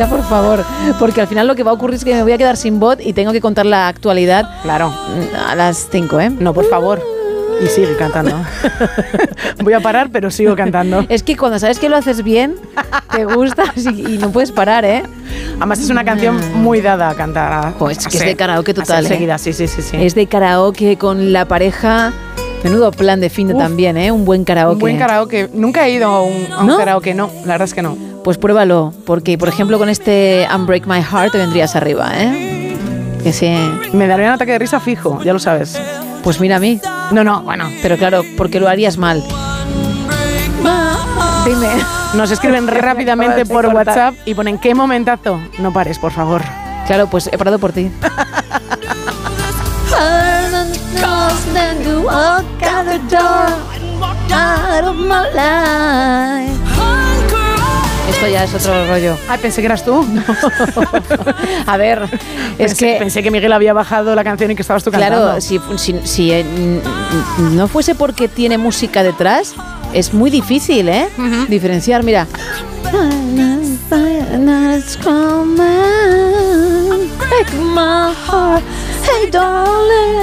[0.01, 0.65] ya, por favor.
[0.99, 2.81] Porque al final lo que va a ocurrir es que me voy a quedar sin
[2.81, 4.49] bot y tengo que contar la actualidad.
[4.63, 4.93] Claro.
[5.47, 6.31] A las 5, ¿eh?
[6.31, 7.03] No, por favor.
[7.63, 8.35] Y sigue cantando.
[9.63, 11.05] Voy a parar, pero sigo cantando.
[11.11, 12.55] Es que cuando sabes que lo haces bien,
[13.13, 15.03] te gusta y, y no puedes parar, ¿eh?
[15.59, 17.75] Además es una canción muy dada a cantar.
[17.75, 19.09] Pues es que a es de karaoke total, ¿eh?
[19.09, 19.83] seguida, sí, sí, sí.
[19.83, 19.99] sí.
[20.01, 22.15] Es de karaoke con la pareja.
[22.65, 23.61] Menudo plan de fin de Uf.
[23.61, 24.11] también, ¿eh?
[24.11, 24.73] Un buen karaoke.
[24.75, 25.51] Un buen karaoke.
[25.53, 26.79] Nunca he ido a un, a un ¿No?
[26.79, 27.31] karaoke, no.
[27.45, 28.10] La verdad es que no.
[28.25, 32.77] Pues pruébalo, porque por ejemplo con este Unbreak My Heart te vendrías arriba, ¿eh?
[33.23, 33.51] Que sí.
[33.93, 35.81] Me daría un ataque de risa fijo, ya lo sabes.
[36.23, 36.81] Pues mira a mí.
[37.13, 37.65] No, no, bueno.
[37.83, 39.23] Pero claro, porque lo harías mal.
[41.45, 41.69] Dime.
[42.15, 43.67] Nos escriben rápidamente por.
[43.67, 45.41] WhatsApp y ponen qué momentazo.
[45.59, 46.43] No pares, por favor.
[46.87, 47.91] Claro, pues he parado por ti.
[58.11, 59.17] Esto ya es otro rollo.
[59.29, 60.05] Ay, pensé que eras tú.
[61.67, 62.03] A ver,
[62.59, 65.17] es Pensé- que pensé que Miguel había bajado la canción y que estabas tú cantando.
[65.25, 66.45] Claro, si, si, si, eh,
[67.53, 69.55] no fuese porque tiene música detrás,
[69.93, 71.09] es muy difícil, ¿eh?
[71.49, 72.27] Diferenciar, mira.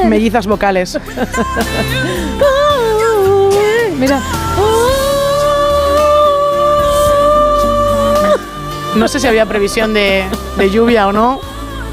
[0.06, 0.98] Mellizas vocales.
[4.00, 4.22] Mira.
[8.98, 10.24] No sé si había previsión de,
[10.58, 11.40] de lluvia o no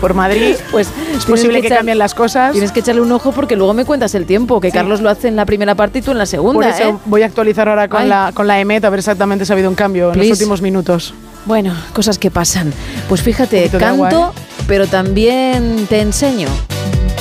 [0.01, 0.57] por Madrid.
[0.71, 2.53] Pues es posible que, echar- cambien las cosas.
[2.53, 4.75] Tienes que echarle un ojo porque luego me cuentas el tiempo, que Sí.
[4.75, 6.97] Carlos lo hace en la primera parte y tú en la segunda, Por eso ¿eh?
[7.07, 8.09] voy a actualizar ahora con Ay.
[8.09, 10.61] la, con la EMET a ver exactamente si ha habido un cambio en los últimos
[10.63, 11.15] minutos.
[11.47, 12.73] Bueno, cosas que pasan.
[13.09, 14.11] Pues fíjate, agua, ¿eh?
[14.13, 14.33] canto,
[14.67, 16.49] pero también te enseño.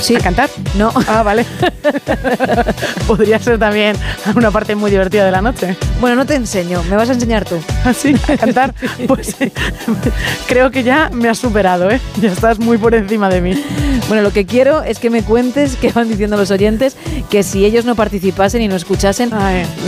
[0.01, 0.15] Sí.
[0.15, 0.49] ¿A cantar?
[0.77, 0.91] No.
[1.07, 1.45] Ah, vale.
[3.07, 3.95] podría ser también
[4.35, 5.77] una parte muy divertida de la noche.
[5.99, 7.59] Bueno, no te enseño, me vas a enseñar tú.
[7.83, 8.15] ¿Así?
[8.27, 8.73] ¿A cantar?
[9.07, 9.51] Pues eh,
[10.47, 11.99] creo que ya me has superado, ¿eh?
[12.21, 13.63] Ya estás muy por encima de mí.
[14.07, 16.95] Bueno, lo que quiero es que me cuentes qué van diciendo los oyentes,
[17.29, 19.31] que si ellos no participasen y no escuchasen,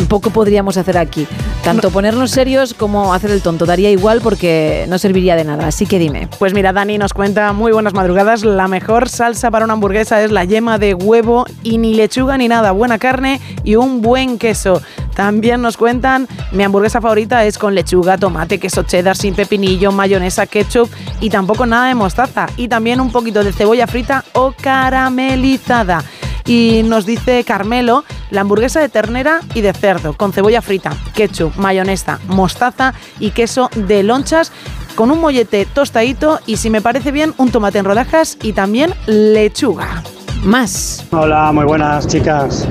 [0.07, 1.27] poco podríamos hacer aquí.
[1.63, 3.65] Tanto ponernos serios como hacer el tonto.
[3.65, 5.67] Daría igual porque no serviría de nada.
[5.67, 6.27] Así que dime.
[6.37, 8.43] Pues mira, Dani nos cuenta muy buenas madrugadas.
[8.43, 12.47] La mejor salsa para una hamburguesa es la yema de huevo y ni lechuga ni
[12.47, 12.71] nada.
[12.71, 14.81] Buena carne y un buen queso.
[15.15, 20.45] También nos cuentan, mi hamburguesa favorita es con lechuga, tomate, queso cheddar, sin pepinillo, mayonesa,
[20.45, 20.89] ketchup
[21.21, 22.47] y tampoco nada de mostaza.
[22.57, 26.03] Y también un poquito de cebolla frita o caramelizada.
[26.45, 31.55] Y nos dice Carmelo, la hamburguesa de ternera y de cerdo, con cebolla frita, ketchup,
[31.57, 34.51] mayonesa, mostaza y queso de lonchas
[34.95, 38.93] con un mollete tostadito y si me parece bien, un tomate en rodajas y también
[39.07, 40.03] lechuga.
[40.43, 41.03] Más.
[41.11, 42.67] Hola, muy buenas chicas.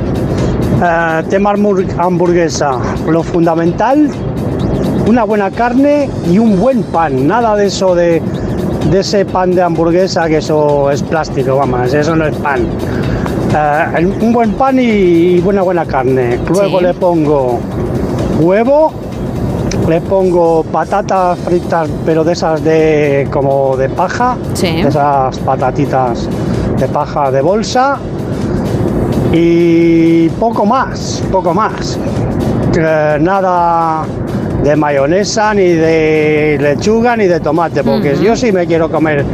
[0.83, 2.79] Eh, tema hamburg- hamburguesa.
[3.09, 4.09] Lo fundamental,
[5.07, 7.27] una buena carne y un buen pan.
[7.27, 8.23] Nada de eso de
[8.93, 12.67] ese pan de hamburguesa que eso es plástico, vamos, eso no es pan.
[13.57, 16.39] Eh, un buen pan y, buena buena carne.
[16.49, 16.85] Luego Sí.
[16.87, 17.61] le pongo
[18.41, 18.93] huevo,
[19.89, 26.29] le pongo patatas fritas, pero de esas de como de paja, de esas patatitas
[26.79, 27.97] de paja de bolsa
[29.33, 31.97] y poco más, poco más.
[32.73, 34.05] Que nada
[34.65, 39.25] de mayonesa, ni de lechuga, ni de tomate, porque yo sí me quiero comer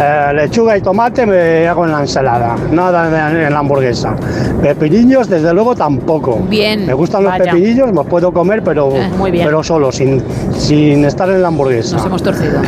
[0.00, 4.14] eh, lechuga y tomate, me hago en la ensalada, nada en, en la hamburguesa.
[4.62, 6.38] Pepinillos, desde luego, tampoco.
[6.48, 9.44] Bien, Me gustan los pepinillos, los puedo comer, pero, Eh, muy bien.
[9.46, 10.22] pero solo, sin,
[10.56, 11.96] sin estar en la hamburguesa.
[11.96, 12.60] Nos hemos torcido.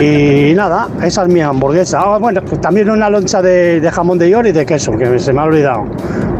[0.00, 2.00] Y nada, esa es mi hamburguesa.
[2.00, 5.18] Ah, bueno, pues también una loncha de, de jamón de york y de queso, que
[5.18, 5.84] se me ha olvidado.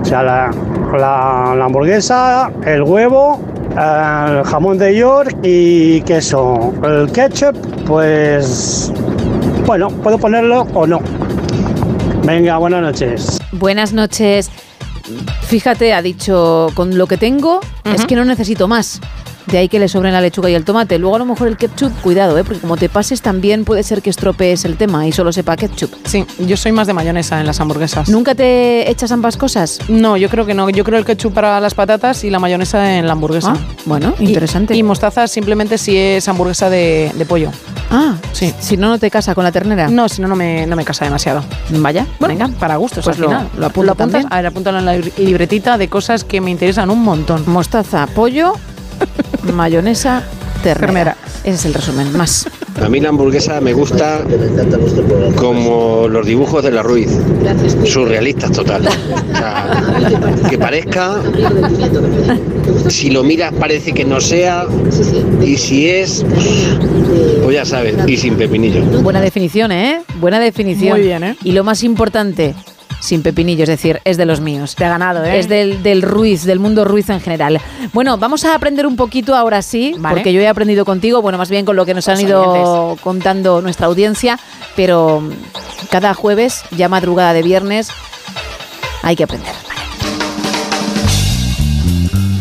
[0.01, 0.51] O sea, la,
[0.99, 3.41] la- la hamburguesa, el huevo,
[3.79, 6.73] eh, el jamón de york y queso.
[6.83, 7.55] El ketchup,
[7.87, 8.91] pues
[9.73, 11.01] bueno, puedo ponerlo o no.
[12.27, 13.39] Venga, buenas noches.
[13.53, 14.51] Buenas noches.
[15.49, 19.01] Fíjate, ha dicho, con lo que tengo es que no necesito más.
[19.47, 20.99] De ahí que le sobren la lechuga y el tomate.
[20.99, 22.45] Luego a lo mejor el ketchup, cuidado, ¿eh?
[22.45, 25.91] porque como te pases también puede ser que estropees el tema y solo sepa ketchup.
[26.05, 28.09] Sí, yo soy más de mayonesa en las hamburguesas.
[28.09, 29.81] ¿Nunca te echas ambas cosas?
[29.89, 30.71] No, yo creo que no.
[30.71, 33.55] Yo creo el ketchup para las patatas y la mayonesa en la hamburguesa.
[33.57, 34.77] Ah, bueno, interesante.
[34.77, 37.51] Y, mostaza simplemente si es hamburguesa de, de pollo.
[37.91, 38.55] Ah, sí.
[38.61, 39.89] Si no, no te casa con la ternera.
[39.89, 41.43] No, si no, no me, no me casa demasiado.
[41.71, 42.59] Vaya, Bueno, venga.
[42.59, 43.49] para gustos Pues al lo- final.
[43.59, 44.13] lo apunto apuntas?
[44.23, 44.33] también.
[44.33, 47.43] A ver, apúntalo en la libr- libretita de cosas que me interesan un montón.
[47.47, 48.55] Mostaza, pollo,
[49.53, 50.25] mayonesa,
[50.63, 51.17] ternera.
[51.45, 52.17] Ese es el resumen.
[52.17, 52.47] Más.
[52.81, 54.21] A mí la hamburguesa me gusta
[55.37, 57.11] como los dibujos de la Ruiz,
[57.85, 58.87] surrealistas total.
[58.87, 59.83] O sea,
[60.49, 61.21] que parezca,
[62.89, 64.67] si lo miras parece que no sea,
[65.43, 66.25] y si es,
[67.43, 68.85] pues ya sabes, y sin pepinillo.
[69.03, 70.03] Buena definición, ¿eh?
[70.21, 70.93] Buena definición.
[70.99, 71.37] Muy bien, ¿eh?
[71.43, 72.55] Y lo más importante,
[73.03, 74.77] sin pepinillo, es decir, es de los míos.
[74.77, 75.41] Te ha ganado, ¿eh?
[75.41, 77.61] Es del, del Ruiz, del mundo Ruiz en general.
[77.93, 80.15] Bueno, vamos a aprender un poquito ahora sí, Vale.
[80.15, 83.03] porque yo he aprendido contigo, bueno, más bien con lo que nos han ido oyentes.
[83.03, 84.39] contando nuestra audiencia,
[84.77, 85.21] pero
[85.91, 87.89] cada jueves, ya madrugada de viernes,
[89.03, 89.53] hay que aprender.
[89.69, 89.81] Vale.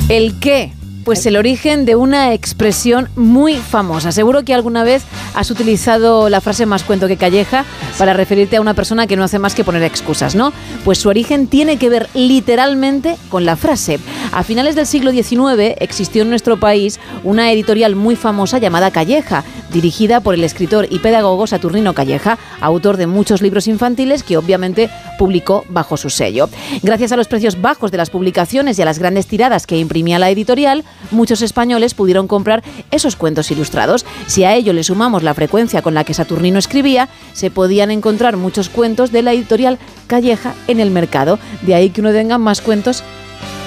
[0.09, 0.73] El qué.
[1.03, 4.11] Pues el origen de una expresión muy famosa.
[4.11, 5.03] Seguro que alguna vez
[5.33, 7.65] has utilizado la frase más cuento que calleja
[7.97, 10.53] para referirte a una persona que no hace más que poner excusas, ¿no?
[10.85, 13.99] Pues su origen tiene que ver literalmente con la frase.
[14.31, 19.43] A finales del siglo XIX existió en nuestro país una editorial muy famosa llamada Calleja,
[19.71, 24.89] dirigida por el escritor y pedagogo Saturnino Calleja, autor de muchos libros infantiles que obviamente
[25.17, 26.49] publicó bajo su sello.
[26.83, 30.19] Gracias a los precios bajos de las publicaciones y a las grandes tiradas que imprimía
[30.19, 34.05] la editorial, muchos españoles pudieron comprar esos cuentos ilustrados.
[34.27, 38.37] Si a ello le sumamos la frecuencia con la que Saturnino escribía, se podían encontrar
[38.37, 41.39] muchos cuentos de la editorial Calleja en el mercado.
[41.61, 43.03] De ahí que uno tenga más cuentos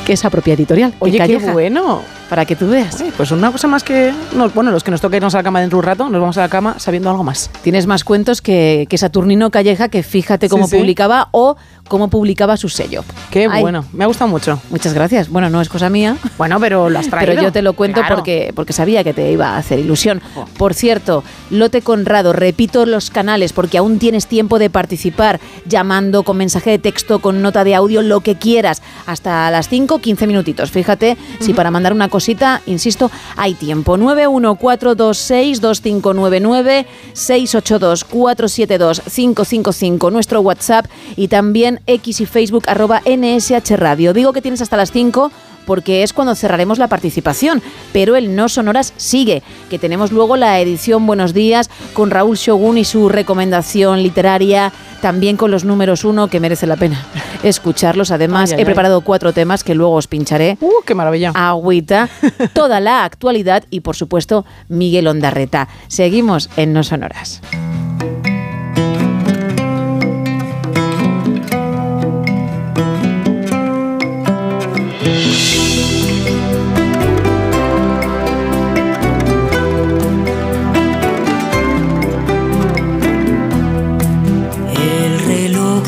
[0.05, 0.95] que esa propia editorial.
[0.99, 2.03] Oye, qué bueno.
[2.35, 3.01] Para que tú veas.
[3.01, 4.12] Oye, pues una cosa más que.
[4.35, 6.20] nos- bueno, los que nos toca irnos a la cama dentro de un rato, nos
[6.20, 7.48] vamos a la cama sabiendo algo más.
[7.62, 10.77] Tienes más cuentos que, que Saturnino Calleja, que fíjate cómo Sí, sí.
[10.78, 11.55] publicaba o
[11.86, 13.05] cómo publicaba su sello.
[13.31, 14.59] Qué Ay, bueno, me ha gustado mucho.
[14.70, 15.28] Muchas gracias.
[15.28, 16.16] Bueno, no es cosa mía.
[16.36, 17.31] Bueno, pero lo has traído.
[17.35, 18.16] Pero yo te lo cuento Claro.
[18.16, 20.20] porque, porque sabía que te iba a hacer ilusión.
[20.59, 26.36] Por cierto, Lote Conrado, repito los canales porque aún tienes tiempo de participar llamando con
[26.36, 30.73] mensaje de texto, con nota de audio, lo que quieras, hasta las 5, 15 minutitos.
[30.73, 32.24] Fíjate si para mandar una cosa
[32.67, 33.97] insisto, hay tiempo.
[33.97, 40.87] 914262599, 682472555, nuestro WhatsApp
[41.17, 44.13] y también X y Facebook arroba NSH Radio.
[44.13, 45.31] Digo que tienes hasta las 5
[45.66, 47.62] porque es cuando cerraremos la participación,
[47.93, 52.78] pero el No Sonoras sigue, que tenemos luego la edición Buenos Días con Raúl Shogun
[52.78, 57.05] y su recomendación literaria, también con los números uno, que merece la pena
[57.43, 58.11] escucharlos.
[58.11, 58.65] Además, Ay, ay, he ay.
[58.66, 60.57] preparado cuatro temas que luego os pincharé.
[60.61, 61.32] ¡Uh, qué maravilla!
[61.35, 62.09] Agüita,
[62.53, 65.69] toda la actualidad y, por supuesto, Miguel Ondarreta.
[65.89, 67.41] Seguimos en No Sonoras.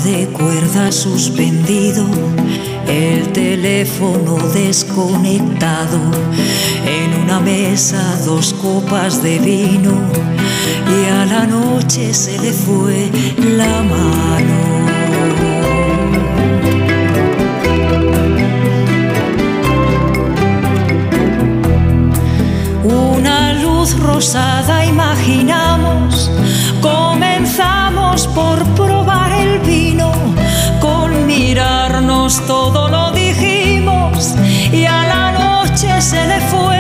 [0.07, 2.07] De cuerda suspendido,
[2.87, 5.99] el teléfono desconectado,
[6.87, 9.95] en una mesa dos copas de vino
[10.97, 13.11] y a la noche se le fue
[13.59, 14.59] la mano.
[22.85, 26.31] Una luz rosada imaginamos,
[26.81, 29.86] comenzamos por probar el vino,
[31.57, 34.35] mirarnos todo lo dijimos
[34.70, 36.76] y a la noche se le fue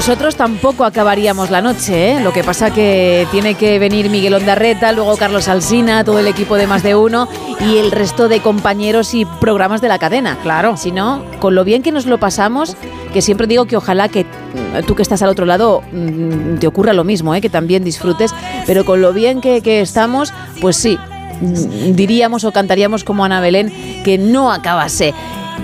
[0.00, 2.20] nosotros tampoco acabaríamos la noche, ¿eh?
[2.20, 6.56] Lo que pasa que tiene que venir Miguel Ondarreta, luego Carlos Alsina, todo el equipo
[6.56, 7.28] de Más de Uno
[7.60, 10.38] y el resto de compañeros y programas de la cadena.
[10.42, 10.78] Claro.
[10.78, 12.78] Si no, con lo bien que nos lo pasamos,
[13.12, 16.66] que siempre digo que ojalá que mm, tú que estás al otro lado mm, te
[16.66, 17.42] ocurra lo mismo, ¿eh?
[17.42, 18.34] que también disfrutes,
[18.66, 20.32] pero con lo bien que, que estamos,
[20.62, 20.98] pues sí,
[21.42, 23.70] mm, diríamos o cantaríamos como Ana Belén
[24.02, 25.12] que no acabase.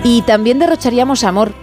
[0.03, 1.53] Y también derrocharíamos amor.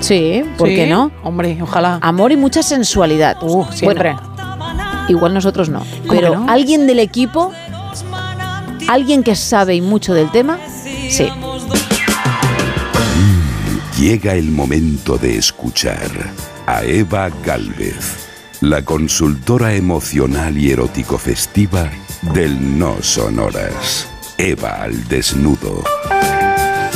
[0.00, 1.10] Sí, ¿por Sí, qué no?
[1.22, 1.98] Hombre, ojalá.
[2.02, 3.36] Amor y mucha sensualidad.
[3.72, 4.14] siempre.
[4.14, 5.80] Bueno, igual nosotros no.
[5.80, 6.50] ¿Cómo Pero no?
[6.50, 7.52] alguien del equipo,
[8.88, 10.58] alguien que sabe y mucho del tema,
[11.08, 11.28] sí.
[13.98, 16.08] Llega el momento de escuchar
[16.66, 18.28] a Eva Galvez,
[18.62, 21.90] la consultora emocional y erótico festiva
[22.32, 24.08] del No Sonoras.
[24.38, 25.84] Eva al desnudo.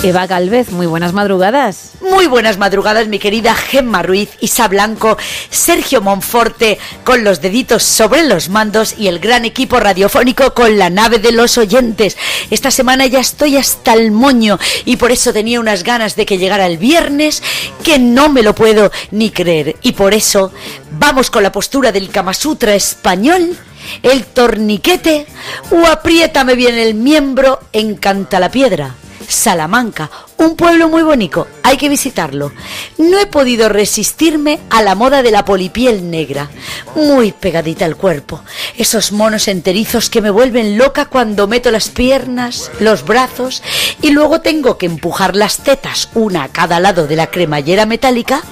[0.05, 1.93] Eva Galvez, muy buenas madrugadas.
[2.03, 5.17] Muy buenas madrugadas, mi querida Gemma Ruiz, Isa Blanco,
[5.49, 10.91] Sergio Monforte, con los deditos sobre los mandos y el gran equipo radiofónico con la
[10.91, 12.19] nave de los oyentes.
[12.51, 16.37] Esta semana ya estoy hasta el moño y por eso tenía unas ganas de que
[16.37, 17.43] llegara el viernes
[17.83, 19.77] que no me lo puedo ni creer.
[19.81, 20.53] Y por eso
[20.99, 23.57] vamos con la postura del Kama Sutra español.
[24.03, 25.27] El torniquete
[25.71, 28.97] o apriétame bien el miembro, encanta la piedra.
[29.29, 32.53] Salamanca, un pueblo muy bonito, hay que visitarlo.
[32.99, 36.51] No he podido resistirme a la moda de la polipiel negra,
[36.95, 38.43] muy pegadita al cuerpo.
[38.77, 43.63] Esos monos enterizos que me vuelven loca cuando meto las piernas, los brazos
[44.03, 48.43] y luego tengo que empujar las tetas una a cada lado de la cremallera metálica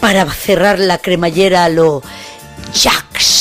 [0.00, 2.02] para cerrar la cremallera a lo
[2.74, 3.39] Jax.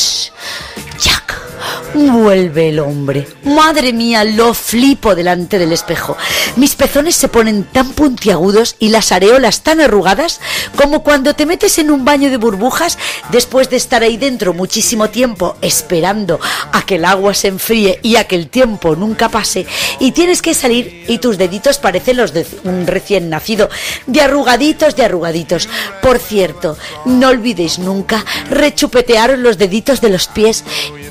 [1.94, 3.28] Vuelve el hombre.
[3.44, 6.16] Madre mía, lo flipo delante del espejo.
[6.56, 10.40] Mis pezones se ponen tan puntiagudos y las areolas tan arrugadas
[10.76, 12.98] como cuando te metes en un baño de burbujas
[13.32, 16.40] después de estar ahí dentro muchísimo tiempo esperando
[16.72, 19.66] a que el agua se enfríe y a que el tiempo nunca pase
[20.00, 23.70] y tienes que salir y tus deditos parecen los de un recién nacido,
[24.06, 25.68] de arrugaditos, de arrugaditos.
[26.02, 30.64] Por cierto, no olvidéis nunca rechupetearos los deditos de los pies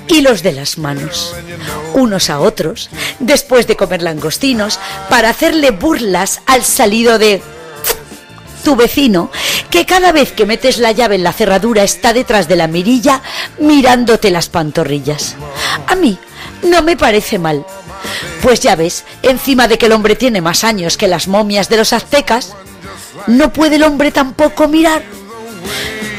[0.09, 1.35] y los de las manos,
[1.95, 2.91] unos a otros,
[3.21, 4.79] después de comer langostinos,
[5.09, 7.41] para hacerle burlas al salido de
[8.63, 9.31] tu vecino,
[9.71, 13.23] que cada vez que metes la llave en la cerradura está detrás de la mirilla
[13.59, 15.37] mirándote las pantorrillas.
[15.87, 16.19] A mí
[16.63, 17.65] no me parece mal.
[18.43, 21.79] Pues ya ves, encima de que el hombre tiene más años que las momias de
[21.79, 22.55] los aztecas,
[23.27, 25.03] no puede el hombre tampoco mirar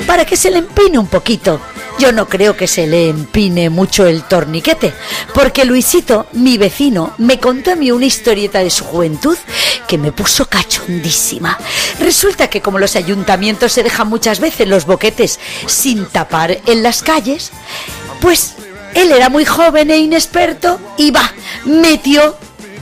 [0.06, 1.60] para que se le empine un poquito.
[2.00, 4.94] Yo no creo que se le empine mucho el torniquete,
[5.34, 9.38] porque Luisito, mi vecino, me contó a mí una historieta de su juventud
[9.86, 11.58] que me puso cachondísima.
[12.00, 17.04] Resulta que como los ayuntamientos se dejan muchas veces los boquetes sin tapar en las
[17.04, 17.52] calles,
[18.22, 18.54] pues
[18.94, 21.34] él era muy joven e inexperto y va,
[21.66, 22.38] metió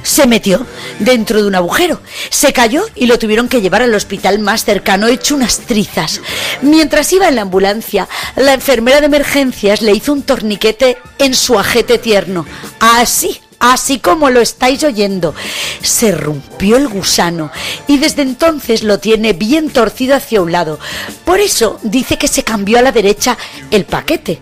[0.07, 0.65] se metió
[0.99, 5.07] dentro de un agujero, se cayó y lo tuvieron que llevar al hospital más cercano
[5.07, 6.21] hecho unas trizas.
[6.61, 8.07] Mientras iba en la ambulancia,
[8.37, 12.45] la enfermera de emergencias le hizo un torniquete en su ajete tierno.
[12.79, 15.33] Así, así como lo estáis oyendo.
[15.81, 17.51] Se rompió el gusano
[17.87, 20.79] y desde entonces lo tiene bien torcido hacia un lado.
[21.25, 23.37] Por eso dice que se cambió a la derecha
[23.71, 24.39] el paquete.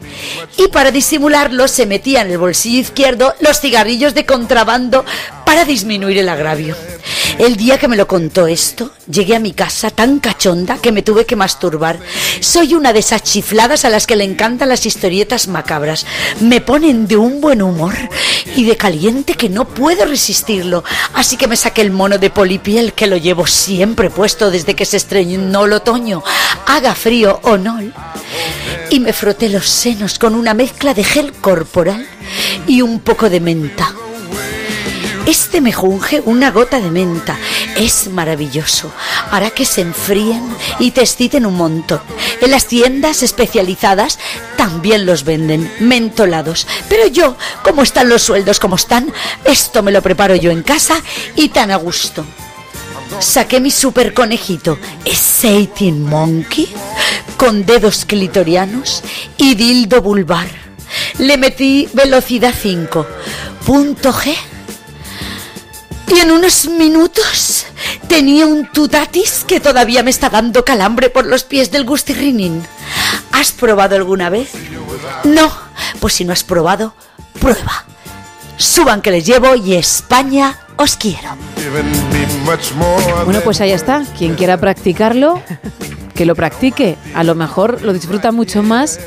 [0.58, 5.06] Y para disimularlo se metía en el bolsillo izquierdo los cigarrillos de contrabando
[5.46, 6.76] para disminuir el agravio.
[7.38, 11.02] El día que me lo contó esto, llegué a mi casa tan cachonda que me
[11.02, 12.00] tuve que masturbar.
[12.40, 16.06] Soy una de esas chifladas a las que le encantan las historietas macabras.
[16.40, 17.94] Me ponen de un buen humor
[18.56, 20.84] y de caliente que no puedo resistirlo.
[21.14, 24.86] Así que me saqué el mono de polipiel que lo llevo siempre puesto desde que
[24.86, 26.24] se estrenó el otoño,
[26.66, 27.80] haga frío o no.
[28.90, 32.08] Y me froté los senos con una mezcla de gel corporal
[32.68, 33.94] y un poco de menta.
[35.26, 37.36] Este mejunje, una gota de menta,
[37.76, 38.92] es maravilloso.
[39.32, 40.44] Hará que se enfríen
[40.78, 42.02] y te exciten un montón.
[42.42, 44.20] En las tiendas especializadas
[44.56, 46.68] también los venden, mentolados.
[46.90, 49.12] Pero yo, como están los sueldos como están,
[49.46, 51.02] esto me lo preparo yo en casa
[51.36, 52.24] y tan a gusto.
[53.20, 56.68] Saqué mi super conejito, Exciting Monkey,
[57.36, 59.02] con dedos clitorianos
[59.38, 60.48] y dildo vulvar.
[61.18, 63.08] Le metí velocidad 5,
[63.66, 64.36] punto G.
[66.08, 67.66] Y en unos minutos
[68.08, 72.64] tenía un tutatis que todavía me está dando calambre por los pies del gustirrinín.
[73.32, 74.52] ¿Has probado alguna vez?
[75.24, 75.52] No,
[76.00, 76.94] pues si no has probado,
[77.40, 77.86] prueba.
[78.58, 81.36] Suban que les llevo y España os quiero.
[83.26, 84.04] Bueno, pues ahí está.
[84.18, 85.42] Quien quiera practicarlo,
[86.14, 86.98] que lo practique.
[87.14, 89.00] A lo mejor lo disfruta mucho más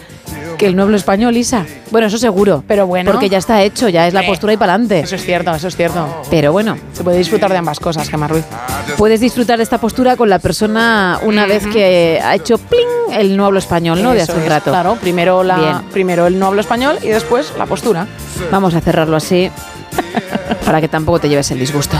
[0.58, 1.64] que el nuevo español, Isa.
[1.90, 2.62] Bueno, eso seguro.
[2.66, 3.10] Pero bueno.
[3.10, 5.00] Porque ya está hecho, ya es la postura y para adelante.
[5.00, 6.22] Eso es cierto, eso es cierto.
[6.28, 6.76] Pero bueno.
[6.92, 8.44] Se puede disfrutar de ambas cosas, Gemma Ruiz.
[8.98, 13.36] Puedes disfrutar de esta postura con la persona una vez que ha hecho pling el
[13.36, 14.12] no hablo español, ¿no?
[14.12, 14.70] De hace un es, rato.
[14.70, 15.76] Claro, primero, la, Bien.
[15.92, 18.06] primero el no hablo español y después la postura.
[18.50, 19.50] Vamos a cerrarlo así
[20.64, 21.96] para que tampoco te lleves el disgusto.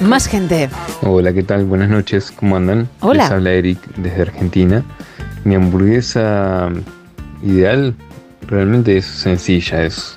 [0.00, 0.68] Más gente.
[1.02, 1.64] Hola, ¿qué tal?
[1.64, 2.88] Buenas noches, ¿cómo andan?
[3.00, 3.24] Hola.
[3.24, 4.84] Les habla Eric desde Argentina.
[5.44, 6.70] Mi hamburguesa
[7.44, 7.94] ideal
[8.46, 10.14] realmente es sencilla, es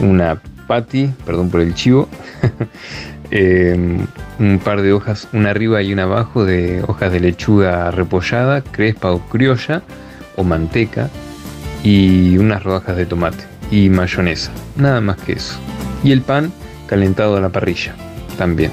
[0.00, 2.08] una patty, perdón por el chivo,
[3.30, 3.98] eh,
[4.38, 9.12] un par de hojas, una arriba y una abajo de hojas de lechuga repollada, crespa
[9.12, 9.82] o criolla
[10.36, 11.08] o manteca
[11.82, 15.58] y unas rodajas de tomate y mayonesa, nada más que eso.
[16.04, 16.52] Y el pan
[16.86, 17.94] calentado a la parrilla
[18.36, 18.70] también,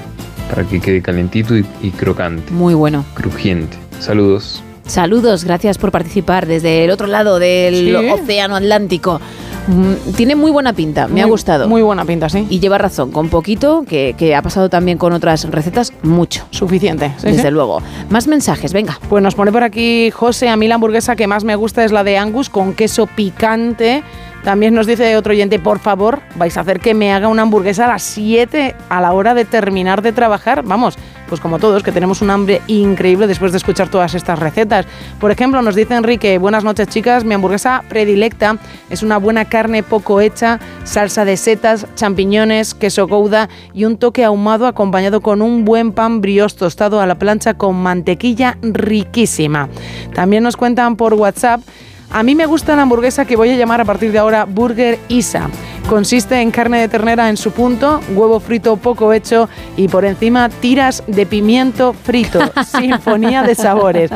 [0.48, 3.04] para que quede calentito y, y crocante, Muy bueno.
[3.14, 3.76] crujiente.
[3.98, 4.62] Saludos.
[4.86, 7.94] Saludos, gracias por participar desde el otro lado del Sí.
[8.10, 9.20] Océano Atlántico.
[9.66, 11.68] Mm, Tiene muy buena pinta, me ha gustado.
[11.68, 12.46] Muy buena pinta, sí.
[12.48, 16.46] Y lleva razón, con poquito, que, que ha pasado también con otras recetas, mucho.
[16.50, 17.12] Suficiente.
[17.18, 17.50] sí, Desde sí.
[17.50, 17.82] luego.
[18.08, 19.00] Más mensajes, venga.
[19.08, 21.90] Pues nos pone por aquí José, a mí la hamburguesa que más me gusta es
[21.90, 24.04] la de Angus con queso picante.
[24.46, 27.86] También nos dice otro oyente, por favor, vais a hacer que me haga una hamburguesa
[27.86, 30.62] a las 7 a la hora de terminar de trabajar.
[30.62, 30.96] Vamos,
[31.28, 34.86] pues como todos, que tenemos un hambre increíble después de escuchar todas estas recetas.
[35.18, 38.58] Por ejemplo, nos dice Enrique, buenas noches chicas, mi hamburguesa predilecta
[38.88, 44.24] es una buena carne poco hecha, salsa de setas, champiñones, queso gouda y un toque
[44.24, 49.68] ahumado acompañado con un buen pan brioche tostado a la plancha con mantequilla riquísima.
[50.14, 51.62] También nos cuentan por WhatsApp
[52.10, 54.98] a mí me gusta la hamburguesa que voy a llamar a partir de ahora Burger
[55.08, 55.48] Isa.
[55.88, 60.48] Consiste en carne de ternera en su punto, huevo frito poco hecho y por encima
[60.48, 62.40] tiras de pimiento frito.
[62.78, 64.10] Sinfonía de sabores.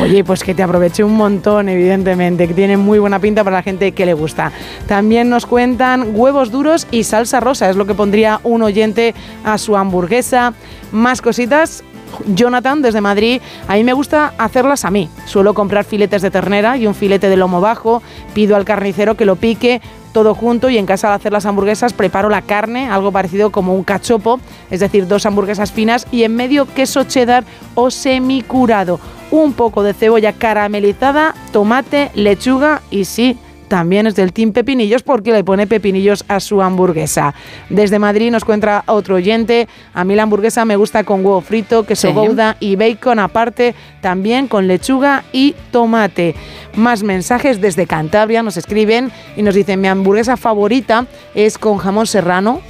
[0.00, 3.62] Oye, pues que te aproveche un montón, evidentemente, que tiene muy buena pinta para la
[3.64, 4.52] gente que le gusta.
[4.86, 9.12] También nos cuentan huevos duros y salsa rosa, es lo que pondría un oyente
[9.44, 10.54] a su hamburguesa.
[10.92, 11.82] Más cositas,
[12.26, 15.08] Jonathan desde Madrid, a mí me gusta hacerlas a mí.
[15.26, 18.02] Suelo comprar filetes de ternera y un filete de lomo bajo,
[18.34, 19.80] pido al carnicero que lo pique
[20.16, 23.74] todo junto y en casa al hacer las hamburguesas preparo la carne, algo parecido como
[23.74, 28.98] un cachopo, es decir, dos hamburguesas finas y en medio queso cheddar o semicurado,
[29.30, 33.38] un poco de cebolla caramelizada, tomate, lechuga y sí,
[33.68, 37.34] también es del Team Pepinillos porque le pone pepinillos a su hamburguesa.
[37.68, 41.84] Desde Madrid nos cuenta otro oyente, a mí la hamburguesa me gusta con huevo frito,
[41.84, 42.14] queso Sí.
[42.14, 46.34] gouda y bacon aparte, también con lechuga y tomate.
[46.74, 52.06] Más mensajes desde Cantabria nos escriben y nos dicen, mi hamburguesa favorita es con jamón
[52.06, 52.60] serrano,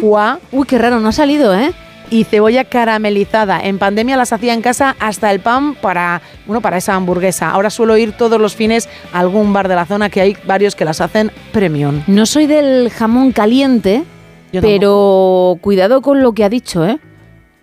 [0.00, 1.72] foie, Uy, qué raro, no ha salido, ¿eh?
[2.10, 3.60] Y cebolla caramelizada.
[3.60, 7.50] En pandemia las hacía en casa hasta el pan para, bueno, para esa hamburguesa.
[7.50, 10.74] Ahora suelo ir todos los fines a algún bar de la zona que hay varios
[10.74, 12.02] que las hacen premium.
[12.06, 14.04] No soy del jamón caliente,
[14.52, 16.98] Yo pero cuidado con lo que ha dicho, ¿eh?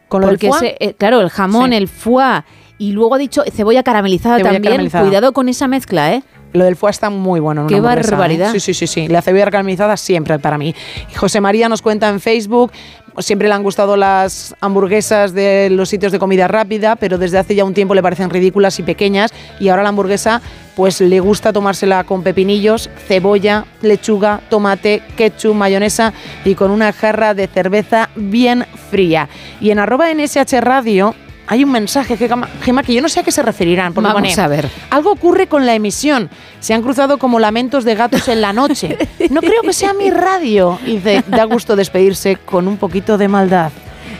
[0.07, 1.77] ¿Con lo Porque ese- eh, claro, el jamón, Sí.
[1.77, 2.43] el foie
[2.77, 4.71] y luego ha dicho cebolla caramelizada Cebolla también.
[4.71, 5.03] caramelizada.
[5.05, 6.23] Cuidado con esa mezcla, ¿eh?
[6.53, 7.61] Lo del foie está muy bueno.
[7.63, 7.81] en Qué ¿eh?
[7.81, 8.51] barbaridad.
[8.53, 9.07] Sí, sí, sí, sí.
[9.09, 10.73] La cebolla caramelizada siempre para mí.
[11.17, 12.71] José María nos cuenta en Facebook,
[13.19, 17.55] siempre le han gustado las hamburguesas de los sitios de comida rápida, pero desde hace
[17.55, 19.31] ya un tiempo le parecen ridículas y pequeñas.
[19.59, 20.41] Y ahora la hamburguesa,
[20.75, 26.13] pues le gusta tomársela con pepinillos, cebolla, lechuga, tomate, ketchup, mayonesa
[26.43, 29.29] y con una jarra de cerveza bien fría.
[29.61, 31.15] Y en arroba NSH Radio
[31.47, 33.93] hay un mensaje, Gema, que yo no sé a qué se referirán.
[33.93, 34.69] porque Vamos pone, a ver.
[34.89, 36.29] algo ocurre con la emisión.
[36.59, 38.97] Se han cruzado como lamentos de gatos en la noche.
[39.29, 40.79] No creo que sea mi radio.
[40.85, 43.71] Y dice, da gusto despedirse con un poquito de maldad.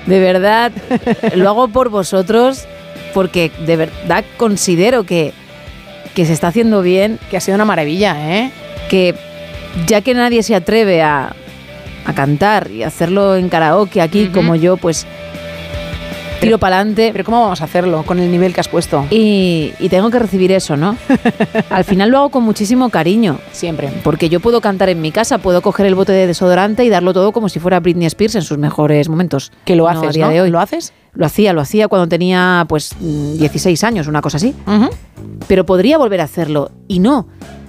[0.06, 0.72] De verdad,
[1.36, 2.66] lo hago por vosotros
[3.14, 5.34] porque de verdad considero que,
[6.14, 7.18] que se está haciendo bien.
[7.32, 8.52] Que ha sido una maravilla, ¿eh?
[8.90, 9.16] Que
[9.88, 11.34] ya que nadie se atreve a,
[12.06, 14.34] a cantar y hacerlo en karaoke aquí Ujú.
[14.34, 15.08] como yo, pues
[16.40, 17.10] tiro para adelante.
[17.12, 19.06] Pero ¿cómo vamos a hacerlo con el nivel que has puesto?
[19.10, 20.96] Y, y tengo que recibir eso, ¿no?
[21.70, 23.40] Al final lo hago con muchísimo cariño.
[23.52, 23.92] Siempre.
[24.04, 27.14] Porque yo puedo cantar en mi casa, puedo coger el bote de desodorante y darlo
[27.14, 29.52] todo como si fuera Britney Spears en sus mejores momentos.
[29.66, 30.32] Que lo No, haces, a día ¿no?
[30.34, 30.50] de hoy.
[30.52, 30.94] ¿Lo haces?
[31.14, 34.54] Lo hacía, lo hacía cuando tenía pues mm, 16 años, una cosa así.
[35.48, 36.72] Pero podría volver a hacerlo.
[36.88, 37.28] Y no.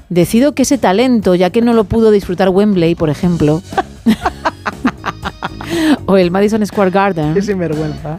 [0.08, 3.62] Decido que ese talento, ya que no lo pudo disfrutar Wembley, por ejemplo,
[6.06, 8.18] o el Madison Square Garden, Qué sinvergüenza.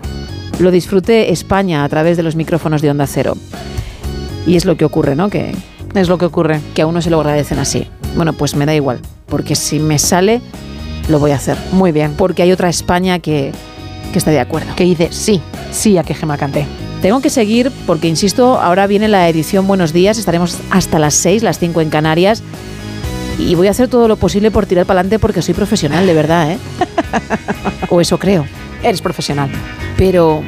[0.60, 3.36] Lo disfrute España a través de los micrófonos de Onda Cero.
[4.46, 5.30] Y es lo que ocurre, ¿no?
[5.30, 5.54] Que,
[5.94, 6.60] Es lo que ocurre.
[6.74, 7.88] que a uno se lo agradecen así.
[8.16, 10.42] Bueno, pues me da igual, porque si me sale,
[11.10, 11.58] lo voy a hacer.
[11.72, 12.14] Muy bien.
[12.18, 13.52] Porque hay otra España que,
[14.12, 14.76] que está de acuerdo.
[14.76, 16.66] Que dice sí, sí a que Gema cante.
[17.02, 21.44] Tengo que seguir porque, insisto, ahora viene la edición Buenos Días, estaremos hasta las 6,
[21.44, 22.42] las 5 en Canarias.
[23.38, 26.14] Y voy a hacer todo lo posible por tirar para adelante porque soy profesional, de
[26.16, 26.58] verdad, ¿eh?
[27.90, 28.46] o eso creo.
[28.84, 29.50] Eres profesional.
[29.98, 30.44] Pero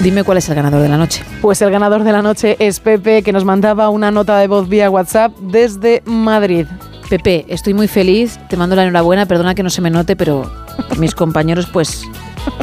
[0.00, 1.22] dime cuál es el ganador de la noche.
[1.40, 4.68] Pues el ganador de la noche es Pepe, que nos mandaba una nota de voz
[4.68, 6.66] vía WhatsApp desde Madrid.
[7.08, 10.50] Pepe, estoy muy feliz, te mando la enhorabuena, perdona que no se me note, pero
[10.98, 12.06] mis compañeros pues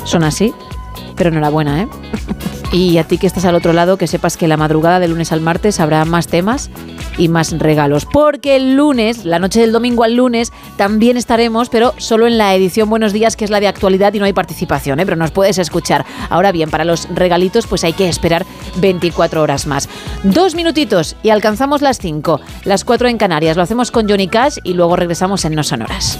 [0.06, 0.54] son así.
[1.16, 1.88] Pero enhorabuena, ¿eh?
[2.72, 5.32] Y a ti que estás al otro lado, que sepas que la madrugada del lunes
[5.32, 6.70] al martes habrá más temas
[7.18, 8.06] y más regalos.
[8.06, 12.54] Porque el lunes, la noche del domingo al lunes, también estaremos, pero solo en la
[12.56, 15.06] edición Buenos Días, que es la de actualidad y no hay participación, ¿eh?
[15.06, 16.06] pero nos puedes escuchar.
[16.30, 18.46] Ahora bien, para los regalitos, pues hay que esperar
[18.78, 19.88] 24 horas más.
[20.24, 23.56] Dos minutitos y alcanzamos las 5, las 4 en Canarias.
[23.56, 26.20] Lo hacemos con Johnny Cash y luego regresamos en No Sonoras.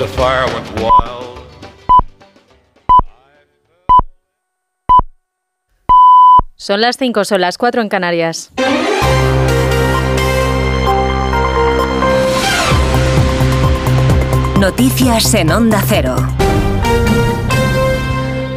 [0.00, 1.44] The fire went wild.
[6.56, 8.50] Son las 5, son las 4 en Canarias.
[14.58, 16.16] Noticias en Onda Cero.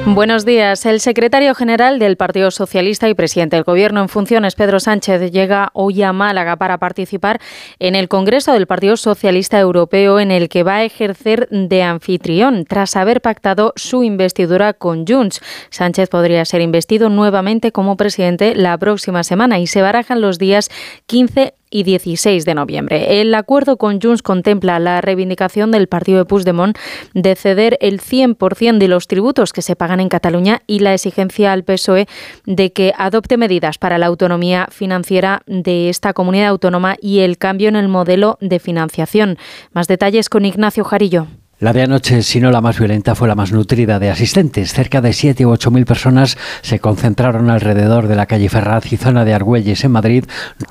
[0.05, 0.85] Buenos días.
[0.85, 5.71] El secretario general del Partido Socialista y presidente del Gobierno en funciones, Pedro Sánchez, llega
[5.73, 7.39] hoy a Málaga para participar
[7.79, 12.65] en el Congreso del Partido Socialista Europeo en el que va a ejercer de anfitrión
[12.65, 15.41] tras haber pactado su investidura con Junts.
[15.69, 20.69] Sánchez podría ser investido nuevamente como presidente la próxima semana y se barajan los días
[21.07, 23.19] 15 y 16 de noviembre.
[23.19, 26.77] El acuerdo con Junts contempla la reivindicación del partido de Puigdemont
[27.13, 31.51] de ceder el 100% de los tributos que se pagan en Cataluña y la exigencia
[31.51, 32.07] al PSOE
[32.45, 37.69] de que adopte medidas para la autonomía financiera de esta comunidad autónoma y el cambio
[37.69, 39.37] en el modelo de financiación.
[39.71, 41.27] Más detalles con Ignacio Jarillo.
[41.63, 44.73] La de anoche, si no la más violenta, fue la más nutrida de asistentes.
[44.73, 48.97] Cerca de 7 u 8 mil personas se concentraron alrededor de la calle Ferraz y
[48.97, 50.25] zona de Argüelles en Madrid,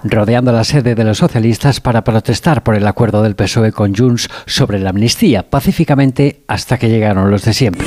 [0.05, 4.29] rodeando la sede de los socialistas para protestar por el acuerdo del PSOE con Junts
[4.45, 7.87] sobre la amnistía, pacíficamente hasta que llegaron los de siempre.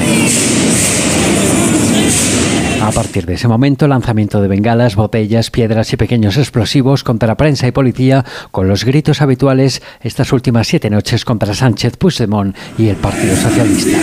[2.85, 7.65] A partir de ese momento, lanzamiento de bengalas, botellas, piedras y pequeños explosivos contra prensa
[7.65, 12.95] y policía, con los gritos habituales estas últimas siete noches contra Sánchez, Puigdemont y el
[12.97, 13.97] Partido Socialista.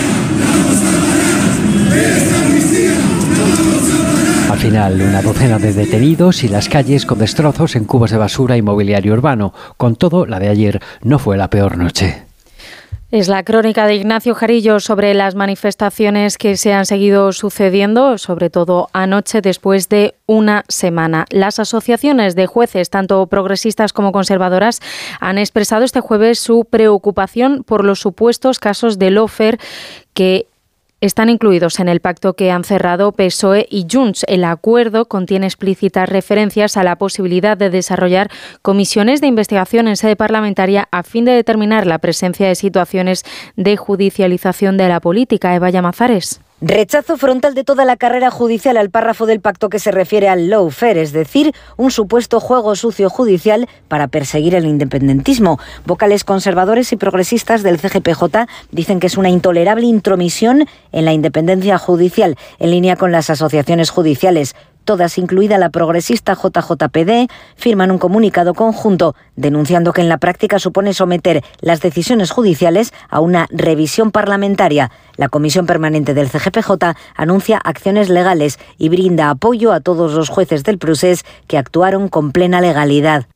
[4.51, 8.57] Al final, una docena de detenidos y las calles con destrozos en cubos de basura
[8.57, 9.55] y mobiliario urbano.
[9.77, 12.32] Con todo, la de ayer no fue la peor noche.
[13.13, 18.49] Es la crónica de Ignacio Jarillo sobre las manifestaciones que se han seguido sucediendo, sobre
[18.49, 21.27] todo anoche, después de una semana.
[21.29, 24.81] Las asociaciones de jueces, tanto progresistas como conservadoras,
[25.21, 29.59] han expresado este jueves su preocupación por los supuestos casos de lofer
[30.15, 30.47] que
[31.03, 34.25] están incluidos en el pacto que han cerrado PSOE y Junts.
[34.29, 38.31] El acuerdo contiene explícitas referencias a la posibilidad de desarrollar
[38.63, 43.25] comisiones de investigación en sede parlamentaria a fin de determinar la presencia de situaciones
[43.57, 45.55] de judicialización de la política.
[45.57, 46.41] Eva Llamazares.
[46.65, 50.49] Rechazo frontal de toda la carrera judicial al párrafo del pacto que se refiere al
[50.49, 55.59] lawfare, es decir, un supuesto juego sucio judicial para perseguir el independentismo.
[55.87, 61.79] Vocales conservadores y progresistas del CGPJ dicen que es una intolerable intromisión en la independencia
[61.79, 68.55] judicial, en línea con las asociaciones judiciales todas, incluida la progresista JJPD, firman un comunicado
[68.55, 74.91] conjunto denunciando que en la práctica supone someter las decisiones judiciales a una revisión parlamentaria.
[75.17, 80.65] La Comisión Permanente del CGPJ anuncia acciones legales y brinda apoyo a todos los jueces
[80.65, 83.27] del procés que actuaron con plena legalidad.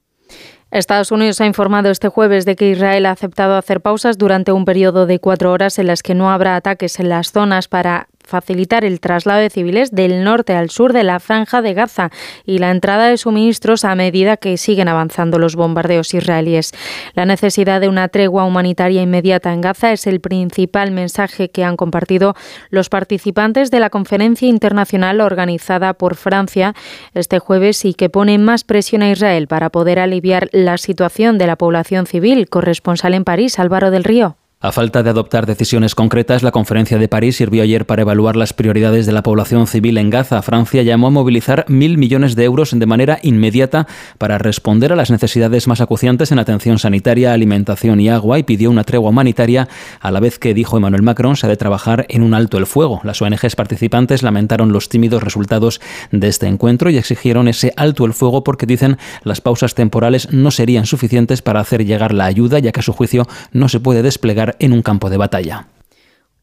[0.72, 4.64] Estados Unidos ha informado este jueves de que Israel ha aceptado hacer pausas durante un
[4.64, 8.84] periodo de cuatro horas en las que no habrá ataques en las zonas para facilitar
[8.84, 12.10] el traslado de civiles del norte al sur de la franja de Gaza
[12.44, 16.72] y la entrada de suministros a medida que siguen avanzando los bombardeos israelíes.
[17.14, 21.76] La necesidad de una tregua humanitaria inmediata en Gaza es el principal mensaje que han
[21.76, 22.34] compartido
[22.70, 26.74] los participantes de la conferencia internacional organizada por Francia
[27.14, 31.46] este jueves y que pone más presión a Israel para poder aliviar la situación de
[31.46, 32.48] la población civil.
[32.48, 34.36] Corresponsal en París, Álvaro del Río.
[34.58, 38.54] A falta de adoptar decisiones concretas, la conferencia de París sirvió ayer para evaluar las
[38.54, 40.40] prioridades de la población civil en Gaza.
[40.40, 45.10] Francia llamó a movilizar mil millones de euros de manera inmediata para responder a las
[45.10, 49.68] necesidades más acuciantes en atención sanitaria, alimentación y agua y pidió una tregua humanitaria,
[50.00, 52.64] a la vez que dijo Emmanuel Macron se ha de trabajar en un alto el
[52.64, 53.02] fuego.
[53.04, 58.14] Las ONGs participantes lamentaron los tímidos resultados de este encuentro y exigieron ese alto el
[58.14, 62.72] fuego porque dicen las pausas temporales no serían suficientes para hacer llegar la ayuda, ya
[62.72, 65.66] que a su juicio no se puede desplegar en un campo de batalla.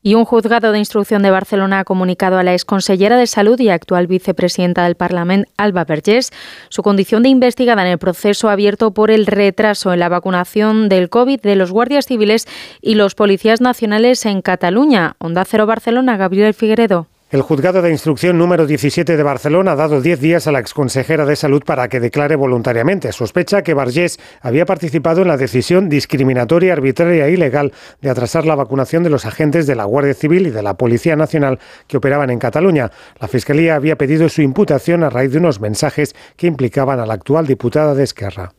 [0.05, 3.69] Y un juzgado de instrucción de Barcelona ha comunicado a la exconsellera de Salud y
[3.69, 6.31] actual vicepresidenta del Parlamento, Alba Vergés,
[6.67, 11.09] su condición de investigada en el proceso abierto por el retraso en la vacunación del
[11.09, 12.49] COVID de los guardias civiles
[12.81, 15.15] y los policías nacionales en Cataluña.
[15.19, 17.07] Onda Cero Barcelona, Gabriel Figueredo.
[17.33, 21.25] El juzgado de instrucción número 17 de Barcelona ha dado 10 días a la exconsejera
[21.25, 23.11] de Salud para que declare voluntariamente.
[23.11, 28.53] Sospecha que Bargés había participado en la decisión discriminatoria, arbitraria e ilegal de atrasar la
[28.53, 31.57] vacunación de los agentes de la Guardia Civil y de la Policía Nacional
[31.87, 32.91] que operaban en Cataluña.
[33.19, 37.15] La Fiscalía había pedido su imputación a raíz de unos mensajes que implicaban a la
[37.15, 38.53] actual diputada de Esquerra.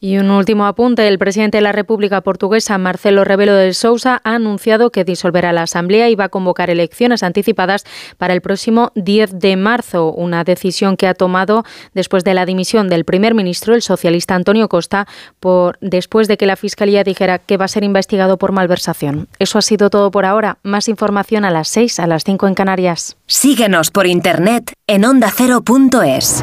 [0.00, 1.08] Y un último apunte.
[1.08, 5.62] El presidente de la República Portuguesa, Marcelo Rebelo de Sousa, ha anunciado que disolverá la
[5.62, 7.84] Asamblea y va a convocar elecciones anticipadas
[8.16, 10.12] para el próximo 10 de marzo.
[10.12, 11.64] Una decisión que ha tomado
[11.94, 15.08] después de la dimisión del primer ministro, el socialista Antonio Costa,
[15.40, 19.28] por, después de que la Fiscalía dijera que va a ser investigado por malversación.
[19.40, 20.58] Eso ha sido todo por ahora.
[20.62, 23.16] Más información a las 6, a las 5 en Canarias.
[23.26, 26.42] Síguenos por internet en ondacero.es.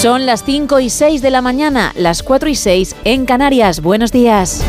[0.00, 3.82] Son las 5 y 6 de la mañana, las 4 y 6 en Canarias.
[3.82, 4.64] Buenos días.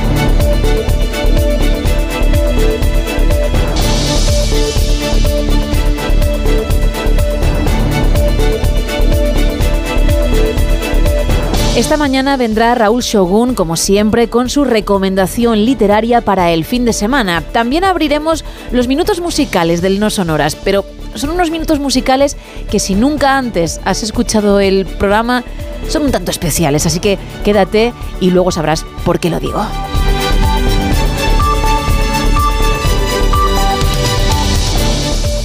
[11.77, 16.91] Esta mañana vendrá Raúl Shogun, como siempre, con su recomendación literaria para el fin de
[16.91, 17.41] semana.
[17.53, 18.43] También abriremos
[18.73, 20.83] los minutos musicales del No Sonoras, pero
[21.15, 22.37] son unos minutos musicales
[22.69, 25.43] que si nunca antes has escuchado el programa,
[25.87, 29.65] son un tanto especiales, así que quédate y luego sabrás por qué lo digo.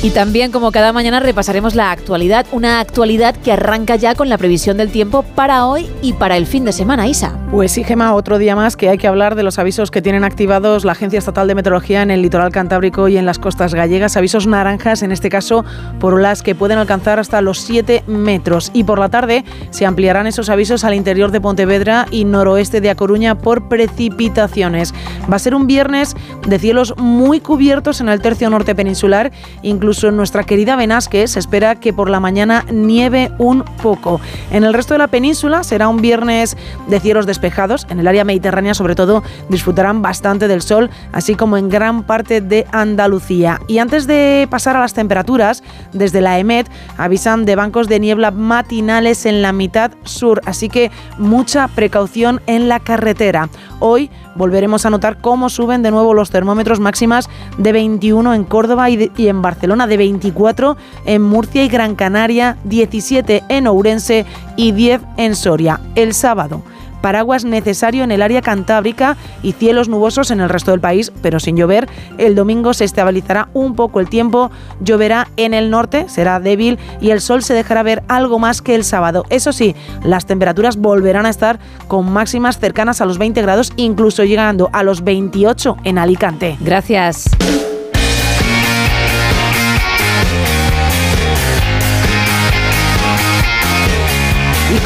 [0.02, 4.39] Y también, como cada mañana, repasaremos la actualidad, una actualidad que arranca ya con la
[4.39, 7.36] previsión del tiempo para hoy y para el fin de semana, Isa.
[7.51, 10.23] Pues sí, Gema, otro día más que hay que hablar de los avisos que tienen
[10.23, 14.16] activados la Agencia Estatal de Meteorología en el litoral cantábrico y en las costas gallegas.
[14.16, 15.64] Avisos naranjas, en este caso,
[15.98, 18.70] por olas que pueden alcanzar hasta los 7 metros.
[18.74, 22.90] Y por la tarde se ampliarán esos avisos al interior de Pontevedra y noroeste de
[22.90, 24.94] A Coruña por precipitaciones.
[25.31, 26.14] Va a ser un viernes
[26.47, 29.32] de cielos muy cubiertos en el tercio norte peninsular,
[29.62, 34.20] incluso nuestra querida Benasque se espera que por la mañana nieve un poco.
[34.51, 36.56] En el resto de la península será un viernes
[36.89, 37.86] de cielos despejados.
[37.89, 42.40] En el área mediterránea, sobre todo, disfrutarán bastante del sol, así como en gran parte
[42.40, 43.60] de Andalucía.
[43.68, 45.62] Y antes de pasar a las temperaturas,
[45.93, 46.68] desde la EMET
[46.98, 52.68] avisan de bancos de niebla matinales en la mitad sur, así que mucha precaución en
[52.68, 53.48] la carretera.
[53.78, 58.91] Hoy volveremos a notar cómo suben de nuevo los termómetros máximas de 21 en Córdoba
[58.91, 64.27] y, en Barcelona, de 24 en Murcia y Gran Canaria, 17 en Ourense
[64.57, 65.81] y 10 en Soria.
[65.95, 66.63] El sábado.
[67.07, 71.39] Paraguas necesario en el área cantábrica y cielos nubosos en el resto del país, pero
[71.39, 71.89] sin llover.
[72.19, 74.51] El domingo se estabilizará un poco el tiempo,
[74.81, 78.74] lloverá en el norte, será débil y el sol se dejará ver algo más que
[78.74, 79.24] el sábado.
[79.31, 84.24] Eso sí, las temperaturas volverán a estar con máximas cercanas a los 20 grados, incluso
[84.24, 86.57] llegando a los 28 en Alicante.
[86.59, 87.31] Gracias.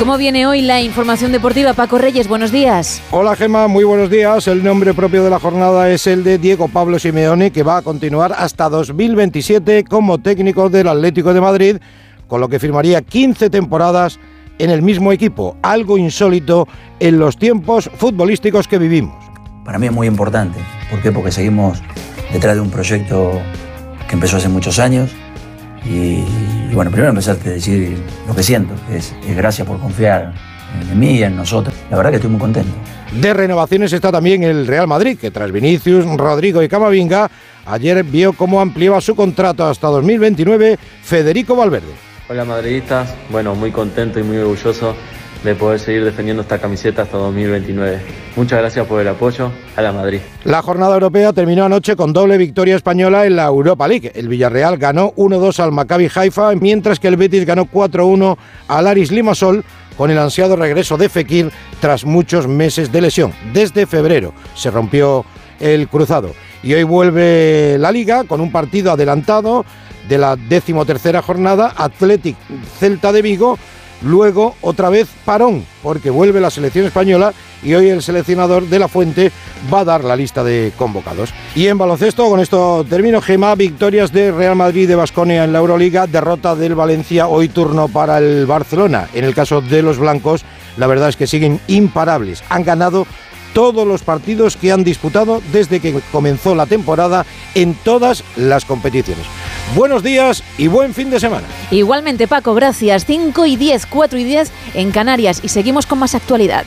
[0.01, 1.75] Cómo viene hoy la información deportiva?
[1.75, 3.03] Paco Reyes, buenos días.
[3.11, 4.49] Hola Gema, muy buenos días.
[4.49, 7.83] El nombre propio de la jornada es el de Diego Pablo Simeone, que va a
[7.83, 11.77] continuar hasta 2027 como técnico del Atlético de Madrid,
[12.29, 14.19] con lo que firmaría 15 temporadas
[14.59, 16.67] en el mismo equipo, algo insólito
[16.99, 19.23] en los tiempos futbolísticos que vivimos.
[19.67, 20.61] Para mí es muy importante.
[20.89, 21.13] ¿Por qué?
[21.13, 21.83] Porque seguimos
[22.33, 23.39] detrás de un proyecto
[24.09, 25.11] que empezó hace muchos años.
[25.85, 26.25] Y,
[26.71, 27.97] y bueno, primero empezarte a decir
[28.27, 30.33] lo que siento, que es, es gracias por confiar
[30.81, 31.75] en mí y en nosotros.
[31.91, 32.73] La verdad que estoy muy contento.
[33.13, 37.29] De renovaciones está también el Real Madrid, que tras Vinicius, Rodrigo y Camavinga,
[37.67, 41.93] ayer vio cómo ampliaba su contrato hasta 2029 Federico Valverde.
[42.29, 44.95] Hola madridistas, bueno, muy contento y muy orgulloso
[45.45, 48.01] de poder seguir defendiendo esta camiseta hasta 2029.
[48.37, 50.21] Muchas gracias por el apoyo a la Madrid.
[50.45, 54.13] La jornada europea terminó anoche con doble victoria española en la Europa League.
[54.15, 58.37] El Villarreal ganó 1-2 al Maccabi Haifa, mientras que el Betis ganó 4-1
[58.69, 59.65] al Aris Limassol
[59.97, 61.51] con el ansiado regreso de Fekir
[61.81, 63.33] tras muchos meses de lesión.
[63.53, 65.25] Desde febrero se rompió
[65.59, 66.33] el cruzado.
[66.63, 69.65] Y hoy vuelve la liga con un partido adelantado
[70.09, 72.37] de la decimotercera jornada, Athletic
[72.79, 73.59] Celta de Vigo,
[74.03, 77.33] luego otra vez parón, porque vuelve la selección española
[77.63, 79.31] y hoy el seleccionador de la Fuente
[79.73, 81.33] va a dar la lista de convocados.
[81.55, 85.59] Y en baloncesto, con esto termino, Gema, victorias de Real Madrid de Basconia en la
[85.59, 89.09] Euroliga, derrota del Valencia, hoy turno para el Barcelona.
[89.15, 90.45] En el caso de los blancos,
[90.77, 92.43] la verdad es que siguen imparables.
[92.49, 93.07] Han ganado
[93.53, 99.25] todos los partidos que han disputado desde que comenzó la temporada en todas las competiciones.
[99.75, 101.47] Buenos días y buen fin de semana.
[101.71, 103.05] Igualmente, Paco, gracias.
[103.07, 106.65] 5 y 10, 4 y 10 en Canarias y seguimos con más actualidad.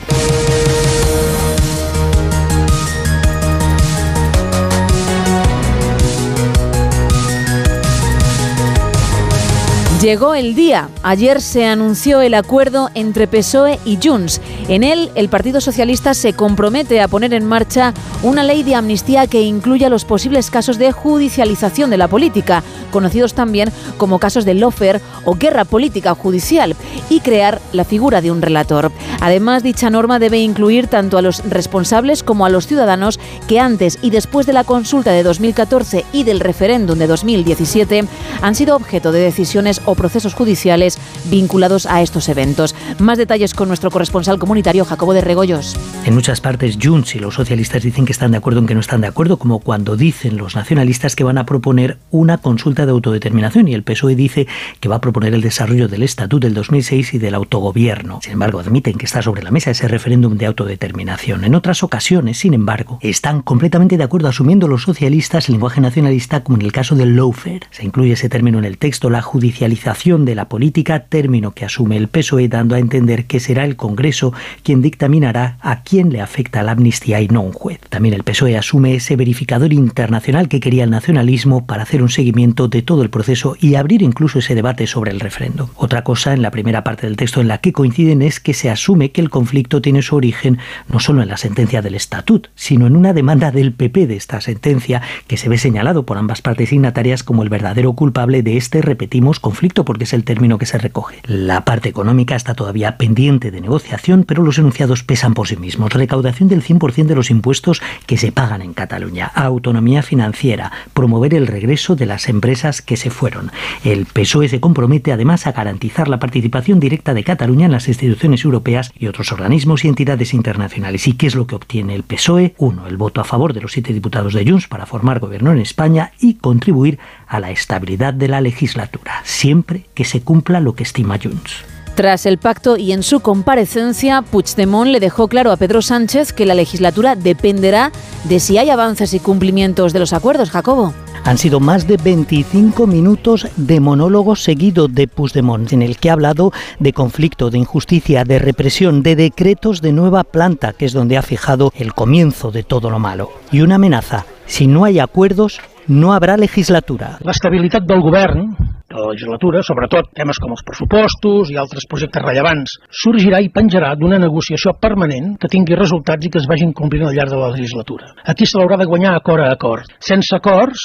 [10.04, 10.90] Llegó el día.
[11.02, 14.38] Ayer se anunció el acuerdo entre PSOE y Junts.
[14.68, 19.26] En él, el Partido Socialista se compromete a poner en marcha una ley de amnistía
[19.26, 24.52] que incluya los posibles casos de judicialización de la política, conocidos también como casos de
[24.52, 26.76] lofer o guerra política judicial,
[27.08, 28.92] y crear la figura de un relator.
[29.22, 33.18] Además, dicha norma debe incluir tanto a los responsables como a los ciudadanos
[33.48, 38.04] que antes y después de la consulta de 2014 y del referéndum de 2017
[38.42, 40.98] han sido objeto de decisiones o procesos judiciales
[41.30, 42.74] vinculados a estos eventos.
[42.98, 45.76] Más detalles con nuestro corresponsal comunitario Jacobo de Regoyos.
[46.04, 48.80] En muchas partes Junts y los socialistas dicen que están de acuerdo en que no
[48.80, 52.92] están de acuerdo, como cuando dicen los nacionalistas que van a proponer una consulta de
[52.92, 54.46] autodeterminación y el PSOE dice
[54.80, 58.20] que va a proponer el desarrollo del Estatuto del 2006 y del autogobierno.
[58.22, 61.44] Sin embargo, admiten que está sobre la mesa ese referéndum de autodeterminación.
[61.44, 66.42] En otras ocasiones, sin embargo, están completamente de acuerdo asumiendo los socialistas el lenguaje nacionalista
[66.42, 67.60] como en el caso del lawfare.
[67.70, 71.96] Se incluye ese término en el texto, la judicialización de la política, término que asume
[71.96, 74.32] el PSOE dando a entender que será el Congreso
[74.62, 77.80] quien dictaminará a quién le afecta la amnistía y no un juez.
[77.90, 82.66] También el PSOE asume ese verificador internacional que quería el nacionalismo para hacer un seguimiento
[82.66, 85.68] de todo el proceso y abrir incluso ese debate sobre el referéndum.
[85.76, 88.70] Otra cosa en la primera parte del texto en la que coinciden es que se
[88.70, 90.58] asume que el conflicto tiene su origen
[90.88, 94.40] no solo en la sentencia del estatut, sino en una demanda del PP de esta
[94.40, 98.80] sentencia que se ve señalado por ambas partes signatarias como el verdadero culpable de este,
[98.80, 101.20] repetimos, conflicto porque es el término que se recoge.
[101.24, 105.92] La parte económica está todavía pendiente de negociación, pero los enunciados pesan por sí mismos.
[105.92, 111.46] Recaudación del 100% de los impuestos que se pagan en Cataluña, autonomía financiera, promover el
[111.46, 113.50] regreso de las empresas que se fueron.
[113.84, 118.44] El PSOE se compromete además a garantizar la participación directa de Cataluña en las instituciones
[118.44, 121.08] europeas y otros organismos y entidades internacionales.
[121.08, 122.54] ¿Y qué es lo que obtiene el PSOE?
[122.58, 125.60] Uno, el voto a favor de los siete diputados de Junts para formar gobierno en
[125.60, 130.82] España y contribuir a la estabilidad de la legislatura, siempre que se cumpla lo que
[130.82, 131.64] estima Junts.
[131.94, 136.44] Tras el pacto y en su comparecencia, Puigdemont le dejó claro a Pedro Sánchez que
[136.44, 137.92] la legislatura dependerá
[138.24, 140.92] de si hay avances y cumplimientos de los acuerdos, Jacobo.
[141.22, 146.14] Han sido más de 25 minutos de monólogo seguido de Puigdemont, en el que ha
[146.14, 151.16] hablado de conflicto, de injusticia, de represión, de decretos de nueva planta, que es donde
[151.16, 153.30] ha fijado el comienzo de todo lo malo.
[153.52, 157.18] Y una amenaza, si no hay acuerdos, no habrá legislatura.
[157.24, 162.76] L'estabilitat del govern, de la legislatura, sobretot temes com els pressupostos i altres projectes rellevants,
[163.02, 167.16] sorgirà i penjarà d'una negociació permanent que tingui resultats i que es vagin complint al
[167.16, 168.14] llarg de la legislatura.
[168.24, 169.90] Aquí se l'haurà de guanyar acord a acord.
[169.98, 170.84] Sense acords,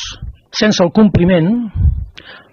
[0.52, 1.70] sense el compliment,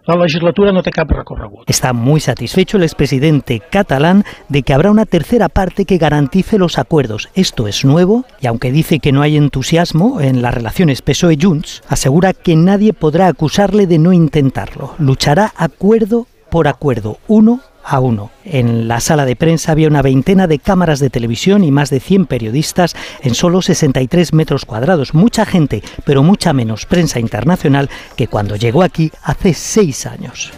[0.06, 1.68] la legislatura no té cap recorregut.
[1.68, 6.78] Está muy satisfecho el expresidente catalán de que habrá una tercera parte que garantice los
[6.78, 7.28] acuerdos.
[7.34, 12.32] Esto es nuevo y aunque dice que no hay entusiasmo en las relaciones PSOE-Junts, asegura
[12.32, 14.94] que nadie podrá acusarle de no intentarlo.
[14.98, 18.30] Luchará acuerdo por acuerdo, uno a uno.
[18.44, 22.00] En la sala de prensa había una veintena de cámaras de televisión y más de
[22.00, 25.14] 100 periodistas en solo 63 metros cuadrados.
[25.14, 30.52] Mucha gente, pero mucha menos prensa internacional que cuando llegó aquí hace seis años.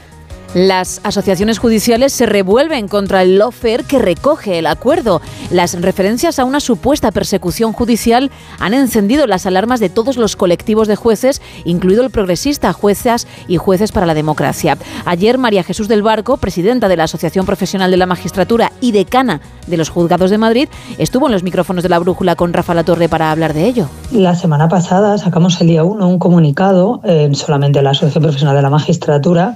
[0.55, 5.21] Las asociaciones judiciales se revuelven contra el lawfare que recoge el acuerdo.
[5.51, 10.89] Las referencias a una supuesta persecución judicial han encendido las alarmas de todos los colectivos
[10.89, 14.79] de jueces, incluido el progresista, juezas y jueces para la democracia.
[15.05, 19.43] Ayer María Jesús del Barco, presidenta de la Asociación Profesional de la Magistratura y decana
[19.67, 23.11] de los juzgados de Madrid, estuvo en los micrófonos de la brújula con Rafa Latorre
[23.11, 23.89] para hablar de ello.
[24.13, 28.63] La semana pasada sacamos el día 1 un comunicado, eh, solamente la Asociación Profesional de
[28.63, 29.55] la Magistratura,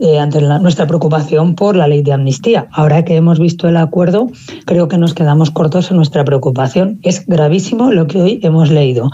[0.00, 2.66] eh, ante la- nuestra preocupación por la ley de amnistía.
[2.72, 4.28] Ahora que hemos visto el acuerdo,
[4.66, 6.98] creo que nos quedamos cortos en nuestra preocupación.
[7.02, 9.10] Es gravísimo lo que hoy hemos leído.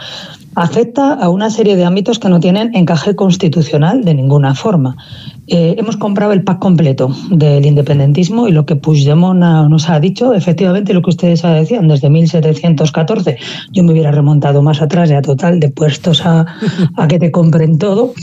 [0.57, 4.97] Afecta a una serie de ámbitos que no tienen encaje constitucional de ninguna forma.
[5.53, 10.33] Eh, hemos comprado el pack completo del independentismo y lo que Puigdemont nos ha dicho,
[10.33, 13.37] efectivamente lo que ustedes decían, desde 1714,
[13.73, 16.47] yo me hubiera remontado más atrás ya total, de puestos a,
[17.09, 18.15] que te compren todo,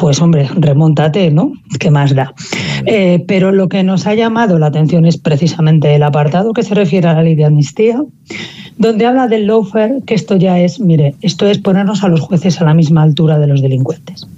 [0.00, 1.52] pues hombre, remóntate, ¿no?
[1.80, 2.32] ¿Qué más da?
[2.84, 6.76] Eh, pero lo que nos ha llamado la atención es precisamente el apartado que se
[6.76, 8.00] refiere a la ley de amnistía,
[8.78, 12.60] donde habla del lawfare, que esto ya es, mire, esto es ponernos a los jueces
[12.60, 14.28] a la misma altura de los delincuentes.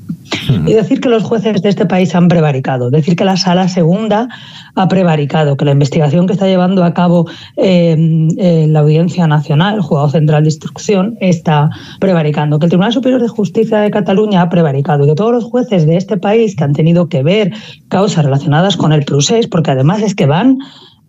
[0.48, 4.28] Y decir que los jueces de este país han prevaricado, decir que la sala segunda
[4.74, 7.26] ha prevaricado, que la investigación que está llevando a cabo
[7.56, 11.70] em, eh, la Audiencia Nacional, el Juzgado Central de Instrucción, está
[12.00, 15.86] prevaricando, que el Tribunal Superior de Justicia de Cataluña ha prevaricado, que todos los jueces
[15.86, 17.52] de este país que han tenido que ver
[17.88, 20.58] causas relacionadas con el procés, porque además es que van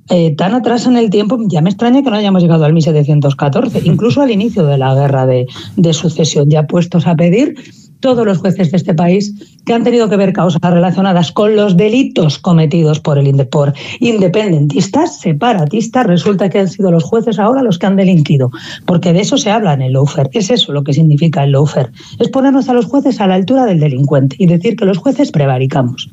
[0.09, 3.81] eh, tan atrás en el tiempo, ya me extraña que no hayamos llegado al 1714,
[3.83, 5.45] incluso al inicio de la guerra de,
[5.75, 7.55] de sucesión, ya puestos a pedir
[7.99, 9.33] todos los jueces de este país
[9.65, 15.19] que han tenido que ver causas relacionadas con los delitos cometidos por, el, por independentistas,
[15.19, 18.51] separatistas, resulta que han sido los jueces ahora los que han delinquido,
[18.85, 20.29] porque de eso se habla en el lawfare.
[20.33, 21.89] Es eso lo que significa el lawfare,
[22.19, 25.31] es ponernos a los jueces a la altura del delincuente y decir que los jueces
[25.31, 26.09] prevaricamos.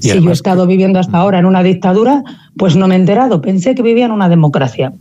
[0.00, 2.22] Si yo he estado viviendo hasta ahora en una dictadura,
[2.56, 4.92] pues no me he enterado, pensé que vivía en una democracia.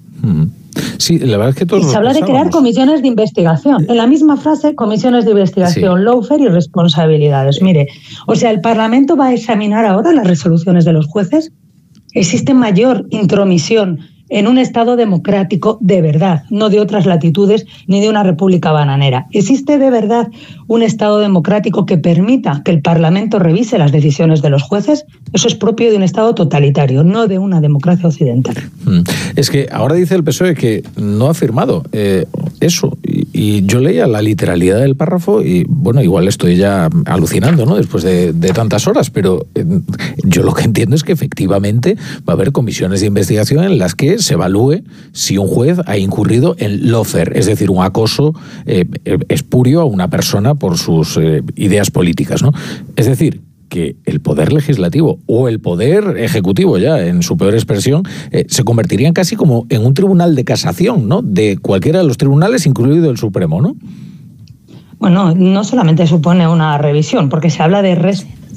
[0.98, 1.90] Sí, la verdad es que todos.
[1.90, 3.86] se habla de crear comisiones de investigación.
[3.90, 7.62] En la misma frase, comisiones de investigación, lawfare y responsabilidades.
[7.62, 7.88] Mire,
[8.26, 11.52] o sea, el Parlamento va a examinar ahora las resoluciones de los jueces.
[12.14, 18.10] Existe mayor intromisión en un Estado democrático de verdad, no de otras latitudes ni de
[18.10, 19.28] una república bananera.
[19.32, 20.28] ¿Existe de verdad
[20.68, 25.06] un Estado democrático que permita que el Parlamento revise las decisiones de los jueces?
[25.34, 28.56] Eso es propio de un Estado totalitario, no de una democracia occidental.
[28.86, 29.02] Mm.
[29.36, 32.26] Es que ahora dice el PSOE que no ha firmado eh,
[32.60, 32.98] eso.
[33.04, 33.27] Y,
[33.66, 37.76] yo leía la literalidad del párrafo y, bueno, igual estoy ya alucinando, ¿no?
[37.76, 39.66] Después de, tantas horas, pero eh,
[40.24, 41.96] yo lo que entiendo es que efectivamente
[42.28, 44.82] va a haber comisiones de investigación en las que se evalúe
[45.12, 48.34] si un juez ha incurrido en lofer, es decir, un acoso
[48.66, 48.86] eh,
[49.30, 52.42] espurio a una persona por sus eh, ideas políticas.
[52.42, 52.54] ¿no?
[52.96, 58.03] Es decir, que el poder legislativo o el poder ejecutivo ya en su peor expresión
[58.31, 61.22] eh, se convertirían casi como en un tribunal de casación, ¿no?
[61.22, 63.76] De cualquiera de los tribunales, incluido el Supremo, ¿no?
[64.99, 67.95] Bueno, no solamente supone una revisión, porque se habla de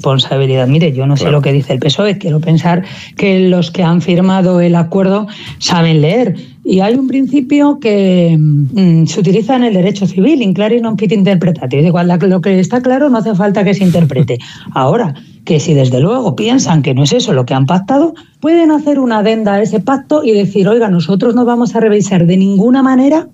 [0.01, 0.67] responsabilidad.
[0.67, 2.83] Mire, yo no sé lo que dice el PSOE, quiero pensar
[3.15, 5.27] que los que han firmado el acuerdo
[5.59, 6.35] saben leer.
[6.63, 10.97] Y hay un principio que mm, se utiliza en el derecho civil, in claris non
[10.97, 11.79] fit interpretatio.
[11.81, 14.39] Igual lo que está claro no hace falta que se interprete.
[14.73, 15.13] Ahora,
[15.45, 18.99] que si desde luego piensan que no es eso lo que han pactado, pueden hacer
[18.99, 22.81] una adenda a ese pacto y decir, oiga, nosotros no vamos a revisar de ninguna
[22.81, 23.27] manera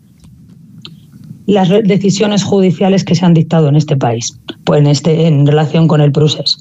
[1.47, 5.87] las decisiones judiciales que se han dictado en este país, pues en, este, en relación
[5.87, 6.59] con el proceso.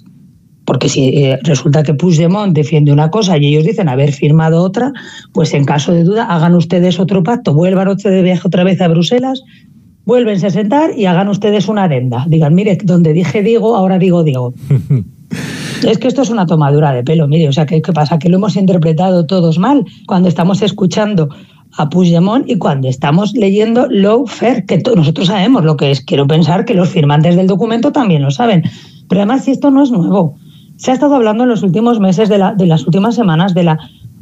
[0.65, 4.93] Porque si eh, resulta que Puigdemont defiende una cosa y ellos dicen haber firmado otra,
[5.33, 8.81] pues en caso de duda hagan ustedes otro pacto, vuelvan ustedes de viaje otra vez
[8.81, 9.43] a Bruselas,
[10.05, 12.25] vuélvense a sentar y hagan ustedes una adenda.
[12.29, 14.55] Digan, mire, donde dije digo, ahora digo digo.
[15.89, 18.19] es que esto es una tomadura de pelo, mire, o sea, ¿qué, ¿qué, pasa?
[18.19, 21.29] Que lo hemos interpretado todos mal cuando estamos escuchando
[21.77, 23.89] a Puigdemont y cuando estamos leyendo
[24.27, 26.01] Fair, que nosotros sabemos lo que es.
[26.01, 28.63] Quiero pensar que los firmantes del documento también lo saben.
[29.09, 30.37] Pero además, si esto no es nuevo,
[30.77, 33.65] se ha estado hablando en los últimos meses, de, la, de las últimas semanas, de
[33.65, 33.79] la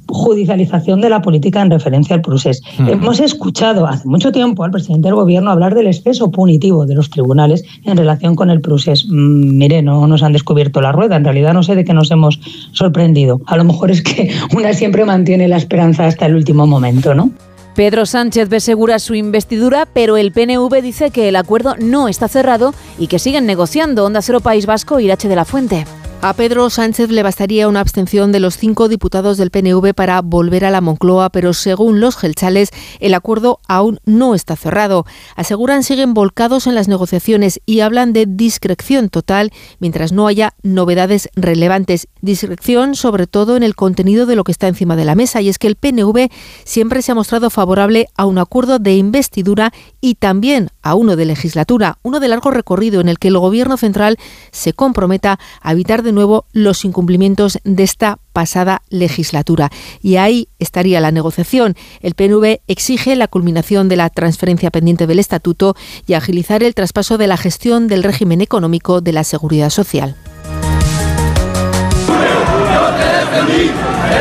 [0.09, 2.63] judicialización de la política en referencia al procés.
[2.79, 2.89] Mm.
[2.89, 7.11] Hemos escuchado hace mucho tiempo al presidente del gobierno hablar del exceso punitivo de los
[7.11, 9.07] tribunales en relación con el procés.
[9.09, 12.11] Mm, mire, no nos han descubierto la rueda, en realidad no sé de qué nos
[12.11, 12.41] hemos
[12.73, 13.41] sorprendido.
[13.47, 17.31] A lo mejor es que una siempre mantiene la esperanza hasta el último momento, ¿no?
[17.75, 22.29] Pedro Sánchez ve segura su investidura, pero el PNV dice que el acuerdo no está
[22.29, 24.05] cerrado y que siguen negociando.
[24.05, 25.85] Onda Cero País Vasco, Irache de la Fuente.
[26.27, 30.65] A Pedro Sánchez le bastaría una abstención de los cinco diputados del PNV para volver
[30.65, 35.05] a la Moncloa, pero según los gelchales, el acuerdo aún no está cerrado.
[35.37, 41.29] Aseguran siguen volcados en las negociaciones y hablan de discreción total mientras no haya novedades
[41.37, 42.09] relevantes.
[42.23, 45.51] Discreción sobre todo en el contenido de lo que está encima de la mesa y
[45.51, 46.31] es que el PNV
[46.65, 51.27] siempre se ha mostrado favorable a un acuerdo de investidura y también a uno de
[51.27, 54.17] legislatura, uno de largo recorrido en el que el Gobierno central
[54.53, 59.71] se comprometa a evitar de nuevo los incumplimientos de esta pasada legislatura.
[60.01, 61.75] Y ahí estaría la negociación.
[62.01, 65.77] El PNV exige la culminación de la transferencia pendiente del estatuto
[66.07, 70.17] y agilizar el traspaso de la gestión del régimen económico de la seguridad social.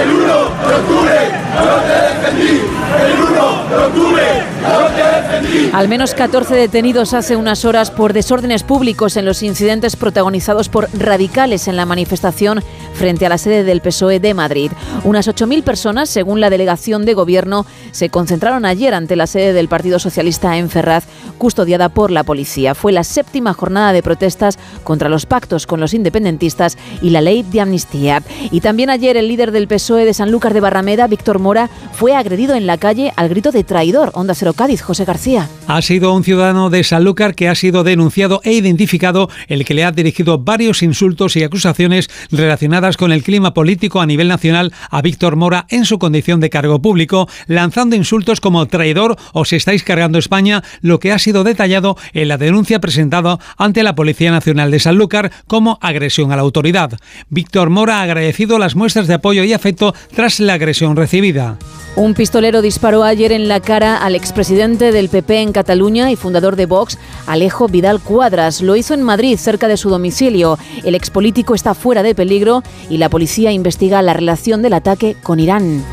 [0.02, 1.18] el 1 de octubre,
[1.64, 2.62] yo te defendí,
[3.06, 3.53] el 1
[5.74, 10.88] Al menos 14 detenidos hace unas horas por desórdenes públicos en los incidentes protagonizados por
[10.98, 12.64] radicales en la manifestación
[12.94, 14.72] frente a la sede del PSOE de Madrid.
[15.04, 19.68] Unas 8.000 personas, según la delegación de gobierno, se concentraron ayer ante la sede del
[19.68, 21.06] Partido Socialista en Ferraz,
[21.38, 22.76] custodiada por la policía.
[22.76, 27.44] Fue la séptima jornada de protestas contra los pactos con los independentistas y la ley
[27.44, 28.22] de amnistía.
[28.52, 32.56] Y también ayer el líder del PSOE de Sanlúcar de Barrameda, Víctor Mora, fue agredido
[32.56, 34.12] en la calle al grito de traidor.
[34.14, 35.50] Onda Cero Cádiz, José García.
[35.68, 39.84] Ha sido un ciudadano de Sanlúcar que ha sido denunciado e identificado el que le
[39.84, 45.02] ha dirigido varios insultos y acusaciones relacionadas con el clima político a nivel nacional a
[45.02, 49.84] Víctor Mora en su condición de cargo público, lanzando insultos como traidor o si estáis
[49.84, 54.72] cargando España, lo que ha sido detallado en la denuncia presentada ante la Policía Nacional
[54.72, 57.00] de Sanlúcar como agresión a la autoridad.
[57.30, 61.58] Víctor Mora ha agradecido las muestras de apoyo y afecto tras la agresión recibida.
[61.96, 66.56] Un pistolero disparó ayer en la cara al expresidente del PP en Cataluña y fundador
[66.56, 66.98] de Vox,
[67.28, 68.62] Alejo Vidal Cuadras.
[68.62, 70.58] Lo hizo en Madrid, cerca de su domicilio.
[70.84, 75.40] El expolítico está fuera de peligro y la policía investiga la relación del ataque con
[75.40, 75.84] Irán.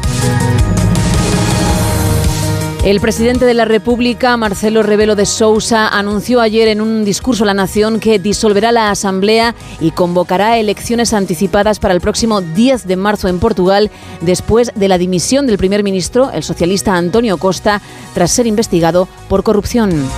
[2.83, 7.47] El presidente de la República, Marcelo Rebelo de Sousa, anunció ayer en un discurso a
[7.47, 12.97] la nación que disolverá la Asamblea y convocará elecciones anticipadas para el próximo 10 de
[12.97, 13.91] marzo en Portugal,
[14.23, 17.83] después de la dimisión del primer ministro, el socialista Antonio Costa,
[18.15, 20.09] tras ser investigado por corrupción.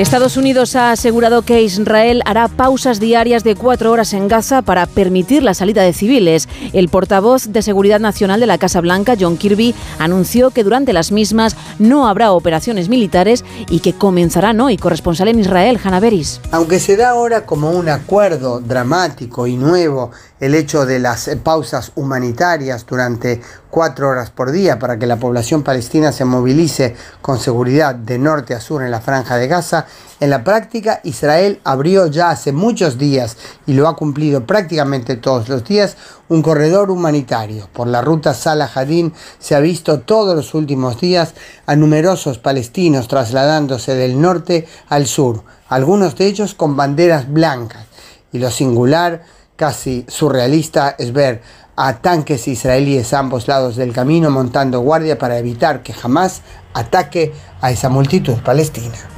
[0.00, 4.86] Estados Unidos ha asegurado que Israel hará pausas diarias de cuatro horas en Gaza para
[4.86, 6.48] permitir la salida de civiles.
[6.72, 11.12] El portavoz de Seguridad Nacional de la Casa Blanca, John Kirby, anunció que durante las
[11.12, 14.78] mismas no habrá operaciones militares y que comenzarán hoy.
[14.78, 16.40] Corresponsal en Israel, Hanna Beris.
[16.50, 21.92] Aunque se da ahora como un acuerdo dramático y nuevo el hecho de las pausas
[21.94, 23.40] humanitarias durante
[23.70, 28.54] cuatro horas por día para que la población palestina se movilice con seguridad de norte
[28.54, 29.86] a sur en la franja de Gaza,
[30.18, 33.36] en la práctica Israel abrió ya hace muchos días
[33.66, 35.96] y lo ha cumplido prácticamente todos los días
[36.28, 37.68] un corredor humanitario.
[37.72, 41.34] Por la ruta Salah Hadin se ha visto todos los últimos días
[41.66, 47.86] a numerosos palestinos trasladándose del norte al sur, algunos de ellos con banderas blancas.
[48.32, 49.24] Y lo singular
[49.60, 51.42] casi surrealista es ver
[51.76, 56.40] a tanques israelíes a ambos lados del camino montando guardia para evitar que jamás
[56.72, 59.09] ataque a esa multitud palestina.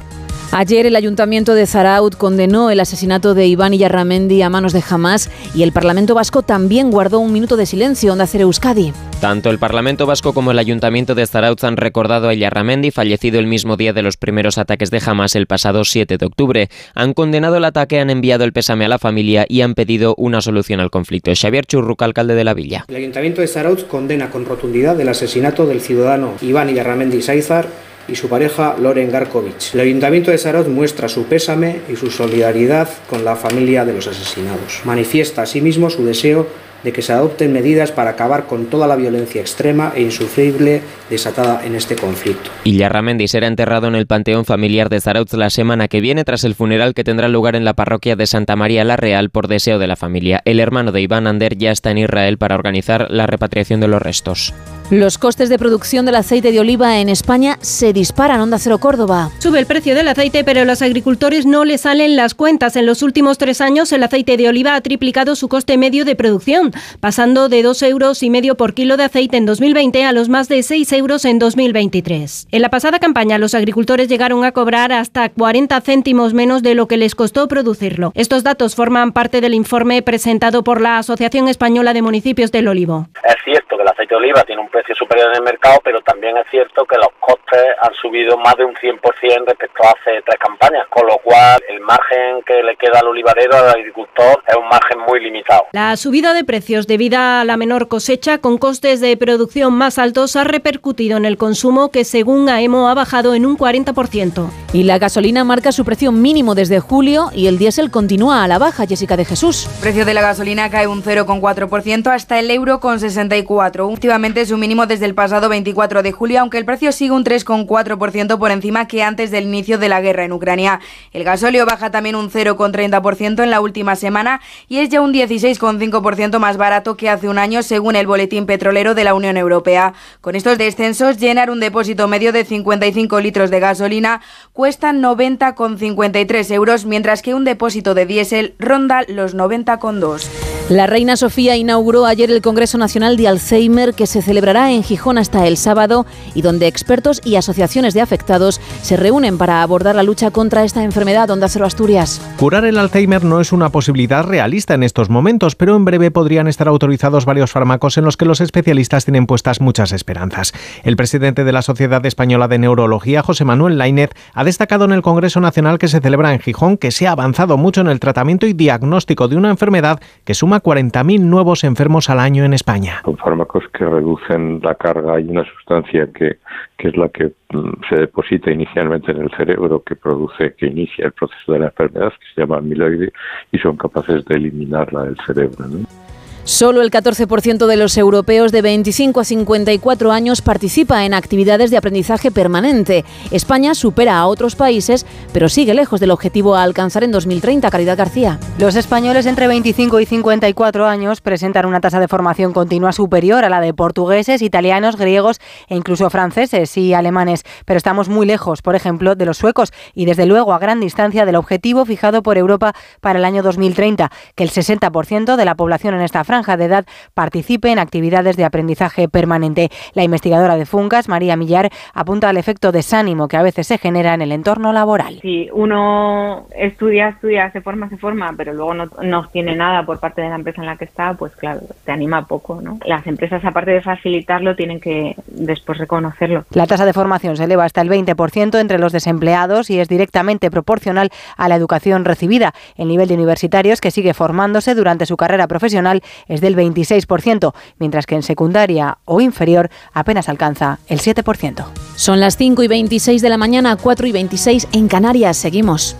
[0.55, 5.31] Ayer el ayuntamiento de Zaraut condenó el asesinato de Iván Yarramendi a manos de Hamas
[5.55, 8.11] y el Parlamento Vasco también guardó un minuto de silencio.
[8.11, 8.93] Onda Cero Euskadi.
[9.19, 13.47] Tanto el Parlamento Vasco como el Ayuntamiento de Zarautz han recordado a Yarramendi, fallecido el
[13.47, 16.69] mismo día de los primeros ataques de Hamas el pasado 7 de octubre.
[16.93, 20.39] Han condenado el ataque, han enviado el pésame a la familia y han pedido una
[20.41, 21.31] solución al conflicto.
[21.33, 22.85] Xavier Churruca, alcalde de la villa.
[22.89, 27.65] El Ayuntamiento de Zarautz condena con rotundidad el asesinato del ciudadano Iván Yarramendi Saizar
[28.07, 29.73] y su pareja Loren Garkovich.
[29.73, 34.07] El Ayuntamiento de Zarauz muestra su pésame y su solidaridad con la familia de los
[34.07, 34.81] asesinados.
[34.83, 36.47] Manifiesta asimismo su deseo
[36.83, 41.65] de que se adopten medidas para acabar con toda la violencia extrema e insufrible desatada
[41.65, 42.51] en este conflicto.
[42.63, 46.55] Illarramendi será enterrado en el Panteón Familiar de Zarautz la semana que viene tras el
[46.55, 49.87] funeral que tendrá lugar en la parroquia de Santa María la Real por deseo de
[49.87, 50.41] la familia.
[50.45, 54.01] El hermano de Iván Ander ya está en Israel para organizar la repatriación de los
[54.01, 54.53] restos.
[54.89, 58.41] Los costes de producción del aceite de oliva en España se disparan.
[58.41, 59.31] Onda Cero Córdoba.
[59.39, 62.75] Sube el precio del aceite, pero a los agricultores no les salen las cuentas.
[62.75, 66.15] En los últimos tres años, el aceite de oliva ha triplicado su coste medio de
[66.15, 70.29] producción, pasando de dos euros y medio por kilo de aceite en 2020 a los
[70.29, 72.47] más de 6 euros en 2023.
[72.51, 76.87] En la pasada campaña, los agricultores llegaron a cobrar hasta 40 céntimos menos de lo
[76.87, 78.11] que les costó producirlo.
[78.15, 83.07] Estos datos forman parte del informe presentado por la Asociación Española de Municipios del Olivo.
[83.47, 86.01] Es cierto que el aceite de oliva tiene un precio superior en el mercado, pero
[86.01, 90.21] también es cierto que los costes han subido más de un 100% respecto a hace
[90.25, 94.55] tres campañas, con lo cual el margen que le queda al olivarero, al agricultor, es
[94.55, 95.67] un margen muy limitado.
[95.71, 100.35] La subida de precios debida a la menor cosecha con costes de producción más altos
[100.35, 104.49] ha repercutido en el consumo que según AEMO ha bajado en un 40%.
[104.73, 108.57] Y la gasolina marca su precio mínimo desde julio y el diésel continúa a la
[108.57, 109.67] baja, Jessica de Jesús.
[109.75, 113.62] El precio de la gasolina cae un 0,4% hasta el euro con 64.
[113.87, 118.37] Últimamente su mínimo desde el pasado 24 de julio, aunque el precio sigue un 3,4%
[118.37, 120.81] por encima que antes del inicio de la guerra en Ucrania.
[121.13, 126.39] El gasóleo baja también un 0,30% en la última semana y es ya un 16,5%
[126.39, 129.93] más barato que hace un año según el boletín petrolero de la Unión Europea.
[130.19, 136.85] Con estos descensos, llenar un depósito medio de 55 litros de gasolina cuesta 90,53 euros,
[136.85, 140.27] mientras que un depósito de diésel ronda los 90,2.
[140.69, 143.52] La reina Sofía inauguró ayer el Congreso Nacional de Alzheimer
[143.95, 148.59] que se celebrará en Gijón hasta el sábado y donde expertos y asociaciones de afectados
[148.81, 151.29] se reúnen para abordar la lucha contra esta enfermedad.
[151.29, 152.19] Onda Cero Asturias.
[152.39, 156.47] Curar el Alzheimer no es una posibilidad realista en estos momentos, pero en breve podrían
[156.47, 160.51] estar autorizados varios fármacos en los que los especialistas tienen puestas muchas esperanzas.
[160.83, 165.03] El presidente de la Sociedad Española de Neurología, José Manuel Lainez, ha destacado en el
[165.03, 168.47] Congreso Nacional que se celebra en Gijón que se ha avanzado mucho en el tratamiento
[168.47, 173.03] y diagnóstico de una enfermedad que suma 40.000 nuevos enfermos al año en España.
[173.45, 176.37] Que reducen la carga y una sustancia que,
[176.77, 181.05] que es la que mm, se deposita inicialmente en el cerebro, que produce, que inicia
[181.05, 183.11] el proceso de la enfermedad, que se llama amiloide,
[183.51, 185.65] y son capaces de eliminarla del cerebro.
[185.67, 186.02] ¿no?
[186.45, 191.77] Solo el 14% de los europeos de 25 a 54 años participa en actividades de
[191.77, 193.05] aprendizaje permanente.
[193.31, 197.69] España supera a otros países, pero sigue lejos del objetivo a alcanzar en 2030.
[197.69, 198.39] Caridad García.
[198.59, 203.49] Los españoles entre 25 y 54 años presentan una tasa de formación continua superior a
[203.49, 205.39] la de portugueses, italianos, griegos
[205.69, 207.43] e incluso franceses y alemanes.
[207.63, 211.25] Pero estamos muy lejos, por ejemplo, de los suecos y desde luego a gran distancia
[211.25, 215.93] del objetivo fijado por Europa para el año 2030, que el 60% de la población
[215.95, 219.69] en esta franja de edad participe en actividades de aprendizaje permanente.
[219.93, 224.15] La investigadora de FUNCAS, María Millar, apunta al efecto desánimo que a veces se genera
[224.15, 225.19] en el entorno laboral.
[225.21, 229.99] Si uno estudia, estudia, se forma, se forma, pero luego no, no obtiene nada por
[229.99, 232.79] parte de la empresa en la que está, pues claro, te anima poco, ¿no?
[232.85, 236.45] Las empresas, aparte de facilitarlo, tienen que después reconocerlo.
[236.51, 240.49] La tasa de formación se eleva hasta el 20% entre los desempleados y es directamente
[240.49, 242.53] proporcional a la educación recibida.
[242.75, 248.05] El nivel de universitarios que sigue formándose durante su carrera profesional es del 26%, mientras
[248.05, 251.65] que en secundaria o inferior apenas alcanza el 7%.
[251.95, 255.37] Son las 5 y 26 de la mañana, 4 y 26 en Canarias.
[255.37, 255.95] Seguimos.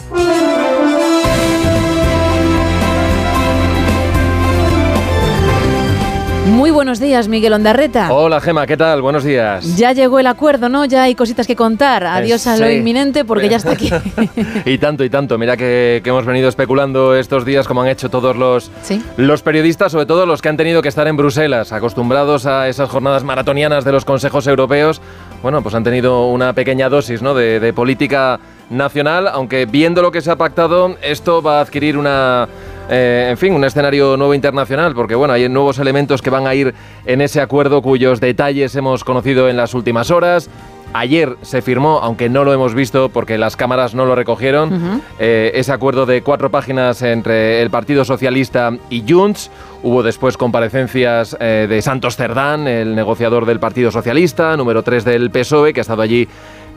[6.46, 8.12] Muy buenos días, Miguel Ondarreta.
[8.14, 9.02] Hola, Gema, ¿qué tal?
[9.02, 9.78] Buenos días.
[9.78, 10.84] Ya llegó el acuerdo, ¿no?
[10.84, 12.06] Ya hay cositas que contar.
[12.06, 13.90] Adiós a lo inminente porque ya está aquí.
[14.66, 15.38] y tanto, y tanto.
[15.38, 19.02] Mira que, que hemos venido especulando estos días, como han hecho todos los, Sí.
[19.16, 22.90] los periodistas, sobre todo los que han tenido que estar en Bruselas, acostumbrados a esas
[22.90, 25.02] jornadas maratonianas de los consejos europeos.
[25.42, 27.34] Bueno, pues han tenido una pequeña dosis ¿no?
[27.34, 28.40] de, de política
[28.70, 32.48] nacional, aunque viendo lo que se ha pactado, esto va a adquirir una.
[32.90, 36.56] Eh, en fin, un escenario nuevo internacional, porque bueno, hay nuevos elementos que van a
[36.56, 36.74] ir
[37.06, 40.50] en ese acuerdo cuyos detalles hemos conocido en las últimas horas.
[40.95, 45.52] Ayer se firmó, aunque no lo hemos visto porque las cámaras no lo recogieron, eh,
[45.56, 49.50] ese acuerdo de cuatro páginas entre el Partido Socialista y Junts.
[49.82, 55.32] Hubo después comparecencias eh, de Santos Cerdán, el negociador del Partido Socialista, número 3 del
[55.32, 56.28] PSOE, que ha estado allí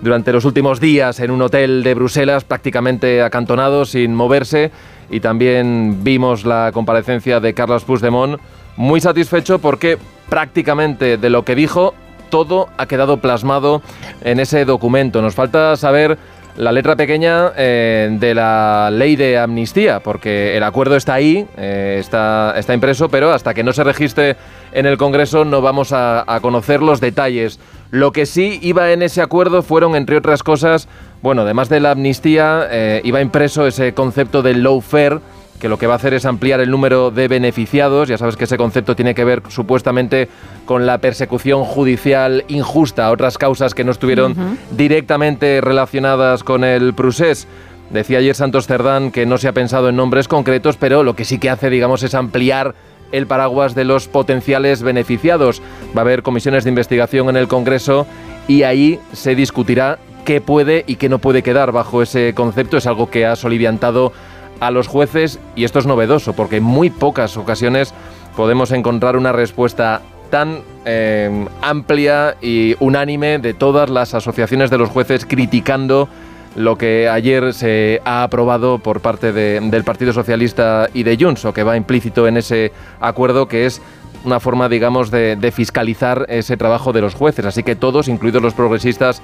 [0.01, 4.71] durante los últimos días en un hotel de Bruselas, prácticamente acantonado, sin moverse.
[5.11, 8.41] Y también vimos la comparecencia de Carlos Puigdemont,
[8.77, 11.95] muy satisfecho porque prácticamente de lo que dijo,
[12.31, 13.83] todo ha quedado plasmado
[14.23, 15.23] en ese documento.
[15.23, 16.19] Nos falta saber
[16.57, 21.99] la letra pequeña eh, de la ley de amnistía, porque el acuerdo está ahí, eh,
[22.01, 24.37] está, está impreso, pero hasta que no se registre
[24.73, 27.61] en el Congreso no vamos a, a conocer los detalles.
[27.91, 30.89] Lo que sí iba en ese acuerdo fueron, entre otras cosas,
[31.27, 35.19] bueno, además de la amnistía, eh, iba impreso ese concepto del lawfare,
[35.59, 38.09] que lo que va a hacer es ampliar el número de beneficiados.
[38.09, 40.29] Ya sabes que ese concepto tiene que ver supuestamente
[40.67, 44.37] con la persecución judicial injusta, otras causas que no estuvieron
[44.71, 47.49] directamente relacionadas con el procés.
[47.91, 51.25] Decía ayer Santos Cerdán que no se ha pensado en nombres concretos, pero lo que
[51.25, 52.77] sí que hace, digamos, es ampliar
[53.11, 55.61] el paraguas de los potenciales beneficiados.
[55.89, 58.07] Va a haber comisiones de investigación en el Congreso
[58.47, 62.77] y ahí se discutirá qué puede y qué no puede quedar bajo ese concepto.
[62.77, 64.13] Es algo que ha soliviantado
[64.61, 67.95] a los jueces y esto es novedoso porque en muy pocas ocasiones
[68.37, 74.91] podemos encontrar una respuesta tan eh, amplia y unánime de todas las asociaciones de los
[74.91, 76.09] jueces criticando
[76.57, 81.45] lo que ayer se ha aprobado por parte de- del Partido Socialista y de Junts,
[81.45, 83.81] o que va implícito en ese acuerdo, que es
[84.25, 87.45] una forma, digamos, de fiscalizar ese trabajo de los jueces.
[87.45, 89.21] Así que todos, incluidos los progresistas,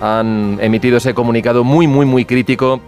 [0.00, 2.80] han emitido ese comunicado muy, muy, muy crítico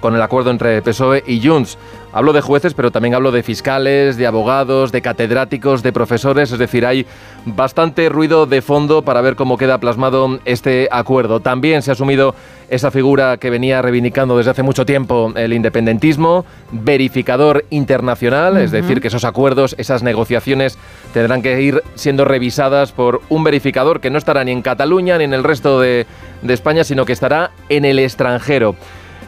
[0.00, 1.78] con el acuerdo entre PSOE y Junts.
[2.14, 6.60] Hablo de jueces, pero también hablo de fiscales, de abogados, de catedráticos, de profesores, es
[6.60, 7.06] decir, hay
[7.44, 11.40] bastante ruido de fondo para ver cómo queda plasmado este acuerdo.
[11.40, 12.36] También se ha asumido
[12.70, 19.00] esa figura que venía reivindicando desde hace mucho tiempo el independentismo, verificador internacional, es decir,
[19.00, 20.78] que esos acuerdos, esas negociaciones
[21.12, 25.24] tendrán que ir siendo revisadas por un verificador que no estará ni en Cataluña ni
[25.24, 26.06] en el resto de,
[26.42, 28.76] de España, sino que estará en el extranjero.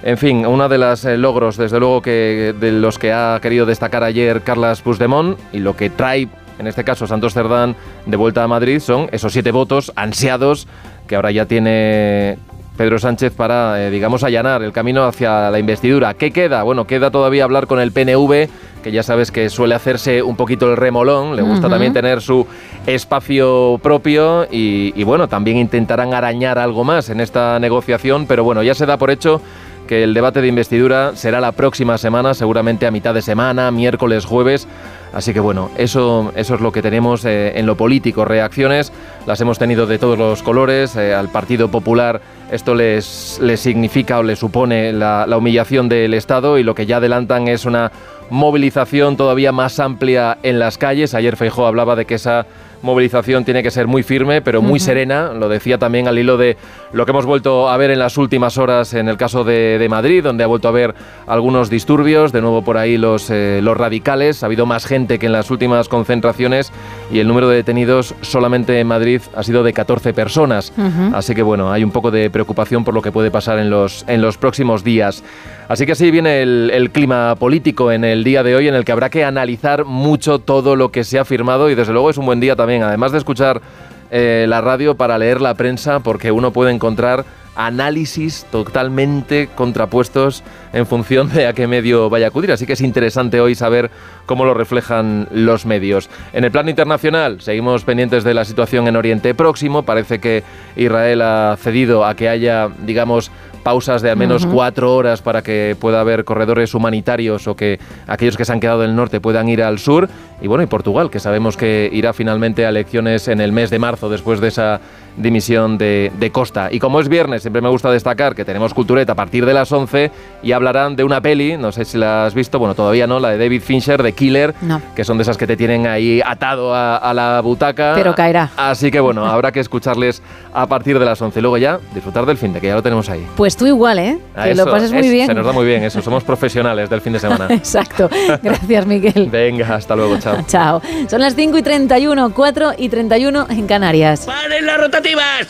[0.07, 3.67] En fin, uno de los eh, logros, desde luego, que de los que ha querido
[3.67, 6.29] destacar ayer Carlas Puigdemont y lo que trae,
[6.61, 7.75] en este caso, Santos Cerdán
[8.07, 10.69] de vuelta a Madrid son esos siete votos ansiados
[11.09, 12.39] que ahora ya tiene
[12.77, 16.15] Pedro Sánchez para, eh, digamos, allanar el camino hacia la investidura.
[16.15, 16.63] ¿Qué queda?
[16.63, 18.49] Bueno, queda todavía hablar con el PNV,
[18.85, 22.47] que ya sabes que suele hacerse un poquito el remolón, le gusta también tener su
[22.87, 28.63] espacio propio y, y bueno, también intentarán arañar algo más en esta negociación, pero bueno,
[28.63, 29.41] ya se da por hecho
[29.87, 34.25] que el debate de investidura será la próxima semana, seguramente a mitad de semana, miércoles,
[34.25, 34.67] jueves.
[35.13, 38.25] Así que bueno, eso, eso es lo que tenemos eh, en lo político.
[38.25, 38.93] Reacciones
[39.27, 40.95] las hemos tenido de todos los colores.
[40.97, 46.15] Eh, al Partido Popular esto les, les significa o le supone la, la humillación del
[46.15, 47.91] Estado y lo que ya adelantan es una
[48.31, 51.15] movilización todavía más amplia en las calles.
[51.15, 52.47] Ayer Feijó hablaba de que esa
[52.83, 55.33] movilización tiene que ser muy firme, pero muy serena.
[55.33, 56.57] Lo decía también al hilo de
[56.93, 59.89] lo que hemos vuelto a ver en las últimas horas en el caso de, de
[59.89, 60.95] Madrid, donde ha vuelto a haber
[61.27, 62.33] algunos disturbios.
[62.33, 64.43] De nuevo por ahí los, eh, los radicales.
[64.43, 66.73] Ha habido más gente que en las últimas concentraciones
[67.11, 70.73] y el número de detenidos solamente en Madrid ha sido de 14 personas.
[71.13, 74.05] Así que bueno, hay un poco de preocupación por lo que puede pasar en los,
[74.09, 75.23] en los próximos días.
[75.69, 78.85] Así que así viene el, el, clima político en el día de hoy, en el
[78.85, 82.19] que habrá que analizar mucho todo lo que se ha firmado y desde luego es
[82.19, 83.61] un buen día también, además de escuchar
[84.11, 87.25] eh, la radio, para leer la prensa, porque uno puede encontrar
[87.57, 92.53] análisis totalmente contrapuestos en función de a qué medio vaya a acudir.
[92.53, 93.91] Así que es interesante hoy saber
[94.27, 96.11] cómo lo reflejan los medios.
[96.33, 99.85] En el plano internacional, seguimos pendientes de la situación en Oriente Próximo.
[99.85, 100.45] Parece que
[100.77, 103.31] Israel ha cedido a que haya, digamos,
[103.67, 104.53] pausas de al menos uh -huh.
[104.53, 108.85] cuatro horas para que pueda haber corredores humanitarios o que aquellos que se han quedado
[108.85, 110.09] en el norte puedan ir al sur.
[110.41, 113.81] Y bueno, y Portugal, que sabemos que irá finalmente a elecciones en el mes de
[113.81, 114.81] marzo después de esa
[115.17, 116.69] dimisión de, de, Costa.
[116.71, 119.71] Y como es viernes, siempre me gusta destacar que tenemos Cultureta a partir de las
[119.73, 120.11] 11
[120.43, 123.31] y hablarán de una peli, no sé si la has visto, bueno, todavía no, la
[123.31, 124.81] de David Fincher, de Killer, no.
[124.95, 127.93] que son de esas que te tienen ahí atado a, a, la butaca.
[127.95, 128.51] Pero caerá.
[128.57, 130.23] Así que bueno, habrá que escucharles
[130.53, 132.83] a partir de las 11 y luego ya disfrutar del fin de que ya lo
[132.83, 133.27] tenemos ahí.
[133.37, 134.19] Pues tú igual, ¿eh?
[134.43, 135.27] Que eso, lo pases muy es, bien.
[135.27, 137.47] Se nos da muy bien eso, somos profesionales del fin de semana.
[137.51, 138.09] Exacto.
[138.43, 139.29] Gracias, Miguel.
[139.33, 140.39] Venga, hasta luego, chao.
[140.47, 140.83] Chao.
[141.09, 144.27] Son las 5 y 31, 4 y 31 en Canarias.
[144.27, 144.79] ¡Paren las
[145.15, 145.49] rotativas!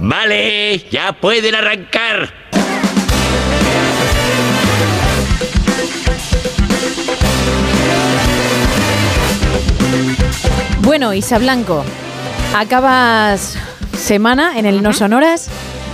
[0.00, 2.28] Vale, ya pueden arrancar.
[10.80, 11.84] Bueno, Isa Blanco,
[12.54, 13.58] acabas
[13.98, 15.48] semana en el No Sonoras.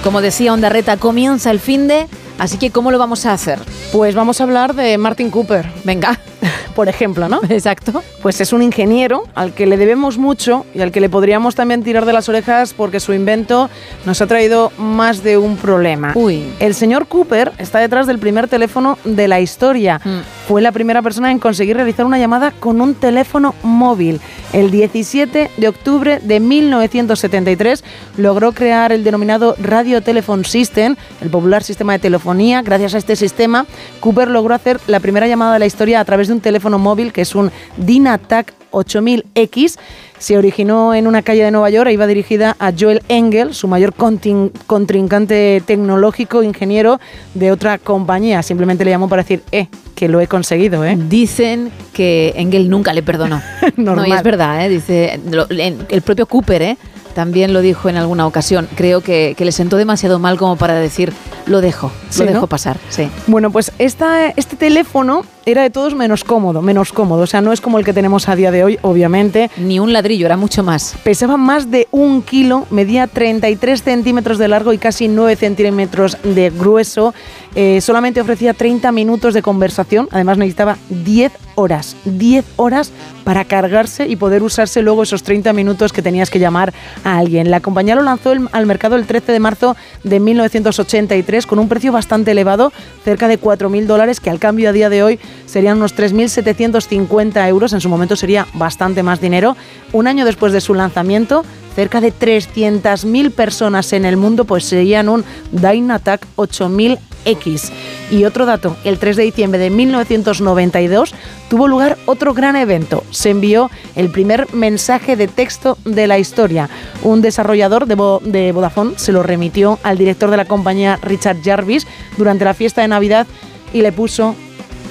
[0.04, 2.06] Como decía Onda Reta, comienza el fin de.
[2.38, 3.58] Así que, ¿cómo lo vamos a hacer?
[3.92, 5.66] Pues vamos a hablar de Martin Cooper.
[5.84, 6.18] Venga.
[6.74, 7.40] Por ejemplo, ¿no?
[7.48, 8.02] Exacto.
[8.22, 11.82] Pues es un ingeniero al que le debemos mucho y al que le podríamos también
[11.82, 13.70] tirar de las orejas porque su invento
[14.04, 16.12] nos ha traído más de un problema.
[16.14, 16.44] Uy.
[16.60, 20.00] El señor Cooper está detrás del primer teléfono de la historia.
[20.04, 20.20] Mm.
[20.48, 24.20] Fue la primera persona en conseguir realizar una llamada con un teléfono móvil.
[24.52, 27.84] El 17 de octubre de 1973
[28.18, 32.62] logró crear el denominado Radio Telephone System, el popular sistema de telefonía.
[32.62, 33.66] Gracias a este sistema,
[34.00, 37.12] Cooper logró hacer la primera llamada de la historia a través de un teléfono móvil
[37.12, 39.78] que es un Dynatac 8000X.
[40.18, 43.68] Se originó en una calle de Nueva York e iba dirigida a Joel Engel, su
[43.68, 47.00] mayor contrincante tecnológico, ingeniero
[47.34, 48.42] de otra compañía.
[48.42, 50.96] Simplemente le llamó para decir, eh, que lo he conseguido, ¿eh?
[51.08, 53.40] Dicen que Engel nunca le perdonó.
[53.76, 54.68] No, y es verdad, ¿eh?
[54.68, 56.76] Dice, lo, el propio Cooper, ¿eh?
[57.14, 58.68] También lo dijo en alguna ocasión.
[58.74, 61.12] Creo que, que, le sentó demasiado mal como para decir,
[61.46, 62.46] lo dejo, ¿Sí, lo dejo ¿no?
[62.46, 62.78] pasar.
[62.88, 63.08] Sí.
[63.26, 67.22] Bueno, pues esta, este teléfono era de todos menos cómodo, menos cómodo.
[67.22, 69.50] O sea, no es como el que tenemos a día de hoy, obviamente.
[69.56, 70.94] Ni un ladrillo, era mucho más.
[71.02, 76.50] Pesaba más de un kilo, medía 33 centímetros de largo y casi 9 centímetros de
[76.50, 77.14] grueso.
[77.54, 80.08] Eh, solamente ofrecía 30 minutos de conversación.
[80.10, 81.96] Además, necesitaba 10 horas.
[82.04, 82.92] 10 horas
[83.24, 86.72] para cargarse y poder usarse luego esos 30 minutos que tenías que llamar
[87.04, 87.50] a alguien.
[87.50, 91.68] La compañía lo lanzó el, al mercado el 13 de marzo de 1983 con un
[91.68, 92.72] precio bastante elevado,
[93.04, 97.72] cerca de 4.000 dólares, que al cambio a día de hoy serían unos 3.750 euros.
[97.72, 99.56] En su momento sería bastante más dinero.
[99.92, 101.44] Un año después de su lanzamiento,
[101.74, 107.70] cerca de 300.000 personas en el mundo poseían un Dynatac 8000X.
[108.10, 111.14] Y otro dato, el 3 de diciembre de 1992
[111.48, 113.04] tuvo lugar otro gran evento.
[113.10, 116.68] Se envió el primer mensaje de texto de la historia.
[117.02, 117.96] Un desarrollador de,
[118.30, 121.86] de Vodafone se lo remitió al director de la compañía Richard Jarvis
[122.16, 123.26] durante la fiesta de Navidad
[123.72, 124.34] y le puso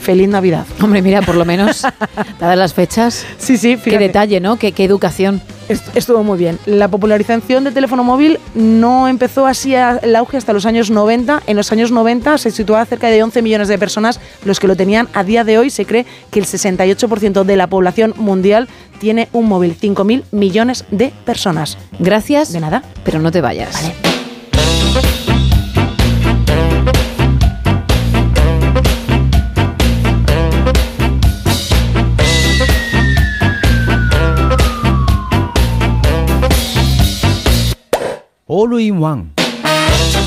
[0.01, 0.65] Feliz Navidad.
[0.81, 1.83] Hombre, mira, por lo menos,
[2.39, 3.25] dadas las fechas.
[3.38, 4.57] Sí, sí, Qué detalle, ¿no?
[4.57, 5.41] Qué, qué educación.
[5.69, 6.57] Est- Estuvo muy bien.
[6.65, 11.43] La popularización del teléfono móvil no empezó así el auge hasta los años 90.
[11.47, 14.75] En los años 90 se situaba cerca de 11 millones de personas los que lo
[14.75, 15.07] tenían.
[15.13, 18.67] A día de hoy se cree que el 68% de la población mundial
[18.99, 19.77] tiene un móvil.
[19.80, 21.77] 5.000 millones de personas.
[21.99, 22.51] Gracias.
[22.51, 22.83] De nada.
[23.03, 23.91] Pero no te vayas.
[38.53, 39.31] All in One.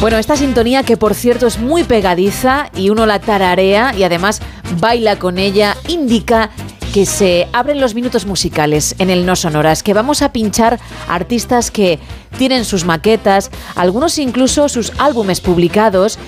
[0.01, 4.41] Bueno, esta sintonía que por cierto es muy pegadiza y uno la tararea y además
[4.81, 6.49] baila con ella, indica
[6.95, 11.71] que se abren los minutos musicales en el No Sonoras, que vamos a pinchar artistas
[11.71, 11.99] que
[12.39, 16.19] tienen sus maquetas, algunos incluso sus álbumes publicados,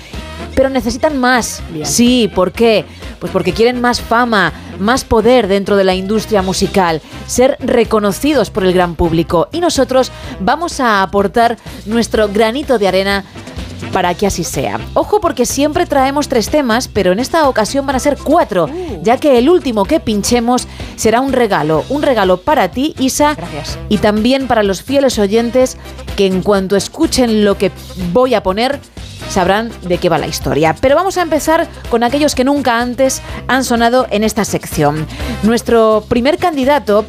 [0.57, 1.61] pero necesitan más.
[1.83, 2.83] Sí, ¿por qué?
[3.19, 8.65] Pues porque quieren más fama, más poder dentro de la industria musical, ser reconocidos por
[8.65, 9.49] el gran público.
[9.51, 13.23] Y nosotros vamos a aportar nuestro granito de arena
[13.93, 14.79] para que así sea.
[14.95, 18.67] Ojo porque siempre traemos tres temas, pero en esta ocasión van a ser cuatro,
[19.03, 23.37] ya que el último que pinchemos será un regalo, un regalo para ti, Isa,
[23.89, 25.77] y también para los fieles oyentes
[26.15, 27.71] que en cuanto escuchen lo que
[28.11, 28.79] voy a poner,
[29.29, 30.75] sabrán de qué va la historia.
[30.79, 35.05] Pero vamos a empezar con aquellos que nunca antes han sonado en esta sección.
[35.43, 37.05] Nuestro primer candidato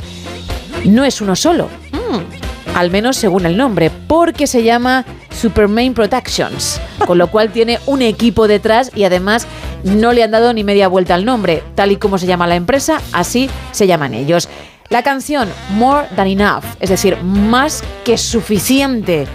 [0.85, 6.81] no es uno solo, mm, al menos según el nombre, porque se llama Supermain Productions,
[7.07, 9.47] con lo cual tiene un equipo detrás y además
[9.85, 12.57] no le han dado ni media vuelta al nombre, tal y como se llama la
[12.57, 14.49] empresa, así se llaman ellos.
[14.89, 19.27] La canción More Than Enough, es decir, más que suficiente.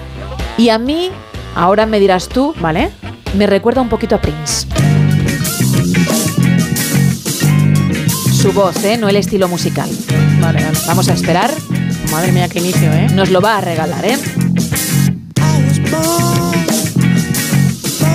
[0.57, 1.11] Y a mí,
[1.55, 2.91] ahora me dirás tú, ¿vale?
[3.35, 4.67] Me recuerda un poquito a Prince.
[8.33, 8.97] Su voz, ¿eh?
[8.97, 9.89] No el estilo musical.
[10.41, 10.77] Vale, vale.
[10.87, 11.51] Vamos a esperar.
[12.11, 13.07] Madre mía, qué inicio, ¿eh?
[13.13, 14.17] Nos lo va a regalar, ¿eh?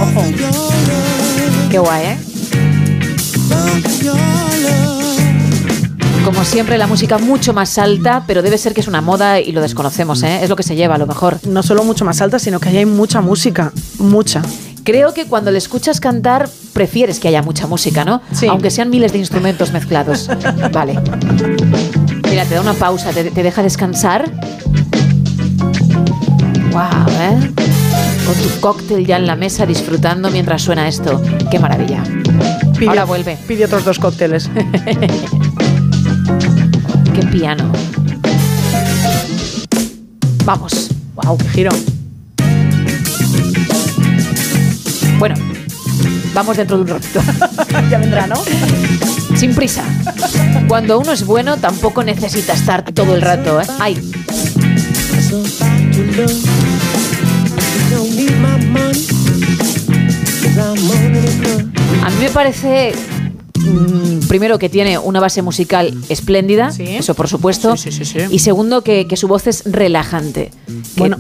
[0.00, 0.25] Ojo.
[1.70, 2.18] Qué guay, ¿eh?
[6.25, 9.53] Como siempre, la música mucho más alta, pero debe ser que es una moda y
[9.53, 10.41] lo desconocemos, ¿eh?
[10.43, 11.39] Es lo que se lleva a lo mejor.
[11.47, 13.73] No solo mucho más alta, sino que ahí hay mucha música.
[13.99, 14.43] Mucha.
[14.85, 18.21] Creo que cuando le escuchas cantar, prefieres que haya mucha música, ¿no?
[18.33, 18.47] Sí.
[18.47, 20.29] Aunque sean miles de instrumentos mezclados.
[20.73, 20.99] Vale.
[22.29, 24.31] Mira, te da una pausa, te, te deja descansar.
[26.73, 27.53] Wow, ¿eh?
[28.27, 31.23] Con tu cóctel ya en la mesa disfrutando mientras suena esto.
[31.51, 32.03] Qué maravilla.
[32.87, 33.37] Ahora vuelve.
[33.49, 34.51] Pide otros dos cócteles.
[37.15, 37.73] Qué piano.
[40.45, 40.91] Vamos.
[41.15, 41.71] wow, qué giro.
[45.19, 45.35] Bueno,
[46.33, 47.21] vamos dentro de un ratito.
[47.91, 48.37] ya vendrá, ¿no?
[49.37, 49.83] Sin prisa.
[50.69, 53.67] Cuando uno es bueno, tampoco necesita estar todo el rato, ¿eh?
[53.79, 54.01] Ay,
[62.03, 62.95] a mí me parece
[63.69, 68.83] mm, primero que tiene una base musical espléndida, eso por supuesto, Sí, sí, y segundo
[68.83, 70.51] que, que su voz es relajante.
[70.67, 71.19] Que, Bueno.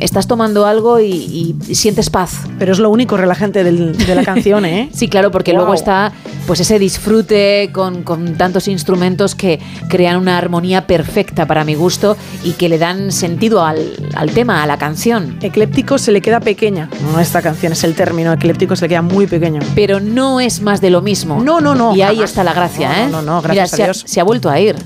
[0.00, 2.42] Estás tomando algo y, y sientes paz.
[2.58, 4.88] Pero es lo único relajante del- de la canción, ¿eh?
[4.92, 5.58] Sí, claro, porque Wow.
[5.60, 6.12] luego está
[6.46, 12.16] pues ese disfrute con, con tantos instrumentos que crean una armonía perfecta para mi gusto
[12.44, 13.78] y que le dan sentido al,
[14.14, 15.38] al tema, a la canción.
[15.40, 16.90] Ecléptico se le queda pequeña.
[17.02, 18.32] No, esta canción es el término.
[18.32, 19.60] Ecléptico se le queda muy pequeño.
[19.74, 21.42] Pero no es más de lo mismo.
[21.42, 21.94] No, no, no.
[21.96, 23.08] Y ahí está la gracia, No, ¿eh?
[23.10, 24.02] No, no, no, Mira, gracias se a ha- Dios.
[24.06, 24.76] se ha vuelto a ir.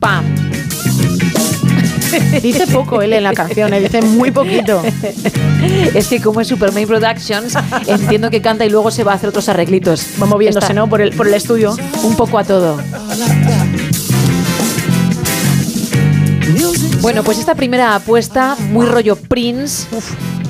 [0.00, 0.24] ¡Pam!
[2.42, 3.80] Dice poco él en la canción, ¿eh?
[3.80, 4.82] dice muy poquito.
[5.94, 7.54] Es que como es Superman Productions,
[7.86, 10.06] entiendo que canta y luego se va a hacer otros arreglitos.
[10.20, 10.88] Va moviéndose, Está ¿no?
[10.88, 11.76] Por el, por el estudio.
[12.02, 12.78] Un poco a todo.
[17.00, 19.86] Bueno, pues esta primera apuesta, muy rollo Prince,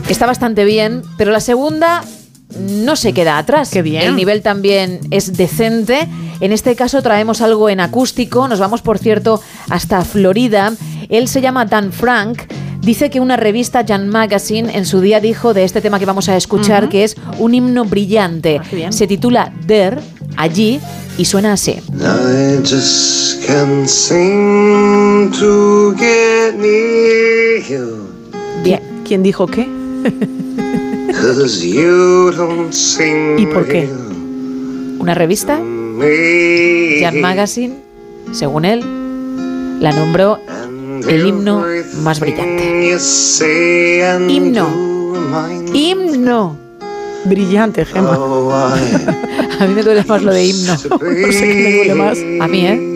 [0.09, 2.05] está bastante bien, pero la segunda
[2.59, 3.71] no se queda atrás.
[3.71, 4.03] Qué bien.
[4.03, 6.09] El nivel también es decente.
[6.41, 8.49] En este caso traemos algo en acústico.
[8.49, 10.73] Nos vamos, por cierto, hasta Florida.
[11.09, 12.43] Él se llama Dan Frank.
[12.81, 16.29] Dice que una revista, Jan Magazine, en su día dijo de este tema que vamos
[16.29, 18.59] a escuchar que es un himno brillante.
[18.61, 18.93] Ah, qué bien.
[18.93, 20.01] Se titula There,
[20.37, 20.81] allí,
[21.17, 21.73] y suena así.
[21.73, 28.07] I just can't seem to get near you.
[28.63, 28.83] Bien.
[29.07, 29.67] ¿Quién dijo qué?
[33.39, 33.89] ¿Y por qué?
[34.99, 37.01] Una revista, me.
[37.01, 37.75] Jan Magazine,
[38.33, 38.81] según él,
[39.81, 40.39] la nombró
[41.09, 41.65] el himno
[42.03, 42.91] más brillante.
[42.91, 44.69] You say and Himno.
[45.73, 46.57] Himno.
[47.25, 48.19] Brillante, Gemma.
[48.19, 50.75] I A mí me duele más lo de himno.
[50.91, 52.19] No sé qué me duele más.
[52.41, 52.91] A mí, ¿eh?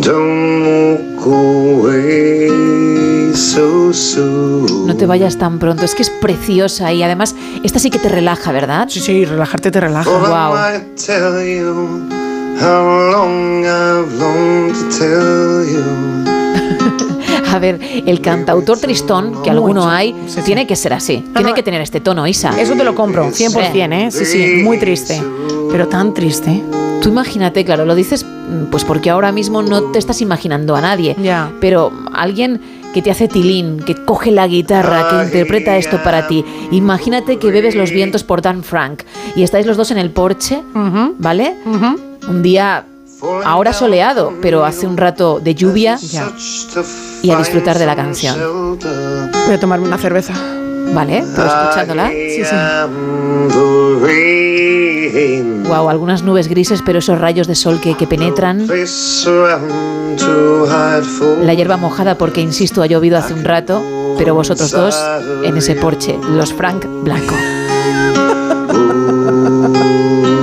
[0.00, 1.91] Don't walk away.
[4.86, 8.08] No te vayas tan pronto, es que es preciosa y además esta sí que te
[8.08, 8.86] relaja, ¿verdad?
[8.88, 10.10] Sí, sí, relajarte te relaja.
[10.10, 10.54] Wow.
[17.52, 20.14] A ver, el cantautor tristón, que alguno hay,
[20.44, 21.24] tiene que ser así.
[21.34, 22.58] Tiene que tener este tono, Isa.
[22.60, 24.10] Eso te lo compro, 100%, ¿eh?
[24.10, 25.20] Sí, sí, muy triste.
[25.70, 26.62] Pero tan triste.
[27.02, 30.80] Tú imagínate, claro, lo dices mm, pues porque ahora mismo no te estás imaginando a
[30.80, 31.16] nadie.
[31.20, 31.50] Ya.
[31.60, 32.60] Pero alguien
[32.92, 36.44] que te hace tilín, que coge la guitarra, que interpreta esto para ti.
[36.70, 39.02] Imagínate que bebes los vientos por Dan Frank
[39.36, 40.62] y estáis los dos en el porche,
[41.18, 41.54] ¿vale?
[42.28, 42.84] Un día
[43.44, 45.98] ahora soleado, pero hace un rato de lluvia
[47.22, 48.36] y a disfrutar de la canción.
[49.46, 50.34] Voy a tomarme una cerveza.
[50.94, 51.24] ¿Vale?
[51.34, 52.10] ¿Tú escuchándola?
[52.10, 52.54] Sí, sí.
[55.68, 58.66] Wow, algunas nubes grises, pero esos rayos de sol que, que penetran.
[61.44, 63.82] La hierba mojada porque, insisto, ha llovido hace un rato,
[64.18, 64.96] pero vosotros dos
[65.42, 67.34] en ese porche, los Frank Blanco.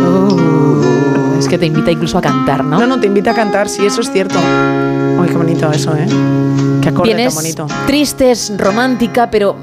[0.05, 2.79] Oh, es que te invita incluso a cantar, ¿no?
[2.79, 4.37] No, no, te invita a cantar, sí, eso es cierto.
[5.19, 6.07] Uy, qué bonito eso, ¿eh?
[6.81, 7.67] Qué acorde Vienes tan bonito.
[7.85, 9.55] triste, es romántica, pero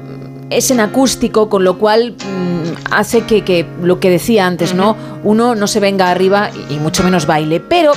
[0.49, 4.95] es en acústico, con lo cual mm, hace que, que lo que decía antes, ¿no?
[5.23, 7.59] Uno no se venga arriba y, y mucho menos baile.
[7.59, 7.91] Pero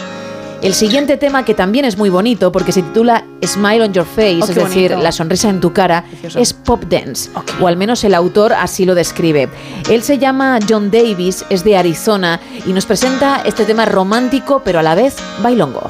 [0.62, 4.40] el siguiente tema, que también es muy bonito, porque se titula Smile on Your Face,
[4.42, 5.02] Oh, es decir, bonito.
[5.02, 6.04] la sonrisa en tu cara,
[6.36, 7.30] es pop dance,
[7.60, 9.48] o al menos el autor así lo describe.
[9.88, 14.80] Él se llama John Davis, es de Arizona y nos presenta este tema romántico, pero
[14.80, 15.82] a la vez bailongo.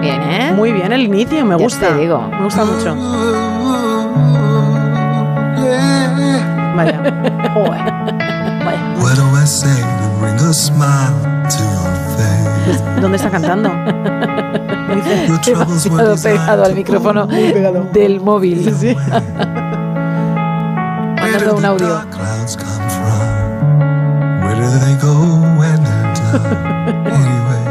[0.00, 0.52] Bien, ¿eh?
[0.54, 1.88] Muy bien el inicio, me Ya gusta.
[1.88, 2.20] te digo.
[2.28, 3.61] Me gusta mucho.
[6.76, 6.98] Vaya.
[7.54, 7.82] Joder.
[9.00, 11.16] What do I say to bring a smile
[11.50, 12.80] to your face?
[13.00, 13.68] ¿Dónde está cantando?
[15.44, 18.64] Demasiado pegado al micrófono del móvil.
[21.20, 22.00] Mandando un audio.
[22.10, 23.26] clouds come from?
[24.42, 25.14] Where do they go
[25.58, 27.06] when they're done?
[27.16, 27.64] anyway,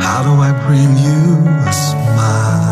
[0.00, 1.20] how do I bring you
[1.66, 2.67] a smile?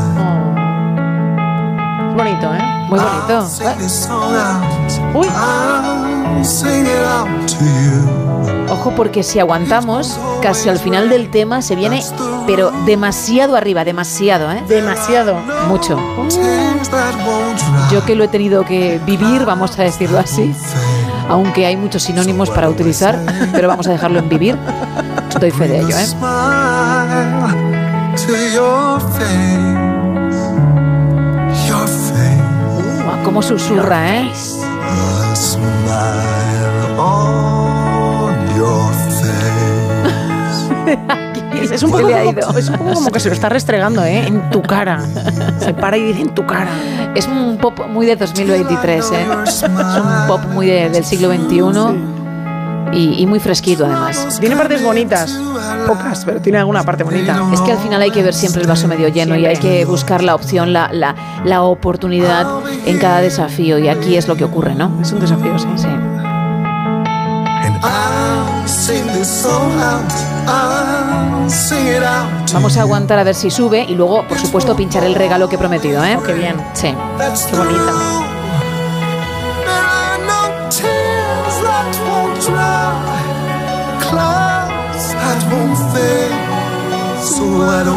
[2.16, 2.62] Bonito, ¿eh?
[2.88, 3.46] Muy bonito.
[5.14, 5.26] Uy.
[8.70, 12.02] Ojo porque si aguantamos, casi al final del tema se viene,
[12.46, 14.64] pero demasiado arriba, demasiado, ¿eh?
[14.66, 15.34] Demasiado.
[15.68, 15.98] Mucho.
[17.92, 20.54] Yo que lo he tenido que vivir, vamos a decirlo así,
[21.28, 23.20] aunque hay muchos sinónimos para utilizar,
[23.52, 24.56] pero vamos a dejarlo en vivir.
[25.38, 26.06] Doy fe de ello, ¿eh?
[33.26, 34.30] Cómo susurra, ¿eh?
[34.32, 35.58] Es,
[41.72, 44.26] es un poco como, es un poco como que se lo está restregando, ¿eh?
[44.26, 45.00] En tu cara.
[45.58, 46.70] Se para y dice en tu cara.
[47.14, 49.26] Es un pop muy de 2023, ¿eh?
[49.46, 51.56] Es un pop muy de- del siglo XXI
[52.96, 54.38] y, y muy fresquito además.
[54.40, 55.38] Tiene partes bonitas.
[55.86, 57.40] Pocas, pero tiene alguna parte bonita.
[57.52, 59.84] Es que al final hay que ver siempre el vaso medio lleno y hay que
[59.84, 62.46] buscar la opción, la, la, la oportunidad
[62.86, 63.78] en cada desafío.
[63.78, 64.98] Y aquí es lo que ocurre, ¿no?
[65.00, 65.68] Es un desafío, sí.
[65.76, 65.88] Sí.
[72.52, 75.56] Vamos a aguantar a ver si sube y luego, por supuesto, pinchar el regalo que
[75.56, 76.18] he prometido, ¿eh?
[76.24, 76.56] Qué bien.
[76.72, 76.94] Sí.
[77.50, 78.15] Qué bonita.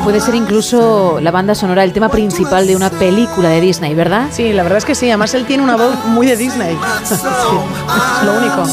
[0.03, 4.27] Puede ser incluso la banda sonora, el tema principal de una película de Disney, ¿verdad?
[4.31, 5.07] Sí, la verdad es que sí.
[5.07, 6.77] Además, él tiene una voz muy de Disney.
[7.03, 8.63] Sí, es lo único.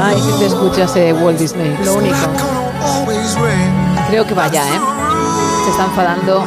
[0.00, 1.76] Ay, si te escuchas de Walt Disney.
[1.84, 2.16] Lo único.
[4.08, 4.80] Creo que vaya, ¿eh?
[5.64, 6.44] Se está enfadando.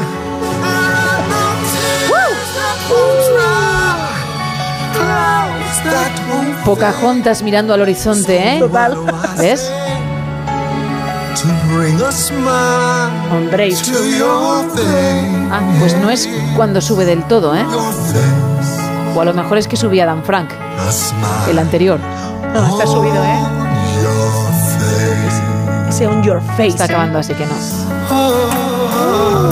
[6.64, 8.60] Pocahontas mirando al horizonte, ¿eh?
[8.60, 8.98] Total.
[9.38, 9.70] ¿Ves?
[13.32, 15.50] Hombre, to your face.
[15.52, 17.66] Ah, pues no es cuando sube del todo, ¿eh?
[19.16, 20.52] O a lo mejor es que subía Dan Frank,
[21.50, 22.00] el anterior.
[22.54, 23.40] no, está subido, ¿eh?
[25.90, 26.68] Ese on your face.
[26.70, 27.54] Está acabando, así que no.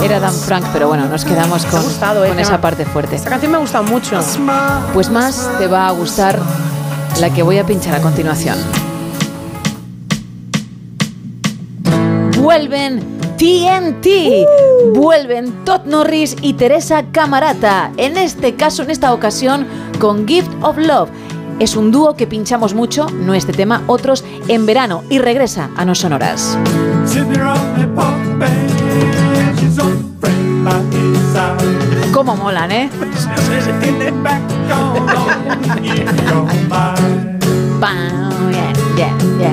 [0.02, 2.28] Era Dan Frank, pero bueno, nos quedamos con, gustado, ¿eh?
[2.28, 3.16] con esa parte fuerte.
[3.16, 4.20] Esta canción me ha gustado mucho.
[4.92, 6.38] Pues más te va a gustar
[7.20, 8.58] la que voy a pinchar a continuación.
[12.42, 12.98] Vuelven
[13.38, 14.06] TNT.
[14.96, 17.92] Vuelven Todd Norris y Teresa Camarata.
[17.96, 19.64] En este caso, en esta ocasión,
[20.00, 21.08] con Gift of Love.
[21.60, 25.84] Es un dúo que pinchamos mucho, no este tema, otros en verano y regresa a
[25.84, 26.58] No Sonoras.
[32.12, 32.90] ¿Cómo molan, eh?
[37.78, 39.52] Bam, yeah, yeah, yeah.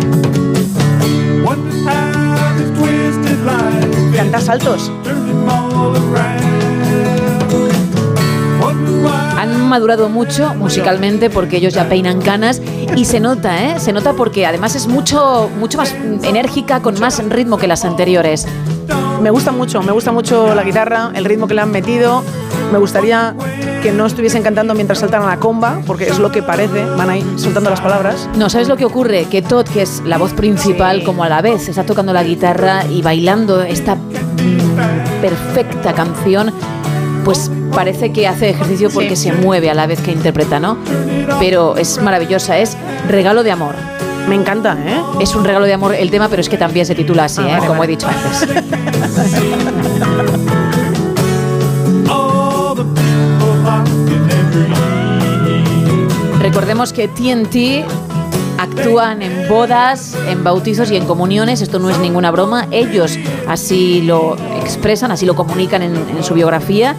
[4.16, 4.92] Canta saltos.
[9.38, 12.62] Han madurado mucho musicalmente porque ellos ya peinan canas
[12.96, 13.80] y se nota, ¿eh?
[13.80, 18.46] Se nota porque además es mucho, mucho más enérgica, con más ritmo que las anteriores.
[19.22, 22.24] Me gusta mucho, me gusta mucho la guitarra, el ritmo que le han metido.
[22.72, 23.36] Me gustaría
[23.82, 27.10] que no estuviesen cantando mientras saltan a la comba, porque es lo que parece, van
[27.10, 28.30] ahí soltando las palabras.
[28.36, 29.26] No, ¿sabes lo que ocurre?
[29.26, 32.86] Que Todd, que es la voz principal, como a la vez está tocando la guitarra
[32.86, 36.52] y bailando esta mm, perfecta canción,
[37.24, 40.78] pues parece que hace ejercicio porque se mueve a la vez que interpreta, ¿no?
[41.40, 43.76] Pero es maravillosa, es regalo de amor.
[44.28, 45.02] Me encanta, ¿eh?
[45.20, 47.60] Es un regalo de amor el tema, pero es que también se titula así, ¿eh?
[47.66, 48.48] como he dicho antes.
[56.40, 57.86] Recordemos que TNT
[58.60, 61.62] actúan en bodas, en bautizos y en comuniones.
[61.62, 62.68] Esto no es ninguna broma.
[62.72, 66.96] Ellos así lo expresan, así lo comunican en, su biografía.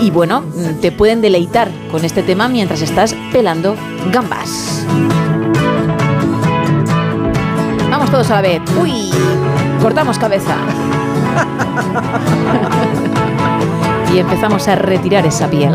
[0.00, 0.44] Y bueno,
[0.80, 3.76] te pueden deleitar con este tema mientras estás pelando
[4.12, 4.84] gambas.
[7.90, 8.62] Vamos todos a la vez.
[8.80, 9.10] Uy,
[9.80, 10.54] cortamos cabeza.
[14.14, 15.74] y empezamos a retirar esa piel.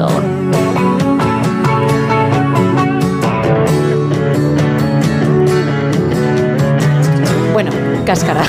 [8.10, 8.42] Cáscara.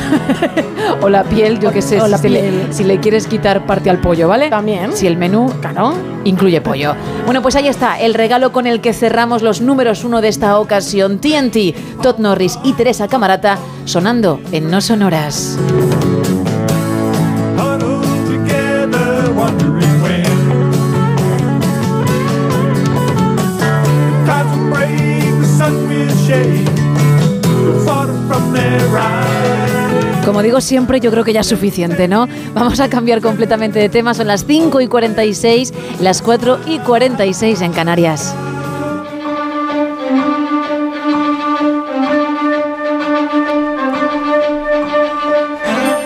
[1.03, 2.69] o la piel, yo qué sé, O la si, le, piel.
[2.71, 4.49] si le quieres quitar parte al pollo, ¿vale?
[4.49, 4.97] También.
[4.97, 5.93] Si el menú, claro,
[6.25, 6.95] incluye pollo.
[7.27, 10.59] Bueno, pues ahí está, el regalo con el que cerramos los números uno de esta
[10.59, 11.19] ocasión.
[11.19, 15.59] TNT, Todd Norris y Teresa Camarata sonando en No Sonoras.
[26.31, 26.80] shade,
[30.25, 32.29] Como digo siempre, yo creo que ya es suficiente, ¿no?
[32.55, 34.15] Vamos a cambiar completamente de tema.
[34.15, 38.35] Son las 5 y 46, las 4 y 46 en Canarias.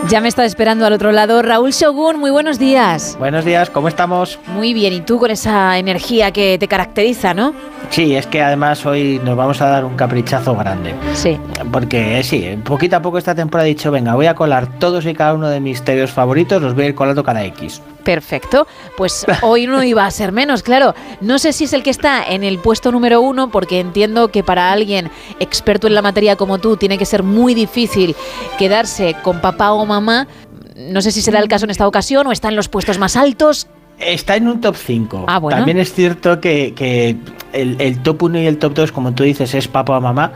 [0.09, 2.19] Ya me está esperando al otro lado Raúl Shogun.
[2.19, 3.17] Muy buenos días.
[3.19, 4.39] Buenos días, ¿cómo estamos?
[4.55, 7.55] Muy bien, y tú con esa energía que te caracteriza, ¿no?
[7.89, 10.95] Sí, es que además hoy nos vamos a dar un caprichazo grande.
[11.15, 11.39] Sí.
[11.73, 15.07] Porque eh, sí, poquito a poco esta temporada he dicho, venga, voy a colar todos
[15.07, 17.81] y cada uno de mis tebeos favoritos, los voy a ir colando cada X.
[18.05, 18.67] Perfecto.
[18.97, 20.95] Pues hoy no iba a ser menos, claro.
[21.21, 24.45] No sé si es el que está en el puesto número uno, porque entiendo que
[24.45, 25.11] para alguien
[25.41, 28.15] experto en la materia como tú tiene que ser muy difícil
[28.59, 30.29] quedarse con papá o mamá.
[30.77, 33.17] No sé si será el caso en esta ocasión o está en los puestos más
[33.17, 33.69] altos.
[33.99, 35.25] Está en un top 5.
[35.29, 35.57] Ah, bueno.
[35.57, 37.17] También es cierto que, que
[37.53, 40.33] el, el top 1 y el top 2, como tú dices, es papá o mamá.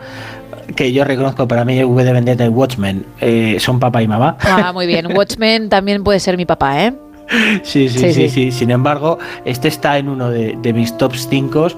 [0.76, 4.36] Que yo reconozco para mí V de Vendetta y Watchmen eh, son papá y mamá.
[4.42, 5.06] Ah, muy bien.
[5.16, 6.94] Watchmen también puede ser mi papá, ¿eh?
[7.62, 11.68] Sí, sí, Sí, sí, Sin embargo, este está en uno de, de mis top 5.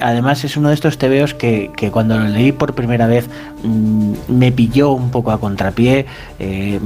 [0.00, 3.28] además, es uno de estos tebeos que, que cuando lo leí por primera vez
[3.62, 6.06] mm, me pilló un poco a contrapié.
[6.38, 6.80] Eh,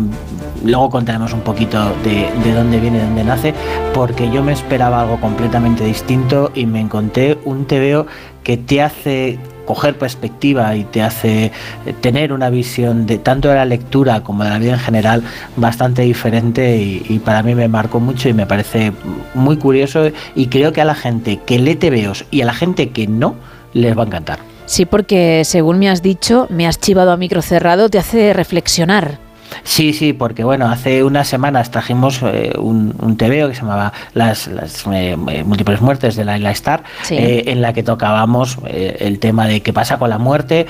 [0.64, 3.54] luego contaremos un poquito de, de dónde viene, de dónde nace,
[3.94, 8.06] porque yo me esperaba algo completamente distinto y me encontré un tebeo
[8.42, 11.52] que te hace coger perspectiva y te hace
[11.84, 15.22] eh, tener una visión de tanto de la lectura como de la vida en general
[15.56, 18.92] bastante diferente y, para mí me marcó mucho y me parece
[19.34, 22.88] muy curioso y creo que a la gente que lee tebeos y a la gente
[22.88, 23.34] que no
[23.74, 24.38] les va a encantar.
[24.64, 29.27] Sí, porque según me has dicho, me has chivado a micro cerrado, te hace reflexionar.
[29.64, 33.92] Sí, sí, porque bueno, hace unas semanas trajimos eh, un, un TVO que se llamaba
[34.14, 37.16] Las, las eh, eh, múltiples muertes de la Isla Star, Sí.
[37.16, 40.66] eh, en la que tocábamos el tema de qué pasa con la muerte,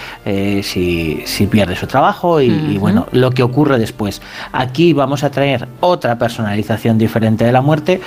[0.62, 4.20] si, si pierde su trabajo y, bueno, lo que ocurre después.
[4.52, 8.00] Aquí vamos a traer otra personalización diferente de la muerte,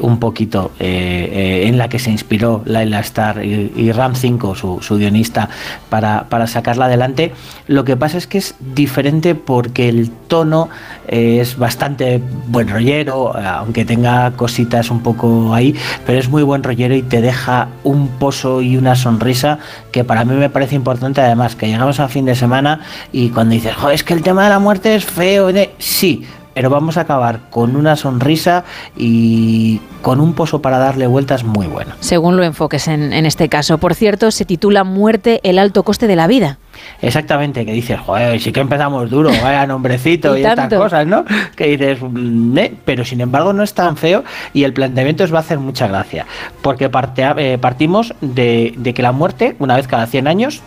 [0.00, 4.96] un poquito en la que se inspiró Laila Star y, y Ram 5, su, su
[4.96, 5.48] guionista,
[5.88, 7.32] para, para sacarla adelante.
[7.66, 10.68] Lo que pasa es que es diferente porque el tono
[11.08, 16.42] eh, es bastante buen rollero, eh, aunque tenga cositas un poco ahí, pero es muy
[16.42, 19.58] buen rollero y te deja un pozo y una sonrisa
[19.92, 21.20] que para mí me parece importante.
[21.20, 22.80] Además, que llegamos a fin de semana
[23.12, 26.24] y cuando dices, "Jo, es que el tema de la muerte es feo, eh", sí,
[26.56, 28.64] pero vamos a acabar con una sonrisa
[28.96, 31.92] y con un pozo para darle vueltas muy bueno.
[32.00, 33.76] Según lo enfoques en, en este caso.
[33.76, 36.56] Por cierto, se titula Muerte, el alto coste de la vida.
[37.02, 41.26] Exactamente, que dices, joder, sí que empezamos duro, vaya nombrecito Y y, estas cosas, ¿no?
[41.56, 45.34] Que dices, mm, eh, pero sin embargo no es tan feo y el planteamiento os
[45.34, 46.24] va a hacer mucha gracia,
[46.62, 50.62] porque parte- eh, partimos de, de que la muerte, una vez cada 100 años,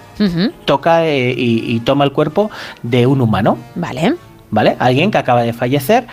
[0.65, 2.51] toca eh, y, y toma el cuerpo
[2.83, 4.13] de un humano, Vale.
[4.51, 4.75] ¿Vale?
[4.79, 6.07] Alguien que acaba de fallecer.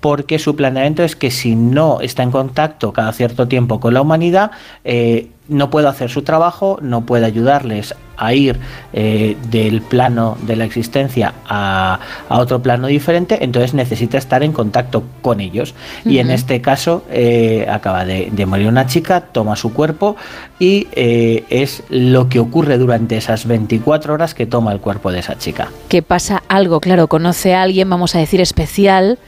[0.00, 4.00] Porque su planteamiento es que si no está en contacto cada cierto tiempo con la
[4.00, 4.50] humanidad,
[4.82, 8.58] eh, no puede hacer su trabajo, no puede ayudarles a ir
[8.92, 11.98] eh, del plano de la existencia a,
[12.28, 15.74] a otro plano diferente, entonces necesita estar en contacto con ellos.
[16.04, 20.16] Y en este caso eh, acaba de, de morir una chica, toma su cuerpo
[20.58, 25.20] y eh, es lo que ocurre durante esas 24 horas que toma el cuerpo de
[25.20, 25.70] esa chica.
[25.88, 29.18] Que pasa algo, claro, conoce a alguien, vamos a decir, especial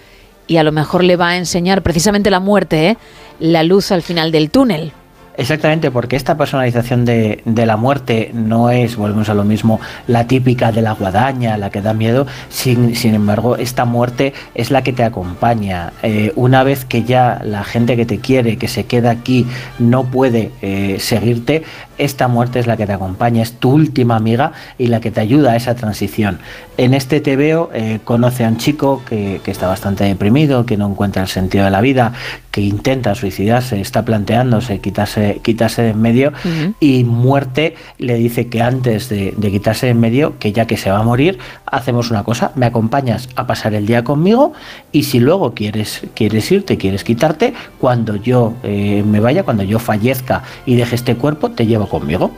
[0.46, 2.98] y a lo mejor le va a enseñar precisamente la muerte,
[3.40, 4.92] la luz al final del túnel.
[5.34, 10.26] Exactamente, porque esta personalización de, de la muerte no es, volvemos a lo mismo, la
[10.26, 12.26] típica de la guadaña, la que da miedo.
[12.50, 15.94] Sin, embargo, esta muerte es la que te acompaña.
[16.02, 19.46] Eh, una vez que ya la gente que te quiere, que se queda aquí,
[19.78, 21.62] no puede eh, seguirte,
[21.96, 25.20] esta muerte es la que te acompaña, es tu última amiga y la que te
[25.20, 26.40] ayuda a esa transición.
[26.76, 31.22] En este TVO eh, conoce a un chico que está bastante deprimido, que no encuentra
[31.22, 32.12] el sentido de la vida,
[32.52, 36.32] que intenta suicidarse, está planteándose quitarse, quitarse de en medio
[36.78, 40.76] y muerte le dice que antes de, de quitarse de en medio, que ya que
[40.76, 44.52] se va a morir, hacemos una cosa, me acompañas a pasar el día conmigo
[44.92, 49.78] y si luego quieres, quieres irte, quieres quitarte, cuando yo eh, me vaya, cuando yo
[49.78, 52.32] fallezca y deje este cuerpo, te llevo conmigo.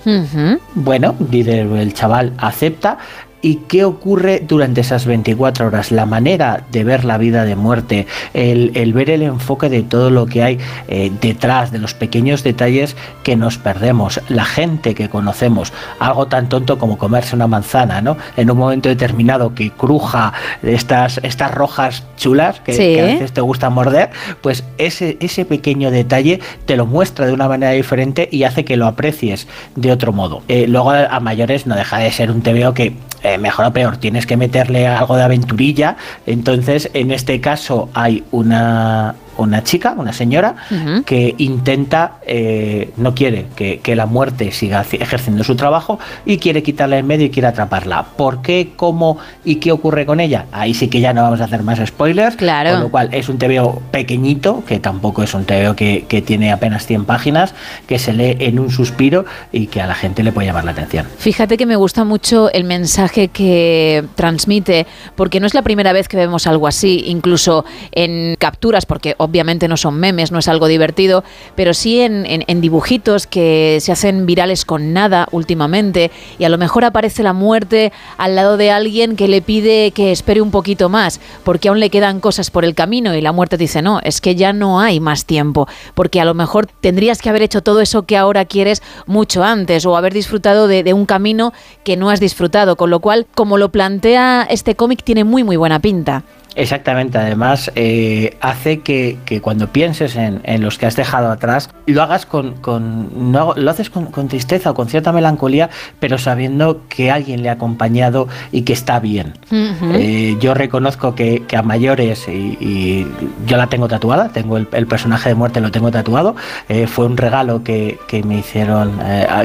[0.75, 2.99] Bueno, dice el chaval, acepta.
[3.45, 5.93] ¿Y qué ocurre durante esas 24 horas?
[5.93, 10.09] La manera de ver la vida de muerte, el, el ver el enfoque de todo
[10.09, 10.59] lo que hay
[10.89, 16.49] eh, detrás, de los pequeños detalles que nos perdemos, la gente que conocemos, algo tan
[16.49, 18.17] tonto como comerse una manzana, ¿no?
[18.39, 20.33] En un momento determinado que cruja
[20.63, 22.95] estas, estas rojas chulas que, Sí.
[22.95, 24.09] que a veces te gusta morder,
[24.41, 28.79] pues ese, ese pequeño detalle te lo muestra de una manera diferente y hace que
[28.79, 30.43] lo aprecies de otro modo.
[30.49, 33.73] Eh, luego a, a mayores no deja de ser un TVO que eh, mejor o
[33.73, 35.97] peor tienes que meterle algo de aventurilla.
[36.27, 40.57] Entonces, en este caso hay una, una chica, una señora,
[41.05, 46.63] que intenta, eh, no quiere que, que la muerte siga ejerciendo su trabajo y quiere
[46.63, 48.05] quitarla en medio y quiere atraparla.
[48.17, 50.47] ¿Por qué, cómo y qué ocurre con ella?
[50.53, 52.37] Ahí sí que ya no vamos a hacer más spoilers.
[52.37, 52.73] Claro.
[52.73, 56.53] Con lo cual es un TVO pequeñito, que tampoco es un TVO que, que tiene
[56.53, 57.55] apenas 100 páginas,
[57.87, 60.73] que se lee en un suspiro y que a la gente le puede llamar la
[60.73, 61.07] atención.
[61.19, 66.09] Fíjate que me gusta mucho el mensaje que transmite, porque no es la primera vez
[66.09, 70.67] que vemos algo así, incluso en capturas, porque obviamente no son memes, no es algo
[70.67, 76.59] divertido, pero sí en, dibujitos que se hacen virales con nada últimamente, y a lo
[76.59, 80.89] mejor aparece la muerte al lado de alguien que le pide que espere un poquito
[80.89, 84.21] más, porque aún le quedan cosas por el camino, y la muerte dice, no, es
[84.21, 87.81] que ya no hay más tiempo, porque a lo mejor tendrías que haber hecho todo
[87.81, 92.11] eso que ahora quieres mucho antes, o haber disfrutado de, de un camino que no
[92.11, 96.25] has disfrutado, con lo cual, como lo plantea este cómic, tiene muy, muy buena pinta.
[96.57, 101.71] Exactamente, además eh, hace que, que cuando pienses en, en los que has dejado atrás,
[101.87, 106.17] lo hagas con, con no, lo haces con, con tristeza o con cierta melancolía, pero
[106.17, 109.35] sabiendo que alguien le ha acompañado y que está bien.
[109.51, 113.07] Eh, yo reconozco que, que a mayores, y, y
[113.47, 116.37] yo la tengo tatuada, tengo el, el personaje de muerte, lo tengo tatuado.
[116.69, 118.99] Eh, fue un regalo que, que me hicieron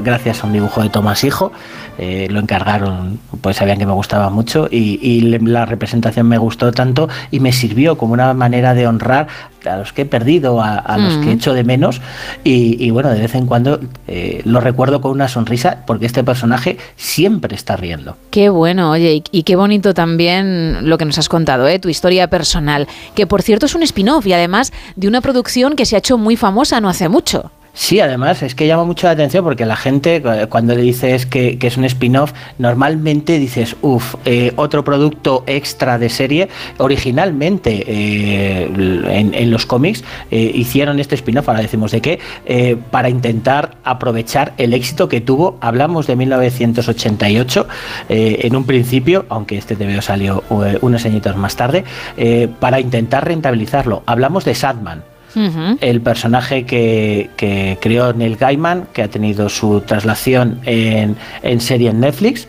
[0.03, 1.51] gracias a un dibujo de Tomás Hijo.
[1.97, 6.98] Lo encargaron, pues sabían que me gustaba mucho y, la representación me gustó tanto
[7.31, 9.27] y me sirvió como una manera de honrar
[9.69, 11.21] a los que he perdido, a, a los Mm.
[11.23, 12.01] que he hecho de menos
[12.43, 16.23] y, y bueno, de vez en cuando eh, lo recuerdo con una sonrisa porque este
[16.23, 18.15] personaje siempre está riendo.
[18.31, 21.77] Qué bueno, oye, y, y qué bonito también lo que nos has contado, ¿eh?
[21.79, 25.85] tu historia personal, que por cierto es un spin-off y además de una producción que
[25.85, 27.51] se ha hecho muy famosa no hace mucho.
[27.79, 31.25] Sí, además es que llama mucho la atención porque la gente eh, cuando le dices
[31.25, 34.15] que, es un spin-off, normalmente dices, uff,
[34.57, 36.49] otro producto extra de serie.
[36.77, 43.07] Originalmente eh, en, los cómics eh, hicieron este spin-off, ahora decimos de qué, eh, para
[43.07, 45.57] intentar aprovechar el éxito que tuvo.
[45.61, 47.67] Hablamos de 1988
[48.09, 51.85] eh, en un principio, aunque este TVO salió eh, unos añitos más tarde,
[52.17, 54.03] eh, para intentar rentabilizarlo.
[54.05, 55.03] Hablamos de Sadman
[55.35, 61.89] el personaje que, que creó Neil Gaiman, que ha tenido su traslación en, en serie
[61.91, 62.47] en Netflix.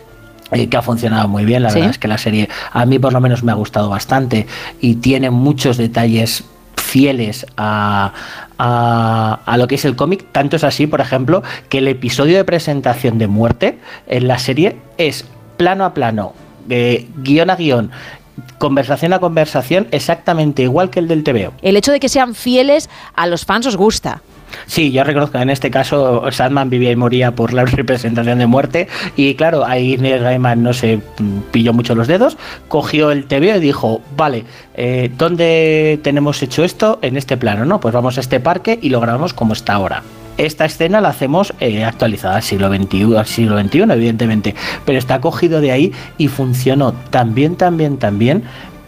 [0.53, 1.63] eh, que ha funcionado muy bien.
[1.63, 1.75] La Sí.
[1.75, 4.47] verdad es que la serie a mí por lo menos me ha gustado bastante
[4.81, 6.43] y tiene muchos detalles
[6.75, 8.11] fieles a,
[8.57, 10.25] a- a lo que es el cómic.
[10.33, 13.77] Tanto es así, por ejemplo, que el episodio de presentación de muerte
[14.07, 16.33] en la serie es plano a plano,
[16.67, 17.91] de guion a guion,
[18.61, 21.51] conversación a conversación, exactamente igual que el del TVO.
[21.63, 24.21] El hecho de que sean fieles a los fans os gusta.
[24.67, 28.87] Sí, yo reconozco en este caso Sandman vivía y moría por la representación de muerte
[29.15, 33.57] y claro, ahí Neil Gaiman no se mm, pilló mucho los dedos, cogió el TV
[33.57, 36.99] y dijo, vale, eh, ¿dónde tenemos hecho esto?
[37.01, 37.79] En este plano, ¿no?
[37.79, 40.03] Pues vamos a este parque y lo grabamos como está ahora.
[40.41, 44.55] Esta escena la hacemos eh, actualizada al siglo XXI, al siglo XXI, evidentemente,
[44.85, 48.41] pero está cogido de ahí y funcionó tan bien, tan bien, tan bien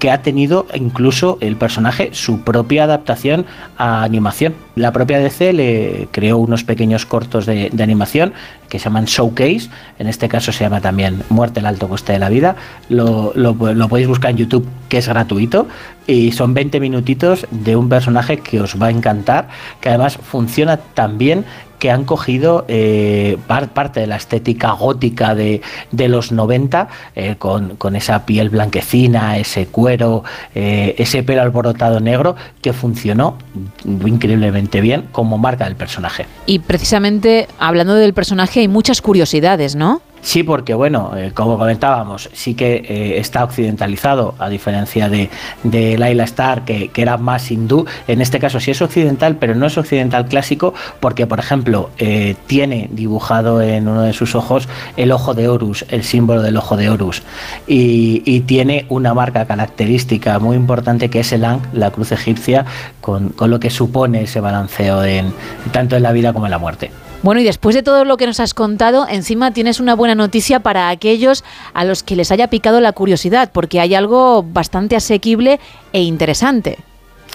[0.04, 3.46] que ha tenido incluso el personaje su propia adaptación
[3.78, 4.54] a animación.
[4.76, 8.34] La propia DC le creó unos pequeños cortos de, animación
[8.68, 12.20] que se llaman Showcase, en este caso se llama también Muerte al alto coste de
[12.20, 12.58] la vida,
[12.90, 15.70] lo, lo- lo podéis buscar en YouTube que es gratuito
[16.06, 19.48] y son 20 minutitos de un personaje que os va a encantar,
[19.80, 21.46] que además funciona tan bien
[21.84, 27.36] que han cogido eh, par- parte de la estética gótica de, de los 90, eh,
[27.38, 30.24] con, con esa piel blanquecina, ese cuero,
[30.56, 33.38] eh, ese pelo alborotado negro, que funcionó
[33.84, 36.26] increíblemente bien como marca del personaje.
[36.46, 40.02] Y precisamente hablando del personaje hay muchas curiosidades, ¿no?
[40.24, 45.30] Sí, porque bueno, eh, como comentábamos, sí que eh, está occidentalizado, a diferencia de,
[45.64, 47.86] de Laila Star, que, era más hindú.
[48.08, 52.38] En este caso sí es occidental, pero no es occidental clásico, porque por ejemplo eh,
[52.48, 56.78] tiene dibujado en uno de sus ojos el ojo de Horus, el símbolo del ojo
[56.78, 57.22] de Horus,
[57.68, 62.66] y, y tiene una marca característica muy importante que es el Ankh, la cruz egipcia,
[63.02, 65.34] con, con lo que supone ese balanceo en,
[65.74, 66.92] tanto en la vida como en la muerte.
[67.24, 70.60] Bueno, y después de todo lo que nos has contado, encima tienes una buena noticia
[70.60, 75.62] para aquellos a los que les haya picado la curiosidad, porque hay algo bastante asequible
[75.94, 76.80] e interesante.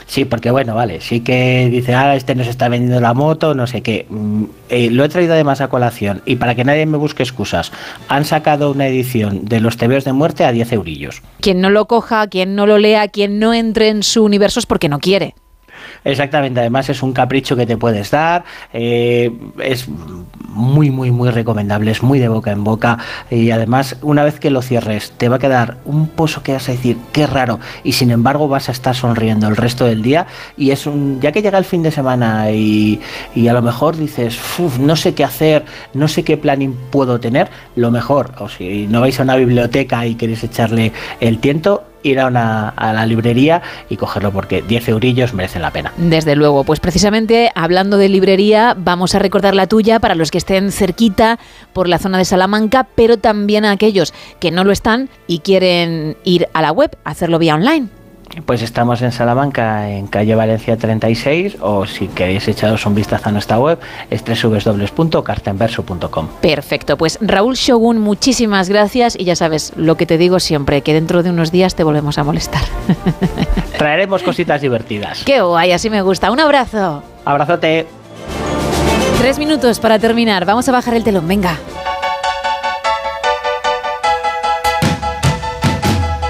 [0.07, 3.67] Sí, porque bueno, vale, sí que dice, ah, este nos está vendiendo la moto, no
[3.67, 4.07] sé qué.
[4.11, 7.73] Mm, eh, lo he traído además a colación y para que nadie me busque excusas,
[8.09, 11.23] han sacado una edición de los TVOs de muerte a 10 eurillos.
[11.41, 14.67] Quien no lo coja, quien no lo lea, quien no entre en su universo es
[14.67, 15.35] porque no quiere.
[16.09, 19.31] Exactamente, además es un capricho que te puedes dar, eh,
[19.63, 19.87] es
[20.49, 22.97] muy, muy, muy recomendable, es muy de boca en boca
[23.31, 26.67] y además una vez que lo cierres te va a quedar un pozo que vas
[26.71, 30.27] a decir, qué raro, y sin embargo vas a estar sonriendo el resto del día
[30.57, 33.01] y es un, ya que llega el fin de semana y,
[33.35, 37.21] y a lo mejor dices, "Uf, no sé qué hacer, no sé qué planning puedo
[37.21, 41.85] tener, lo mejor, o si no vais a una biblioteca y queréis echarle el tiento,
[42.03, 45.93] ir a, una, a la librería y cogerlo porque 10 eurillos merecen la pena.
[45.97, 50.39] Desde luego, pues precisamente hablando de librería, vamos a recordar la tuya para los que
[50.39, 51.39] estén cerquita
[51.73, 56.17] por la zona de Salamanca, pero también a aquellos que no lo están y quieren
[56.25, 57.98] ir a la web, hacerlo vía online.
[58.45, 63.33] Pues estamos en Salamanca, en calle Valencia 36, o si queréis echaros un vistazo a
[63.33, 63.79] nuestra web,
[64.11, 66.29] es www.cartenverso.com.
[66.41, 70.95] Perfecto, pues Raúl Shogun, muchísimas gracias y ya sabes lo que te digo siempre, que
[70.95, 72.63] dentro de unos días te volvemos a molestar.
[73.79, 75.23] Traeremos cositas divertidas.
[75.25, 76.31] Qué guay, así me gusta.
[76.31, 77.03] Un abrazo.
[77.25, 77.87] Abrazote.
[79.19, 81.57] Tres minutos para terminar, vamos a bajar el telón, venga.